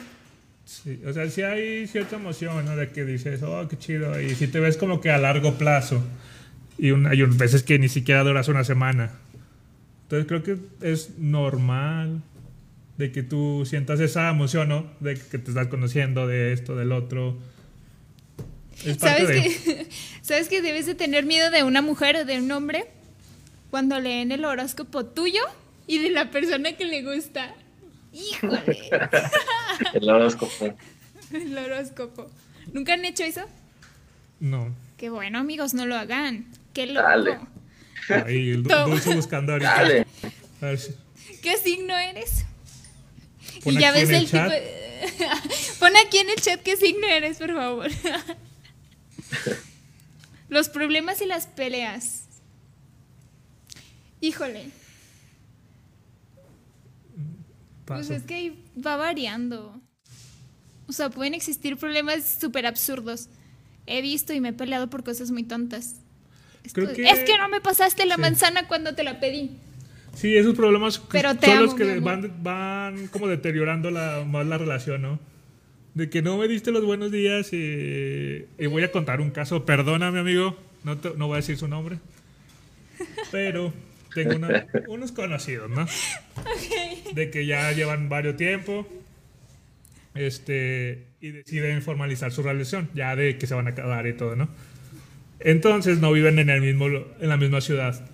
Sí, 0.66 1.00
o 1.06 1.14
sea, 1.14 1.30
sí 1.30 1.42
hay 1.44 1.86
cierta 1.88 2.16
emoción, 2.16 2.66
¿no? 2.66 2.76
De 2.76 2.90
que 2.90 3.06
dices, 3.06 3.44
oh, 3.44 3.68
qué 3.68 3.78
chido. 3.78 4.20
Y 4.20 4.34
si 4.36 4.48
te 4.48 4.60
ves 4.60 4.78
como 4.78 5.00
que 5.00 5.12
a 5.12 5.18
largo 5.18 5.54
plazo. 5.56 6.04
Y 6.78 6.92
un- 6.92 7.06
hay 7.08 7.22
un- 7.22 7.38
veces 7.38 7.64
que 7.64 7.78
ni 7.80 7.88
siquiera 7.88 8.24
duras 8.24 8.48
una 8.48 8.64
semana. 8.64 9.12
Entonces 10.04 10.28
creo 10.28 10.44
que 10.44 10.58
es 10.82 11.18
normal 11.20 12.22
de 12.98 13.12
que 13.12 13.24
tú 13.24 13.64
sientas 13.66 14.00
esa 14.00 14.30
emoción, 14.30 14.70
¿no? 14.70 14.86
De 15.00 15.16
que 15.16 15.38
te 15.38 15.52
estás 15.52 15.68
conociendo, 15.68 16.26
de 16.28 16.52
esto, 16.54 16.76
del 16.76 16.92
otro. 16.92 17.38
Es 18.86 18.98
parte 18.98 19.26
¿Sabes 19.26 19.28
de... 19.28 19.42
que, 19.76 19.88
¿Sabes 20.22 20.48
que 20.50 20.62
debes 20.62 20.86
de 20.86 20.96
tener 20.96 21.26
miedo 21.26 21.52
de 21.52 21.64
una 21.64 21.82
mujer 21.82 22.16
o 22.18 22.26
de 22.26 22.40
un 22.40 22.52
hombre 22.52 22.86
cuando 23.70 24.00
leen 24.00 24.32
el 24.32 24.46
horóscopo 24.46 25.06
tuyo 25.06 25.42
y 25.88 26.00
de 26.00 26.10
la 26.10 26.32
persona 26.32 26.74
que 26.74 26.86
le 26.86 27.04
gusta? 27.04 27.54
Híjole, 28.14 28.62
El 29.94 30.10
horóscopo. 30.10 30.76
el 31.34 31.58
horóscopo. 31.58 32.30
¿Nunca 32.74 32.94
han 32.94 33.06
hecho 33.06 33.24
eso? 33.24 33.42
No. 34.40 34.76
Qué 34.98 35.10
bueno, 35.10 35.40
amigos, 35.40 35.74
no 35.74 35.86
lo 35.86 35.96
hagan. 35.96 36.46
Qué 36.74 36.88
loco. 36.88 37.08
Dale. 37.08 37.40
Ahí, 38.26 38.52
el 38.52 38.64
du- 38.64 38.70
dulce 38.70 39.16
buscando 39.16 39.54
ahorita. 39.54 39.74
Dale. 39.76 40.08
A 40.62 40.66
ver 40.66 40.80
si- 40.80 40.96
¿Qué 41.42 41.58
signo 41.58 41.98
eres? 41.98 42.46
Pon 43.64 43.74
y 43.76 43.80
ya 43.80 43.90
aquí 43.90 44.00
ves 44.00 44.10
en 44.10 44.16
el 44.16 44.22
el, 44.24 44.30
tipo. 44.30 45.80
Pon 45.80 45.94
aquí 46.06 46.18
en 46.20 46.30
el 46.30 46.36
chat 46.38 46.62
qué 46.62 46.76
signo 46.78 47.08
eres, 47.08 47.38
por 47.38 47.54
favor. 47.54 47.90
Los 50.50 50.70
problemas 50.70 51.22
y 51.22 51.26
las 51.26 51.48
peleas. 51.48 52.24
Híjole, 54.22 54.70
pues 57.86 58.02
paso. 58.08 58.14
es 58.14 58.24
que 58.24 58.54
va 58.86 58.96
variando. 58.98 59.80
O 60.88 60.94
sea, 60.94 61.10
pueden 61.10 61.34
existir 61.34 61.78
problemas 61.78 62.38
súper 62.40 62.66
absurdos. 62.66 63.28
He 63.88 64.02
visto 64.02 64.34
y 64.34 64.42
me 64.42 64.50
he 64.50 64.54
peleado 64.54 64.90
por 64.90 65.04
cosas 65.04 65.32
muy 65.32 65.44
tontas. 65.44 65.96
Esto- 66.64 66.82
Creo 66.82 66.94
que- 66.94 67.04
Es 67.10 67.20
que 67.24 67.38
no 67.38 67.48
me 67.50 67.62
pasaste 67.62 68.06
la 68.06 68.16
Sí. 68.16 68.22
manzana 68.22 68.68
cuando 68.68 68.94
te 68.96 69.04
la 69.04 69.20
pedí. 69.20 69.52
Sí, 70.16 70.36
esos 70.36 70.56
problemas 70.56 71.00
Pero 71.12 71.30
son 71.34 71.50
amo, 71.52 71.62
los 71.62 71.74
que 71.76 72.00
van, 72.00 72.32
van 72.42 73.08
como 73.08 73.28
deteriorando 73.28 73.92
la, 73.92 74.24
más 74.26 74.46
la 74.48 74.58
relación, 74.58 75.02
¿no? 75.02 75.20
De 75.94 76.10
que 76.10 76.22
no 76.22 76.38
me 76.38 76.48
diste 76.48 76.72
los 76.72 76.84
buenos 76.86 77.12
días 77.12 77.52
y, 77.54 78.46
y 78.58 78.66
voy 78.68 78.84
a 78.84 78.92
contar 78.92 79.22
un 79.22 79.32
caso. 79.32 79.66
Perdóname, 79.66 80.20
amigo, 80.20 80.58
no, 80.84 80.98
te- 80.98 81.14
no 81.18 81.28
voy 81.28 81.36
a 81.36 81.38
decir 81.38 81.58
su 81.58 81.68
nombre. 81.68 82.00
Pero 83.32 83.74
tengo 84.16 84.36
una- 84.38 84.66
unos 84.88 85.12
conocidos, 85.12 85.70
¿no? 85.70 85.86
De 87.14 87.30
que 87.30 87.46
ya 87.46 87.72
llevan 87.74 88.10
varios 88.10 88.36
tiempo 88.38 88.88
este, 90.16 91.08
y 91.22 91.32
deciden 91.32 91.82
formalizar 91.82 92.32
su 92.32 92.42
relación, 92.42 92.90
ya 92.96 93.16
de 93.16 93.38
que 93.38 93.46
se 93.48 93.54
van 93.54 93.68
a 93.68 93.76
casar 93.76 94.08
y 94.08 94.14
todo, 94.14 94.36
¿no? 94.36 94.48
Entonces 95.40 96.00
no 96.00 96.12
viven 96.12 96.40
en, 96.40 96.50
el 96.50 96.62
mismo, 96.62 96.88
en 96.88 97.30
la 97.30 97.38
misma 97.38 97.62
ciudad. 97.62 98.10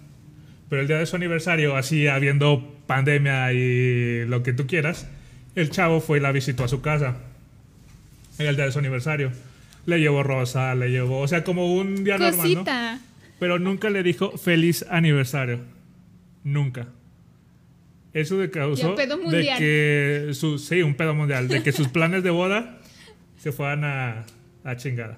Pero 0.69 0.81
el 0.81 0.87
día 0.87 0.97
de 0.97 1.05
su 1.05 1.15
aniversario, 1.15 1.75
así 1.75 2.07
habiendo 2.07 2.75
pandemia 2.87 3.53
y 3.53 4.25
lo 4.25 4.41
que 4.43 4.53
tú 4.53 4.67
quieras, 4.67 5.07
el 5.55 5.69
chavo 5.69 6.01
fue 6.01 6.17
y 6.17 6.21
la 6.21 6.31
visitó 6.31 6.63
a 6.63 6.67
su 6.67 6.81
casa. 6.81 7.17
En 8.39 8.47
el 8.47 8.55
día 8.55 8.65
de 8.65 8.71
su 8.71 8.79
aniversario. 8.79 9.31
Le 9.85 9.99
llevó 9.99 10.23
rosa, 10.23 10.73
le 10.75 10.89
llevó, 10.89 11.19
o 11.21 11.27
sea, 11.27 11.43
como 11.43 11.73
un 11.75 12.03
día 12.03 12.17
normal, 12.17 12.37
¿no? 12.37 12.53
Cosita. 12.59 12.99
Pero 13.39 13.59
nunca 13.59 13.89
le 13.89 14.03
dijo 14.03 14.37
feliz 14.37 14.85
aniversario. 14.89 15.59
Nunca. 16.43 16.87
Eso 18.13 18.37
de 18.37 18.49
causó 18.51 18.95
pedo 18.95 19.17
de 19.17 19.53
que 19.57 20.33
sus, 20.33 20.65
sí, 20.65 20.81
un 20.81 20.95
pedo 20.95 21.13
mundial, 21.15 21.47
de 21.47 21.63
que 21.63 21.71
sus 21.71 21.87
planes 21.95 22.23
de 22.23 22.29
boda 22.29 22.79
se 23.37 23.51
fueran 23.51 23.83
a, 23.85 24.25
a 24.63 24.75
chingada. 24.75 25.17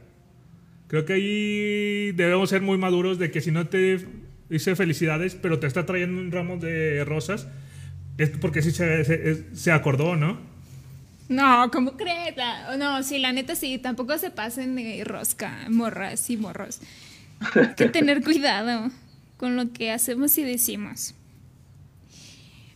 Creo 0.87 1.05
que 1.05 1.13
ahí 1.13 2.11
debemos 2.11 2.49
ser 2.51 2.61
muy 2.61 2.77
maduros 2.77 3.17
de 3.17 3.31
que 3.31 3.41
si 3.41 3.49
no 3.51 3.65
te 3.67 4.05
dice 4.49 4.75
felicidades, 4.75 5.33
pero 5.33 5.57
te 5.59 5.65
está 5.65 5.85
trayendo 5.87 6.21
un 6.21 6.31
ramo 6.31 6.57
de 6.57 7.03
rosas, 7.03 7.47
es 8.19 8.29
porque 8.29 8.61
sí 8.61 8.69
se, 8.71 9.03
se- 9.55 9.71
acordó, 9.71 10.15
¿no? 10.15 10.37
No, 11.29 11.71
¿cómo 11.71 11.97
crees? 11.97 12.35
No, 12.77 13.01
sí, 13.01 13.17
la 13.17 13.31
neta 13.33 13.55
sí, 13.55 13.79
tampoco 13.79 14.15
se 14.19 14.29
pasen 14.29 14.75
de 14.75 15.03
rosca, 15.03 15.65
morras 15.69 16.29
y 16.29 16.37
morros. 16.37 16.79
Hay 17.55 17.73
que 17.75 17.89
tener 17.89 18.21
cuidado 18.23 18.91
con 19.37 19.55
lo 19.55 19.71
que 19.71 19.91
hacemos 19.91 20.37
y 20.37 20.43
decimos. 20.43 21.15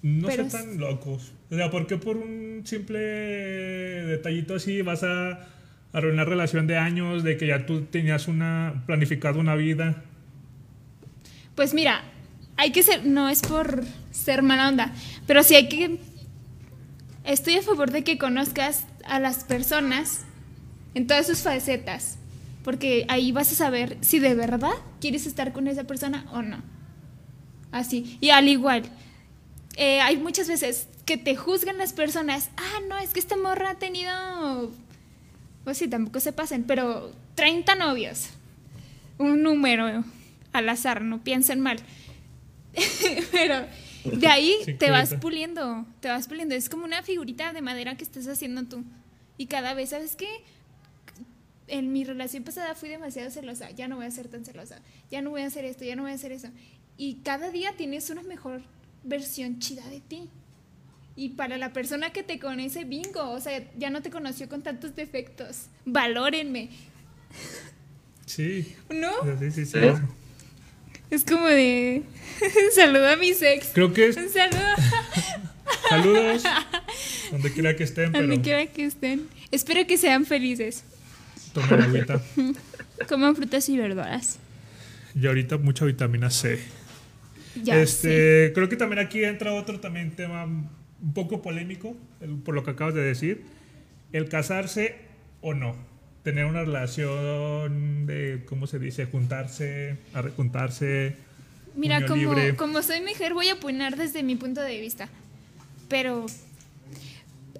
No 0.02 0.28
Pero 0.28 0.50
sean 0.50 0.66
tan 0.66 0.78
locos. 0.80 1.34
O 1.50 1.56
sea, 1.56 1.70
¿por 1.70 1.88
qué 1.88 1.98
por 1.98 2.18
un 2.18 2.62
simple 2.66 3.00
detallito 3.00 4.56
así 4.56 4.82
vas 4.82 5.04
a 5.04 5.48
arruinar 5.94 6.28
relación 6.28 6.68
de 6.68 6.78
años, 6.78 7.24
de 7.24 7.38
que 7.38 7.48
ya 7.48 7.66
tú 7.66 7.86
tenías 7.86 8.28
una 8.28 8.84
planificado 8.86 9.40
una 9.40 9.56
vida? 9.56 10.04
Pues 11.56 11.74
mira, 11.74 12.04
hay 12.58 12.72
que 12.72 12.84
ser, 12.84 13.06
no 13.06 13.30
es 13.30 13.42
por 13.42 13.84
ser 14.12 14.44
mala 14.44 14.68
onda, 14.68 14.94
pero 15.26 15.44
sí 15.44 15.56
hay 15.56 15.70
que... 15.70 16.00
Estoy 17.24 17.56
a 17.56 17.62
favor 17.62 17.92
de 17.92 18.04
que 18.04 18.18
conozcas 18.18 18.86
a 19.06 19.20
las 19.20 19.44
personas 19.44 20.26
en 20.94 21.08
todas 21.08 21.28
sus 21.28 21.42
facetas, 21.42 22.18
porque 22.68 23.06
ahí 23.08 23.32
vas 23.32 23.50
a 23.54 23.56
saber 23.56 23.98
si 24.02 24.20
de 24.20 24.36
verdad 24.36 24.74
quieres 25.00 25.26
estar 25.26 25.54
con 25.54 25.70
esa 25.70 25.86
persona 25.86 26.26
o 26.34 26.42
no. 26.42 26.62
Así, 27.72 28.18
y 28.20 28.32
al 28.32 28.50
igual, 28.50 28.84
eh, 29.78 30.02
hay 30.02 30.18
muchas 30.18 30.50
veces 30.50 30.90
que 31.06 31.16
te 31.16 31.38
juzgan 31.38 31.78
las 31.78 31.94
personas, 31.94 32.50
ah, 32.58 32.80
no, 32.90 32.98
es 32.98 33.12
que 33.12 33.22
esta 33.22 33.38
morra 33.38 33.70
ha 33.70 33.76
tenido, 33.76 34.74
pues 35.64 35.78
sí, 35.78 35.88
tampoco 35.88 36.20
se 36.20 36.34
pasen, 36.34 36.66
pero 36.66 37.14
30 37.36 37.76
novios, 37.76 38.32
un 39.18 39.44
número 39.44 40.04
al 40.52 40.68
azar, 40.68 41.02
no 41.02 41.24
piensen 41.24 41.62
mal. 41.62 41.78
pero 43.32 43.66
de 44.04 44.28
ahí 44.28 44.54
Sí, 44.66 44.74
te 44.74 44.92
vas 44.92 45.14
puliendo, 45.14 45.86
te 46.02 46.10
vas 46.10 46.28
puliendo, 46.28 46.54
es 46.54 46.68
como 46.68 46.84
una 46.84 47.02
figurita 47.02 47.54
de 47.54 47.62
madera 47.62 47.96
que 47.96 48.04
estás 48.04 48.28
haciendo 48.28 48.66
tú. 48.66 48.84
Y 49.38 49.46
cada 49.46 49.74
vez, 49.74 49.92
¿sabes 49.92 50.18
qué? 50.18 50.28
En 51.68 51.92
mi 51.92 52.04
relación 52.06 52.44
pasada 52.44 52.76
fui 52.76 52.90
demasiado 52.90 53.30
celosa, 53.30 53.72
ya 53.72 53.88
no 53.88 53.98
voy 53.98 54.06
a 54.06 54.12
ser 54.12 54.28
tan 54.30 54.46
celosa, 54.46 54.80
ya 55.12 55.22
no 55.22 55.32
voy 55.32 55.42
a 55.42 55.48
hacer 55.48 55.66
esto, 55.66 55.84
ya 55.84 55.96
no 55.96 56.04
voy 56.04 56.12
a 56.12 56.16
hacer 56.16 56.32
eso. 56.32 56.48
Y 56.98 57.16
cada 57.24 57.52
día 57.52 57.74
tienes 57.76 58.10
una 58.10 58.24
mejor 58.24 58.62
versión 59.04 59.60
chida 59.60 59.88
de 59.90 60.00
ti. 60.00 60.30
Y 61.16 61.30
para 61.30 61.58
la 61.58 61.74
persona 61.74 62.12
que 62.12 62.24
te 62.24 62.40
conoce, 62.40 62.84
bingo, 62.86 63.32
o 63.32 63.40
sea, 63.42 63.64
ya 63.78 63.90
no 63.90 64.02
te 64.02 64.10
conoció 64.10 64.48
con 64.48 64.62
tantos 64.62 64.96
defectos. 64.96 65.66
Valórenme, 65.86 66.70
Sí. 68.26 68.76
¿no? 68.90 69.12
Sí, 69.40 69.52
sí, 69.52 69.66
sí. 69.66 69.72
Sí. 69.72 69.88
Es 71.10 71.24
como 71.24 71.48
de. 71.48 72.04
Saluda 72.76 73.14
a 73.14 73.16
mi 73.16 73.34
sex. 73.34 73.72
Creo 73.74 73.94
que 73.94 74.08
es 74.08 74.18
Un 74.18 74.30
saludo 74.30 74.60
saludos 75.90 76.44
donde 77.32 77.52
quiera 77.54 77.76
que 77.76 77.84
estén, 77.84 78.12
pero 78.12 78.28
donde 78.28 78.42
quiera 78.42 78.66
que 78.68 78.86
estén. 78.86 79.28
Espero 79.52 79.88
que 79.88 79.98
sean 79.98 80.26
felices. 80.26 80.84
Tomen 81.62 81.82
agüita. 81.82 82.22
Coman 83.10 83.36
frutas 83.36 83.68
y 83.70 83.78
verduras. 83.78 84.40
Y 85.20 85.26
ahorita 85.28 85.58
mucha 85.58 85.86
vitamina 85.86 86.30
C. 86.30 86.60
Ya 87.64 87.76
sé. 87.76 87.82
este, 87.82 88.54
creo 88.54 88.70
que 88.70 88.76
también 88.76 89.00
aquí 89.00 89.24
entra 89.24 89.54
otro 89.54 89.80
también 89.80 90.12
tema 90.12 90.46
un 90.46 91.14
poco 91.14 91.42
polémico, 91.42 91.96
por 92.44 92.54
lo 92.54 92.64
que 92.64 92.72
acabas 92.72 92.94
de 92.94 93.02
decir. 93.02 93.44
El 94.12 94.30
casarse 94.30 94.96
o 95.42 95.54
no. 95.54 95.76
Tener 96.24 96.46
una 96.46 96.64
relación 96.64 98.06
de, 98.06 98.44
¿cómo 98.46 98.68
se 98.68 98.80
dice? 98.80 99.06
Juntarse, 99.06 99.98
a 100.14 100.24
juntarse. 100.24 101.16
Mira, 101.76 102.06
como, 102.06 102.16
libre. 102.16 102.56
como 102.56 102.82
soy 102.82 103.02
mujer, 103.02 103.34
voy 103.34 103.50
a 103.50 103.54
opinar 103.54 103.96
desde 103.96 104.24
mi 104.24 104.36
punto 104.36 104.62
de 104.62 104.80
vista. 104.82 105.10
Pero 105.88 106.26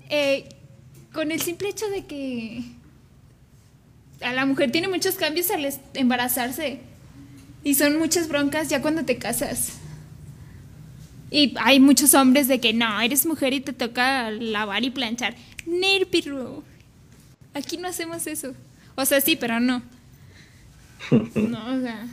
eh, 0.10 0.50
con 1.14 1.32
el 1.32 1.42
simple 1.42 1.70
hecho 1.70 1.90
de 1.90 2.06
que 2.06 2.62
a 4.22 4.34
la 4.34 4.46
mujer 4.46 4.72
tiene 4.72 4.88
muchos 4.88 5.16
cambios 5.16 5.50
al 5.52 5.68
embarazarse. 5.94 6.80
Y 7.64 7.74
son 7.76 7.98
muchas 8.00 8.28
broncas 8.28 8.70
ya 8.70 8.82
cuando 8.82 9.04
te 9.06 9.18
casas. 9.18 9.74
Y 11.30 11.54
hay 11.60 11.80
muchos 11.80 12.14
hombres 12.14 12.48
de 12.48 12.60
que 12.62 12.74
no, 12.74 13.00
eres 13.02 13.26
mujer 13.26 13.54
y 13.54 13.60
te 13.60 13.74
toca 13.74 14.32
lavar 14.32 14.84
y 14.84 14.90
planchar. 14.92 15.36
Nerpirro. 15.66 16.64
Aquí 17.54 17.78
no 17.78 17.88
hacemos 17.90 18.26
eso. 18.28 18.54
O 18.96 19.06
sea, 19.06 19.20
sí, 19.22 19.36
pero 19.36 19.60
no. 19.60 19.82
No, 21.36 21.76
o 21.78 21.82
sea, 21.82 22.08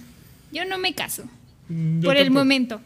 yo 0.52 0.64
no 0.64 0.78
me 0.78 0.94
caso. 0.94 1.24
Mm, 1.68 2.00
yo 2.00 2.08
por 2.08 2.16
el 2.16 2.30
momento. 2.30 2.80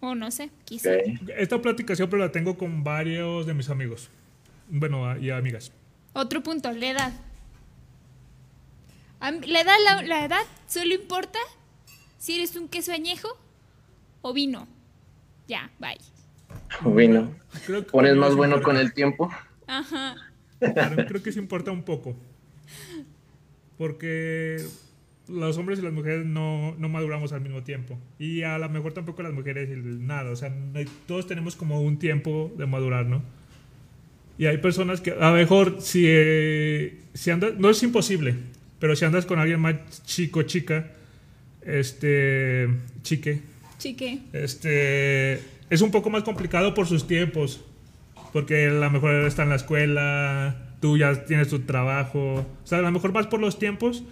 O 0.00 0.14
no 0.14 0.30
sé, 0.30 0.50
quizá. 0.64 0.90
Esta 1.36 1.60
plática 1.60 1.94
siempre 1.94 2.18
la 2.18 2.32
tengo 2.32 2.56
con 2.56 2.82
varios 2.82 3.46
de 3.46 3.54
mis 3.54 3.68
amigos. 3.68 4.08
Bueno, 4.68 5.08
a- 5.08 5.18
y 5.18 5.30
amigas. 5.30 5.70
Otro 6.12 6.42
punto, 6.42 6.72
la 6.72 6.86
edad. 6.90 7.12
La 9.30 9.60
edad, 9.60 9.76
la, 9.84 10.02
la 10.02 10.24
edad 10.24 10.42
solo 10.66 10.94
importa 10.94 11.38
si 12.18 12.34
eres 12.36 12.56
un 12.56 12.68
queso 12.68 12.92
añejo 12.92 13.28
o 14.20 14.32
vino. 14.32 14.66
Ya, 15.48 15.70
bye. 15.78 15.96
Bueno, 16.82 17.34
Creo 17.66 17.84
que 17.84 17.90
pones 17.90 18.16
más 18.16 18.34
bueno 18.34 18.56
importa. 18.56 18.64
con 18.74 18.76
el 18.84 18.92
tiempo. 18.94 19.30
Ajá. 19.66 20.16
Creo 20.58 21.22
que 21.22 21.32
sí 21.32 21.38
importa 21.38 21.70
un 21.70 21.82
poco. 21.82 22.16
Porque 23.78 24.64
los 25.28 25.56
hombres 25.56 25.78
y 25.78 25.82
las 25.82 25.92
mujeres 25.92 26.26
no, 26.26 26.74
no 26.78 26.88
maduramos 26.88 27.32
al 27.32 27.40
mismo 27.40 27.62
tiempo. 27.62 27.98
Y 28.18 28.42
a 28.42 28.58
lo 28.58 28.68
mejor 28.68 28.92
tampoco 28.92 29.22
las 29.22 29.32
mujeres 29.32 29.68
y 29.70 29.74
nada. 29.76 30.30
O 30.30 30.36
sea, 30.36 30.54
todos 31.06 31.26
tenemos 31.26 31.56
como 31.56 31.80
un 31.80 31.98
tiempo 31.98 32.52
de 32.56 32.66
madurar, 32.66 33.06
¿no? 33.06 33.22
Y 34.38 34.46
hay 34.46 34.58
personas 34.58 35.00
que 35.00 35.12
a 35.12 35.30
lo 35.30 35.36
mejor 35.36 35.80
si, 35.80 36.04
eh, 36.06 37.00
si 37.14 37.30
andas, 37.30 37.54
no 37.58 37.70
es 37.70 37.82
imposible, 37.82 38.36
pero 38.82 38.96
si 38.96 39.04
andas 39.04 39.26
con 39.26 39.38
alguien 39.38 39.60
más 39.60 39.76
chico, 40.04 40.42
chica, 40.42 40.90
este, 41.64 42.68
chique, 43.02 43.40
Chique. 43.78 44.18
este, 44.32 45.34
es 45.70 45.82
un 45.82 45.92
poco 45.92 46.10
más 46.10 46.24
complicado 46.24 46.74
por 46.74 46.88
sus 46.88 47.06
tiempos, 47.06 47.64
porque 48.32 48.66
a 48.66 48.70
lo 48.70 48.90
mejor 48.90 49.14
está 49.24 49.44
en 49.44 49.50
la 49.50 49.54
escuela, 49.54 50.74
tú 50.80 50.98
ya 50.98 51.24
tienes 51.26 51.46
tu 51.46 51.60
trabajo, 51.60 52.44
o 52.44 52.66
sea, 52.66 52.78
a 52.78 52.82
lo 52.82 52.90
mejor 52.90 53.12
más 53.12 53.28
por 53.28 53.38
los 53.38 53.56
tiempos, 53.56 54.02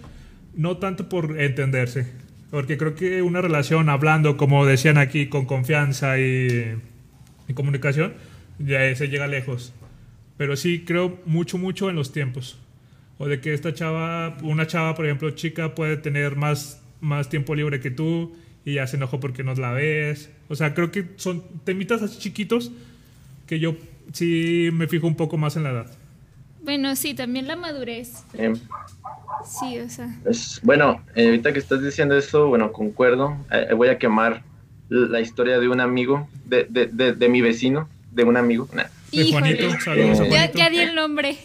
no 0.55 0.77
tanto 0.77 1.09
por 1.09 1.37
entenderse, 1.41 2.07
porque 2.49 2.77
creo 2.77 2.95
que 2.95 3.21
una 3.23 3.41
relación 3.41 3.89
hablando, 3.89 4.37
como 4.37 4.65
decían 4.65 4.97
aquí, 4.97 5.27
con 5.27 5.43
confianza 5.47 6.17
y, 6.17 6.77
y 7.49 7.53
comunicación, 7.53 8.13
ya 8.57 8.95
se 8.95 9.09
llega 9.09 9.27
lejos. 9.27 9.73
Pero 10.37 10.55
sí 10.55 10.85
creo 10.87 11.19
mucho, 11.25 11.57
mucho 11.57 11.89
en 11.89 11.97
los 11.97 12.13
tiempos. 12.13 12.57
O 13.23 13.27
de 13.27 13.39
que 13.39 13.53
esta 13.53 13.71
chava, 13.71 14.35
una 14.41 14.65
chava, 14.65 14.95
por 14.95 15.05
ejemplo, 15.05 15.29
chica, 15.31 15.75
puede 15.75 15.95
tener 15.95 16.35
más, 16.37 16.81
más 17.01 17.29
tiempo 17.29 17.53
libre 17.53 17.79
que 17.79 17.91
tú 17.91 18.33
y 18.65 18.73
ya 18.75 18.87
se 18.87 18.95
enojó 18.97 19.19
porque 19.19 19.43
no 19.43 19.53
la 19.53 19.73
ves. 19.73 20.31
O 20.49 20.55
sea, 20.55 20.73
creo 20.73 20.89
que 20.91 21.05
son 21.17 21.43
temitas 21.63 22.01
así 22.01 22.17
chiquitos 22.17 22.71
que 23.45 23.59
yo 23.59 23.75
sí 24.11 24.69
me 24.73 24.87
fijo 24.87 25.05
un 25.05 25.15
poco 25.15 25.37
más 25.37 25.55
en 25.55 25.63
la 25.65 25.69
edad. 25.69 25.91
Bueno, 26.63 26.95
sí, 26.95 27.13
también 27.13 27.47
la 27.47 27.55
madurez. 27.55 28.23
Em, 28.33 28.55
Sí, 29.45 29.77
o 29.79 29.87
sea. 29.89 30.07
Es- 30.25 30.59
bueno, 30.63 31.03
eh, 31.15 31.25
ahorita 31.27 31.53
que 31.53 31.59
estás 31.59 31.83
diciendo 31.83 32.17
eso, 32.17 32.47
bueno, 32.47 32.71
concuerdo. 32.71 33.37
Eh, 33.51 33.73
voy 33.75 33.89
a 33.89 33.97
quemar 33.99 34.41
la 34.89 35.19
historia 35.21 35.59
de 35.59 35.67
un 35.67 35.79
amigo, 35.79 36.27
de, 36.45 36.65
de, 36.69 36.87
de, 36.87 37.13
de 37.13 37.29
mi 37.29 37.41
vecino, 37.41 37.87
de 38.11 38.23
un 38.23 38.35
amigo. 38.37 38.67
Nah, 38.73 38.83
De 39.11 39.21
Híjole. 39.21 39.31
Juanito, 39.55 39.79
saludos 39.79 40.19
a 40.19 40.23
Eh, 40.25 40.29
Ya, 40.29 40.37
Juanito. 40.37 40.57
ya 40.57 40.69
di 40.71 40.77
el 40.79 40.95
nombre. 40.95 41.37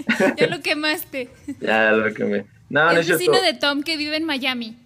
ya 0.36 0.46
lo 0.46 0.60
quemaste. 0.60 1.28
ya 1.60 1.92
lo 1.92 2.12
quemé. 2.14 2.44
No, 2.70 2.84
no 2.86 2.90
es 2.92 3.08
es 3.08 3.18
vecino 3.18 3.40
de 3.40 3.54
Tom 3.54 3.82
que 3.82 3.96
vive 3.96 4.16
en 4.16 4.24
Miami. 4.24 4.76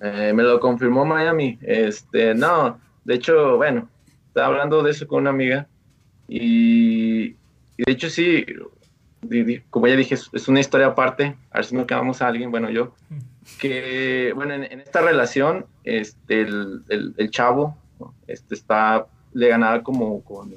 Eh, 0.00 0.32
me 0.34 0.42
lo 0.42 0.60
confirmó 0.60 1.04
Miami. 1.04 1.58
Este, 1.62 2.34
no, 2.34 2.80
de 3.04 3.14
hecho, 3.14 3.56
bueno, 3.56 3.88
estaba 4.28 4.48
hablando 4.48 4.82
de 4.82 4.90
eso 4.92 5.06
con 5.06 5.22
una 5.22 5.30
amiga 5.30 5.66
y, 6.28 7.24
y 7.76 7.82
de 7.84 7.92
hecho 7.92 8.08
sí, 8.10 8.44
como 9.70 9.86
ya 9.86 9.96
dije, 9.96 10.14
es, 10.14 10.48
una 10.48 10.60
historia 10.60 10.88
aparte. 10.88 11.36
A 11.50 11.58
ver 11.58 11.64
si 11.64 11.74
no 11.76 11.86
quedamos 11.86 12.22
a 12.22 12.28
alguien, 12.28 12.50
bueno, 12.50 12.70
yo, 12.70 12.94
que, 13.58 14.32
bueno, 14.34 14.54
en, 14.54 14.64
en 14.64 14.80
esta 14.80 15.00
relación, 15.00 15.66
este, 15.84 16.42
el, 16.42 16.82
el- 16.88 17.14
el 17.16 17.30
chavo, 17.30 17.76
este, 18.26 18.54
está, 18.54 19.06
le 19.32 19.48
ganaba 19.48 19.82
como 19.82 20.22
con, 20.22 20.52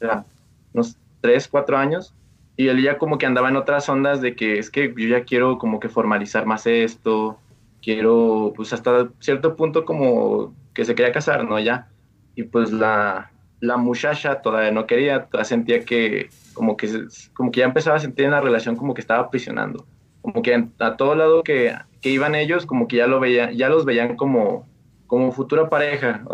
era, 0.00 0.24
unos 0.72 0.96
3, 1.20 1.48
4 1.48 1.76
años. 1.78 2.12
Y 2.60 2.68
él 2.68 2.82
ya 2.82 2.98
como 2.98 3.16
que 3.16 3.24
andaba 3.24 3.48
en 3.48 3.56
otras 3.56 3.88
ondas 3.88 4.20
de 4.20 4.36
que 4.36 4.58
es 4.58 4.68
que 4.68 4.92
yo 4.94 5.08
ya 5.08 5.24
quiero 5.24 5.56
como 5.56 5.80
que 5.80 5.88
formalizar 5.88 6.44
más 6.44 6.66
esto, 6.66 7.38
quiero, 7.80 8.52
pues 8.54 8.74
hasta 8.74 9.08
cierto 9.18 9.56
punto 9.56 9.86
como 9.86 10.54
que 10.74 10.84
se 10.84 10.94
quería 10.94 11.10
casar, 11.10 11.48
¿no? 11.48 11.58
Ya. 11.58 11.88
Y 12.34 12.42
pues 12.42 12.70
la, 12.70 13.30
la 13.60 13.78
muchacha 13.78 14.42
todavía 14.42 14.72
no 14.72 14.86
quería, 14.86 15.24
todavía 15.24 15.46
sentía 15.46 15.86
que 15.86 16.28
como 16.52 16.76
que, 16.76 17.06
como 17.32 17.50
que 17.50 17.60
ya 17.60 17.64
empezaba 17.64 17.96
a 17.96 18.00
sentir 18.00 18.26
en 18.26 18.32
la 18.32 18.42
relación 18.42 18.76
como 18.76 18.92
que 18.92 19.00
estaba 19.00 19.20
aprisionando. 19.20 19.86
Como 20.20 20.42
que 20.42 20.68
a 20.80 20.96
todo 20.98 21.14
lado 21.14 21.42
que, 21.42 21.74
que 22.02 22.10
iban 22.10 22.34
ellos, 22.34 22.66
como 22.66 22.88
que 22.88 22.96
ya 22.96 23.06
lo 23.06 23.20
veían, 23.20 23.54
ya 23.54 23.70
los 23.70 23.86
veían 23.86 24.16
como, 24.16 24.68
como 25.06 25.32
futura 25.32 25.70
pareja, 25.70 26.26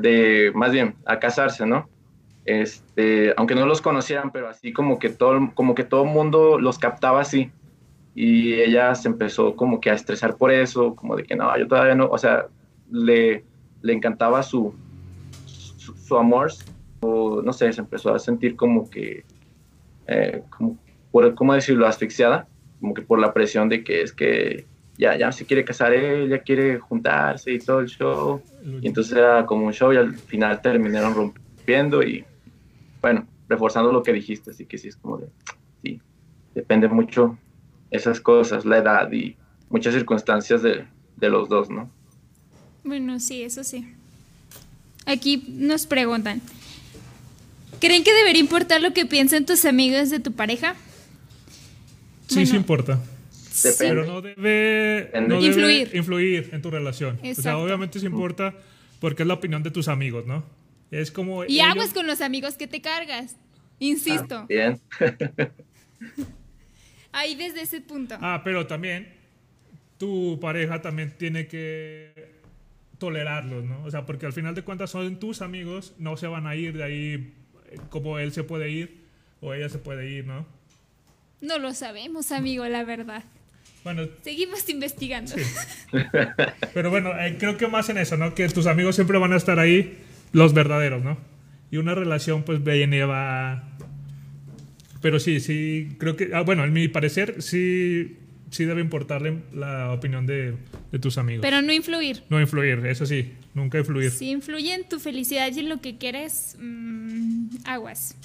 de, 0.00 0.50
más 0.54 0.72
bien, 0.72 0.94
a 1.04 1.18
casarse, 1.18 1.66
¿no? 1.66 1.90
Este, 2.44 3.32
aunque 3.36 3.54
no 3.54 3.64
los 3.66 3.80
conocieran, 3.80 4.30
pero 4.30 4.48
así 4.48 4.72
como 4.72 4.98
que 4.98 5.08
todo, 5.08 5.50
como 5.54 5.74
que 5.74 5.84
todo 5.84 6.04
mundo 6.04 6.58
los 6.58 6.78
captaba 6.78 7.20
así 7.20 7.50
y 8.14 8.54
ella 8.54 8.94
se 8.94 9.08
empezó 9.08 9.56
como 9.56 9.80
que 9.80 9.90
a 9.90 9.94
estresar 9.94 10.36
por 10.36 10.52
eso, 10.52 10.94
como 10.94 11.16
de 11.16 11.24
que 11.24 11.34
no, 11.34 11.56
yo 11.58 11.66
todavía 11.66 11.94
no, 11.94 12.06
o 12.06 12.18
sea, 12.18 12.46
le, 12.90 13.44
le 13.82 13.92
encantaba 13.92 14.42
su, 14.42 14.72
su, 15.46 15.94
su 15.96 16.16
amor, 16.16 16.52
o 17.00 17.42
no 17.42 17.52
sé, 17.52 17.72
se 17.72 17.80
empezó 17.80 18.14
a 18.14 18.18
sentir 18.18 18.54
como 18.54 18.88
que, 18.88 19.24
eh, 20.06 20.42
como, 20.50 20.78
por, 21.10 21.34
¿cómo 21.34 21.54
decirlo?, 21.54 21.86
asfixiada, 21.86 22.46
como 22.80 22.94
que 22.94 23.02
por 23.02 23.18
la 23.18 23.32
presión 23.32 23.68
de 23.68 23.82
que 23.82 24.02
es 24.02 24.12
que 24.12 24.64
ya, 24.96 25.16
ya 25.16 25.32
se 25.32 25.44
quiere 25.44 25.64
casar 25.64 25.92
él, 25.92 26.28
ya 26.28 26.38
quiere 26.38 26.78
juntarse 26.78 27.52
y 27.52 27.58
todo 27.58 27.80
el 27.80 27.88
show, 27.88 28.40
y 28.80 28.86
entonces 28.86 29.16
era 29.16 29.44
como 29.44 29.66
un 29.66 29.72
show 29.72 29.92
y 29.92 29.96
al 29.96 30.14
final 30.14 30.62
terminaron 30.62 31.14
rompiendo 31.14 32.00
y, 32.04 32.24
bueno, 33.04 33.26
reforzando 33.50 33.92
lo 33.92 34.02
que 34.02 34.14
dijiste, 34.14 34.52
así 34.52 34.64
que 34.64 34.78
sí 34.78 34.88
es 34.88 34.96
como 34.96 35.18
de, 35.18 35.26
sí, 35.82 36.00
depende 36.54 36.88
mucho 36.88 37.36
esas 37.90 38.18
cosas, 38.18 38.64
la 38.64 38.78
edad 38.78 39.12
y 39.12 39.36
muchas 39.68 39.92
circunstancias 39.92 40.62
de, 40.62 40.86
de 41.16 41.28
los 41.28 41.50
dos, 41.50 41.68
¿no? 41.68 41.90
Bueno, 42.82 43.20
sí, 43.20 43.42
eso 43.42 43.62
sí. 43.62 43.86
Aquí 45.04 45.44
nos 45.48 45.86
preguntan. 45.86 46.40
¿Creen 47.78 48.04
que 48.04 48.14
debería 48.14 48.40
importar 48.40 48.80
lo 48.80 48.94
que 48.94 49.04
piensen 49.04 49.44
tus 49.44 49.66
amigos 49.66 50.08
de 50.08 50.18
tu 50.20 50.32
pareja? 50.32 50.74
Sí, 52.28 52.36
Bueno. 52.36 52.50
sí 52.50 52.56
importa. 52.56 53.00
Depende. 53.62 53.76
Pero 53.94 54.06
no 54.06 54.22
debe, 54.22 55.10
no 55.28 55.34
debe 55.40 55.46
Influir. 55.46 55.90
influir 55.94 56.48
en 56.52 56.62
tu 56.62 56.70
relación. 56.70 57.18
O 57.22 57.34
sea, 57.34 57.58
obviamente 57.58 58.00
sí 58.00 58.06
importa 58.06 58.54
porque 58.98 59.24
es 59.24 59.26
la 59.26 59.34
opinión 59.34 59.62
de 59.62 59.70
tus 59.70 59.88
amigos, 59.88 60.24
¿no? 60.26 60.42
Es 60.90 61.10
como... 61.10 61.44
Y 61.44 61.60
ellos- 61.60 61.68
aguas 61.70 61.92
con 61.92 62.06
los 62.06 62.20
amigos 62.20 62.56
que 62.56 62.66
te 62.66 62.80
cargas. 62.80 63.36
Insisto. 63.78 64.46
Bien. 64.46 64.80
Ahí 67.12 67.34
desde 67.36 67.62
ese 67.62 67.80
punto. 67.80 68.16
Ah, 68.20 68.42
pero 68.44 68.66
también 68.66 69.08
tu 69.98 70.38
pareja 70.40 70.82
también 70.82 71.14
tiene 71.16 71.46
que 71.46 72.34
tolerarlos, 72.98 73.64
¿no? 73.64 73.82
O 73.84 73.90
sea, 73.90 74.04
porque 74.06 74.26
al 74.26 74.32
final 74.32 74.54
de 74.54 74.62
cuentas 74.62 74.90
son 74.90 75.18
tus 75.18 75.42
amigos, 75.42 75.94
no 75.98 76.16
se 76.16 76.26
van 76.26 76.46
a 76.46 76.56
ir 76.56 76.76
de 76.76 76.84
ahí 76.84 77.34
eh, 77.70 77.78
como 77.90 78.18
él 78.18 78.32
se 78.32 78.44
puede 78.44 78.70
ir 78.70 79.04
o 79.40 79.54
ella 79.54 79.68
se 79.68 79.78
puede 79.78 80.10
ir, 80.10 80.26
¿no? 80.26 80.46
No 81.40 81.58
lo 81.58 81.74
sabemos, 81.74 82.32
amigo, 82.32 82.66
la 82.66 82.84
verdad. 82.84 83.22
Bueno, 83.84 84.08
Seguimos 84.22 84.66
investigando. 84.70 85.34
pero 86.74 86.90
bueno, 86.90 87.10
eh, 87.20 87.36
creo 87.38 87.58
que 87.58 87.66
más 87.68 87.88
en 87.90 87.98
eso, 87.98 88.16
¿no? 88.16 88.34
Que 88.34 88.48
tus 88.48 88.66
amigos 88.66 88.94
siempre 88.94 89.18
van 89.18 89.32
a 89.34 89.36
estar 89.36 89.58
ahí, 89.58 89.98
los 90.34 90.52
verdaderos, 90.52 91.02
¿no? 91.02 91.16
Y 91.70 91.78
una 91.78 91.94
relación 91.94 92.42
pues 92.42 92.60
va... 92.60 93.70
Pero 95.00 95.18
sí, 95.20 95.40
sí, 95.40 95.96
creo 95.98 96.16
que, 96.16 96.30
ah, 96.34 96.42
bueno, 96.42 96.64
en 96.64 96.72
mi 96.72 96.88
parecer, 96.88 97.40
sí, 97.42 98.16
sí 98.50 98.64
debe 98.64 98.80
importarle 98.80 99.42
la 99.52 99.92
opinión 99.92 100.26
de, 100.26 100.54
de 100.92 100.98
tus 100.98 101.18
amigos. 101.18 101.42
Pero 101.42 101.62
no 101.62 101.72
influir. 101.72 102.22
No 102.30 102.40
influir, 102.40 102.84
eso 102.86 103.06
sí, 103.06 103.32
nunca 103.54 103.78
influir. 103.78 104.10
Si 104.10 104.30
influye 104.30 104.74
en 104.74 104.88
tu 104.88 104.98
felicidad 105.00 105.50
y 105.54 105.60
en 105.60 105.68
lo 105.68 105.80
que 105.80 105.98
quieres, 105.98 106.56
mm, 106.60 107.48
aguas. 107.64 108.16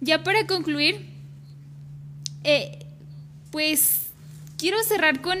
Ya 0.00 0.24
para 0.24 0.46
concluir, 0.46 1.06
eh, 2.42 2.78
pues 3.50 4.10
quiero 4.58 4.82
cerrar 4.82 5.20
con 5.20 5.38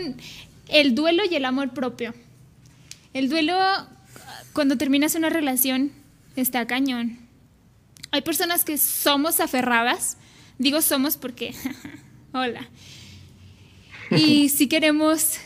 el 0.68 0.94
duelo 0.94 1.22
y 1.28 1.34
el 1.34 1.44
amor 1.44 1.72
propio. 1.72 2.14
El 3.14 3.28
duelo, 3.28 3.56
cuando 4.52 4.76
terminas 4.76 5.14
una 5.14 5.30
relación, 5.30 5.92
está 6.36 6.66
cañón. 6.66 7.18
Hay 8.10 8.22
personas 8.22 8.64
que 8.64 8.76
somos 8.78 9.40
aferradas, 9.40 10.16
digo 10.58 10.82
somos 10.82 11.16
porque, 11.16 11.54
hola. 12.32 12.68
Y 14.10 14.48
si 14.50 14.68
queremos, 14.68 15.36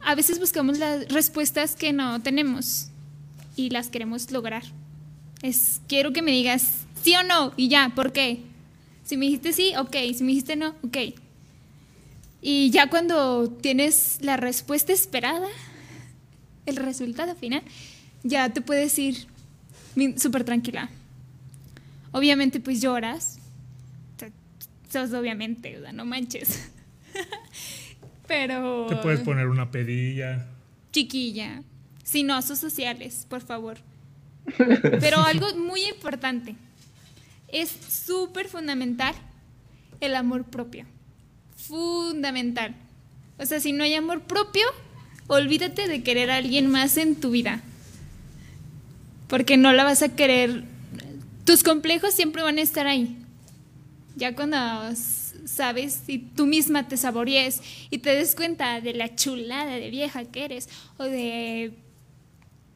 a 0.00 0.14
veces 0.14 0.38
buscamos 0.38 0.78
las 0.78 1.08
respuestas 1.08 1.74
que 1.74 1.92
no 1.92 2.22
tenemos 2.22 2.88
y 3.56 3.70
las 3.70 3.88
queremos 3.88 4.30
lograr. 4.30 4.62
Es, 5.42 5.80
quiero 5.88 6.12
que 6.12 6.22
me 6.22 6.30
digas 6.30 6.86
sí 7.02 7.16
o 7.16 7.22
no 7.24 7.52
y 7.56 7.68
ya, 7.68 7.92
¿por 7.94 8.12
qué? 8.12 8.42
Si 9.04 9.16
me 9.16 9.26
dijiste 9.26 9.52
sí, 9.52 9.72
ok. 9.76 9.96
Si 10.16 10.22
me 10.22 10.28
dijiste 10.28 10.56
no, 10.56 10.76
ok. 10.82 10.98
Y 12.40 12.70
ya 12.70 12.88
cuando 12.88 13.50
tienes 13.50 14.18
la 14.20 14.36
respuesta 14.36 14.92
esperada, 14.92 15.48
el 16.66 16.76
resultado 16.76 17.34
final, 17.34 17.62
ya 18.22 18.48
te 18.50 18.60
puedes 18.60 18.98
ir 18.98 19.26
súper 20.16 20.44
tranquila. 20.44 20.88
Obviamente 22.12 22.60
pues 22.60 22.80
lloras. 22.80 23.38
Sos 24.90 25.12
obviamente, 25.12 25.80
no 25.94 26.04
manches. 26.04 26.70
Pero... 28.26 28.86
Te 28.88 28.96
puedes 28.96 29.20
poner 29.20 29.48
una 29.48 29.70
pedilla. 29.70 30.46
Chiquilla. 30.92 31.62
Sin 32.04 32.30
osos 32.30 32.58
sociales, 32.58 33.26
por 33.28 33.40
favor. 33.40 33.78
Pero 34.56 35.18
algo 35.22 35.54
muy 35.56 35.84
importante. 35.84 36.54
Es 37.48 37.70
súper 37.70 38.48
fundamental 38.48 39.14
el 40.00 40.14
amor 40.14 40.44
propio. 40.44 40.84
Fundamental. 41.56 42.74
O 43.38 43.46
sea, 43.46 43.60
si 43.60 43.72
no 43.72 43.84
hay 43.84 43.94
amor 43.94 44.22
propio, 44.22 44.64
olvídate 45.26 45.88
de 45.88 46.02
querer 46.02 46.30
a 46.30 46.36
alguien 46.36 46.70
más 46.70 46.96
en 46.96 47.16
tu 47.16 47.30
vida. 47.30 47.62
Porque 49.32 49.56
no 49.56 49.72
la 49.72 49.84
vas 49.84 50.02
a 50.02 50.10
querer. 50.10 50.62
Tus 51.46 51.62
complejos 51.62 52.12
siempre 52.12 52.42
van 52.42 52.58
a 52.58 52.60
estar 52.60 52.86
ahí. 52.86 53.16
Ya 54.14 54.34
cuando 54.34 54.58
sabes 55.46 56.02
y 56.06 56.18
tú 56.18 56.44
misma 56.44 56.86
te 56.86 56.98
saborees 56.98 57.62
y 57.88 57.96
te 57.96 58.10
des 58.14 58.34
cuenta 58.34 58.82
de 58.82 58.92
la 58.92 59.14
chulada 59.16 59.76
de 59.76 59.88
vieja 59.88 60.26
que 60.26 60.44
eres 60.44 60.68
o 60.98 61.04
de 61.04 61.72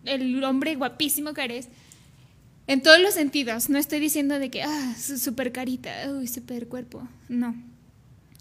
el 0.07 0.43
hombre 0.45 0.77
guapísimo 0.77 1.35
que 1.35 1.45
eres, 1.45 1.69
en 2.67 2.81
todos 2.81 3.01
los 3.01 3.13
sentidos. 3.13 3.69
No 3.69 3.77
estoy 3.77 4.01
diciendo 4.01 4.39
de 4.39 4.51
que, 4.51 4.63
ah, 4.63 4.95
súper 4.97 5.53
carita, 5.53 6.11
uy, 6.11 6.27
súper 6.27 6.69
cuerpo. 6.69 7.07
No. 7.29 7.55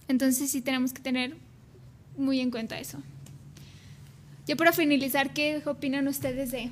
Entonces 0.07 0.49
sí 0.49 0.61
tenemos 0.61 0.93
que 0.93 1.01
tener 1.01 1.35
muy 2.15 2.39
en 2.39 2.49
cuenta 2.49 2.79
eso. 2.79 2.97
Ya 4.47 4.55
para 4.55 4.71
finalizar, 4.71 5.33
¿qué 5.33 5.61
opinan 5.65 6.07
ustedes 6.07 6.51
de... 6.51 6.71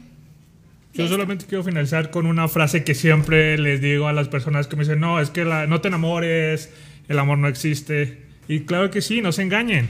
Yo 0.94 1.08
solamente 1.08 1.46
quiero 1.48 1.64
finalizar 1.64 2.12
con 2.12 2.28
una 2.28 2.48
frase 2.48 2.84
que 2.84 2.94
siempre 2.94 3.58
les 3.58 3.82
digo 3.82 4.08
a 4.08 4.14
las 4.14 4.28
personas 4.28 4.68
que 4.68 4.76
me 4.76 4.84
dicen, 4.84 5.00
no, 5.00 5.20
es 5.20 5.32
que 5.32 5.44
la, 5.44 5.66
no 5.66 5.82
te 5.82 5.88
enamores, 5.88 6.72
el 7.08 7.18
amor 7.18 7.39
no 7.39 7.48
existe. 7.48 8.22
Y 8.48 8.62
claro 8.62 8.91
que 8.91 9.02
sí, 9.02 9.22
no 9.22 9.32
se 9.32 9.41
engañen. 9.41 9.89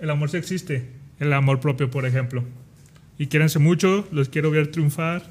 El 0.00 0.10
amor 0.10 0.30
sí 0.30 0.36
existe. 0.36 0.86
El 1.18 1.32
amor 1.32 1.58
propio, 1.60 1.90
por 1.90 2.06
ejemplo. 2.06 2.44
Y 3.18 3.26
quiérense 3.26 3.58
mucho, 3.58 4.06
los 4.12 4.28
quiero 4.28 4.50
ver 4.50 4.70
triunfar 4.70 5.22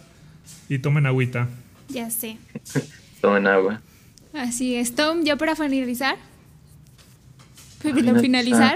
y 0.68 0.80
tomen 0.80 1.06
agüita. 1.06 1.48
Ya 1.88 2.10
sé. 2.10 2.38
tomen 3.22 3.48
agua. 3.48 3.82
Así 4.34 4.76
es. 4.76 4.96
Tom, 4.96 5.24
ya 5.24 5.38
para 5.38 5.56
finalizar. 5.56 6.18
¿Para 7.82 8.20
finalizar? 8.20 8.76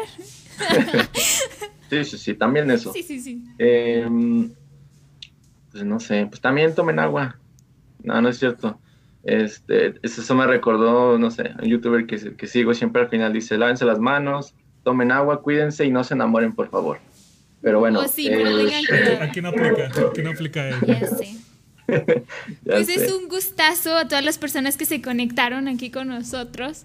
sí, 1.89 2.05
sí, 2.05 2.17
sí, 2.17 2.33
también 2.35 2.69
eso. 2.71 2.93
Sí, 2.93 3.03
sí, 3.03 3.19
sí. 3.19 3.43
Em, 3.57 4.51
pues 5.71 5.83
no 5.83 5.99
sé, 5.99 6.25
pues 6.27 6.41
también 6.41 6.75
tomen 6.75 6.99
agua. 6.99 7.37
No, 8.03 8.21
no 8.21 8.29
es 8.29 8.39
cierto. 8.39 8.79
Este, 9.23 9.95
eso 10.01 10.35
me 10.35 10.47
recordó, 10.47 11.19
no 11.19 11.29
sé, 11.29 11.51
un 11.61 11.67
youtuber 11.67 12.05
que, 12.05 12.35
que 12.35 12.47
sigo 12.47 12.73
siempre 12.73 13.01
al 13.01 13.09
final 13.09 13.33
dice, 13.33 13.57
lávense 13.57 13.85
las 13.85 13.99
manos, 13.99 14.55
tomen 14.83 15.11
agua, 15.11 15.41
cuídense 15.41 15.85
y 15.85 15.91
no 15.91 16.03
se 16.03 16.13
enamoren, 16.13 16.53
por 16.53 16.69
favor. 16.69 16.99
Pero 17.61 17.79
bueno. 17.79 17.99
Oh, 17.99 18.05
eh, 18.17 19.19
aquí 19.21 19.41
no 19.41 19.49
aplica, 19.49 19.87
aquí 19.87 20.21
no 20.21 20.29
aplica 20.31 20.69
Ya 20.85 21.07
sé. 21.07 21.35
pues 22.65 22.89
es 22.89 23.11
un 23.11 23.27
gustazo 23.27 23.97
a 23.97 24.07
todas 24.07 24.23
las 24.23 24.37
personas 24.37 24.77
que 24.77 24.85
se 24.85 25.01
conectaron 25.01 25.67
aquí 25.67 25.89
con 25.89 26.07
nosotros. 26.07 26.83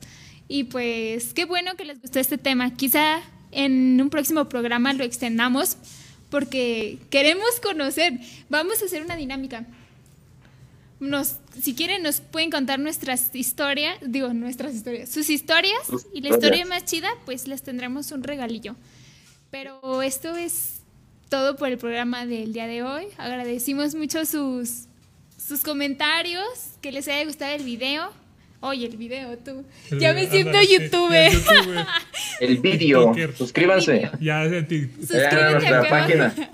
Y 0.48 0.64
pues 0.64 1.32
qué 1.34 1.44
bueno 1.44 1.76
que 1.76 1.84
les 1.84 2.00
gustó 2.00 2.18
este 2.18 2.38
tema. 2.38 2.74
Quizá 2.74 3.20
en 3.52 4.00
un 4.00 4.10
próximo 4.10 4.48
programa 4.48 4.92
lo 4.92 5.04
extendamos 5.04 5.76
porque 6.34 6.98
queremos 7.10 7.60
conocer. 7.62 8.18
Vamos 8.48 8.82
a 8.82 8.86
hacer 8.86 9.04
una 9.04 9.14
dinámica. 9.14 9.64
Nos, 10.98 11.36
si 11.62 11.76
quieren, 11.76 12.02
nos 12.02 12.20
pueden 12.20 12.50
contar 12.50 12.80
nuestras 12.80 13.32
historias, 13.36 13.98
digo, 14.02 14.34
nuestras 14.34 14.74
historias, 14.74 15.08
sus 15.08 15.30
historias, 15.30 15.78
y 16.12 16.22
la 16.22 16.30
historia 16.30 16.66
más 16.66 16.86
chida, 16.86 17.08
pues 17.24 17.46
les 17.46 17.62
tendremos 17.62 18.10
un 18.10 18.24
regalillo. 18.24 18.74
Pero 19.52 20.02
esto 20.02 20.34
es 20.34 20.80
todo 21.28 21.54
por 21.54 21.68
el 21.68 21.78
programa 21.78 22.26
del 22.26 22.52
día 22.52 22.66
de 22.66 22.82
hoy. 22.82 23.06
Agradecimos 23.16 23.94
mucho 23.94 24.26
sus, 24.26 24.86
sus 25.38 25.62
comentarios, 25.62 26.48
que 26.80 26.90
les 26.90 27.06
haya 27.06 27.24
gustado 27.26 27.54
el 27.54 27.62
video. 27.62 28.10
Oye, 28.66 28.86
el 28.86 28.96
video, 28.96 29.36
tú. 29.36 29.62
ya 30.00 30.14
me 30.14 30.26
siento 30.26 30.56
youtuber. 30.62 31.30
el 32.40 32.56
vídeo. 32.58 33.12
Suscríbanse. 33.36 34.10
Ya, 34.22 34.44
Suscríbanse 34.48 35.36
a 35.36 35.50
nuestra 35.50 35.88
página. 35.88 36.34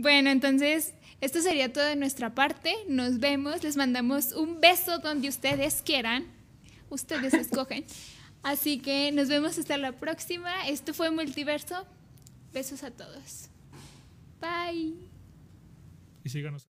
Bueno, 0.00 0.30
entonces, 0.30 0.94
esto 1.20 1.40
sería 1.42 1.72
todo 1.72 1.84
de 1.84 1.96
nuestra 1.96 2.32
parte. 2.32 2.72
Nos 2.88 3.18
vemos. 3.18 3.64
Les 3.64 3.76
mandamos 3.76 4.32
un 4.32 4.60
beso 4.60 5.00
donde 5.00 5.28
ustedes 5.28 5.82
quieran. 5.84 6.24
Ustedes 6.88 7.34
escogen. 7.34 7.84
Así 8.44 8.78
que 8.78 9.10
nos 9.10 9.28
vemos 9.28 9.58
hasta 9.58 9.76
la 9.76 9.90
próxima. 9.90 10.68
Esto 10.68 10.94
fue 10.94 11.10
Multiverso. 11.10 11.84
Besos 12.54 12.84
a 12.84 12.92
todos. 12.92 13.50
Bye. 14.40 14.94
Y 16.22 16.28
síganos. 16.28 16.67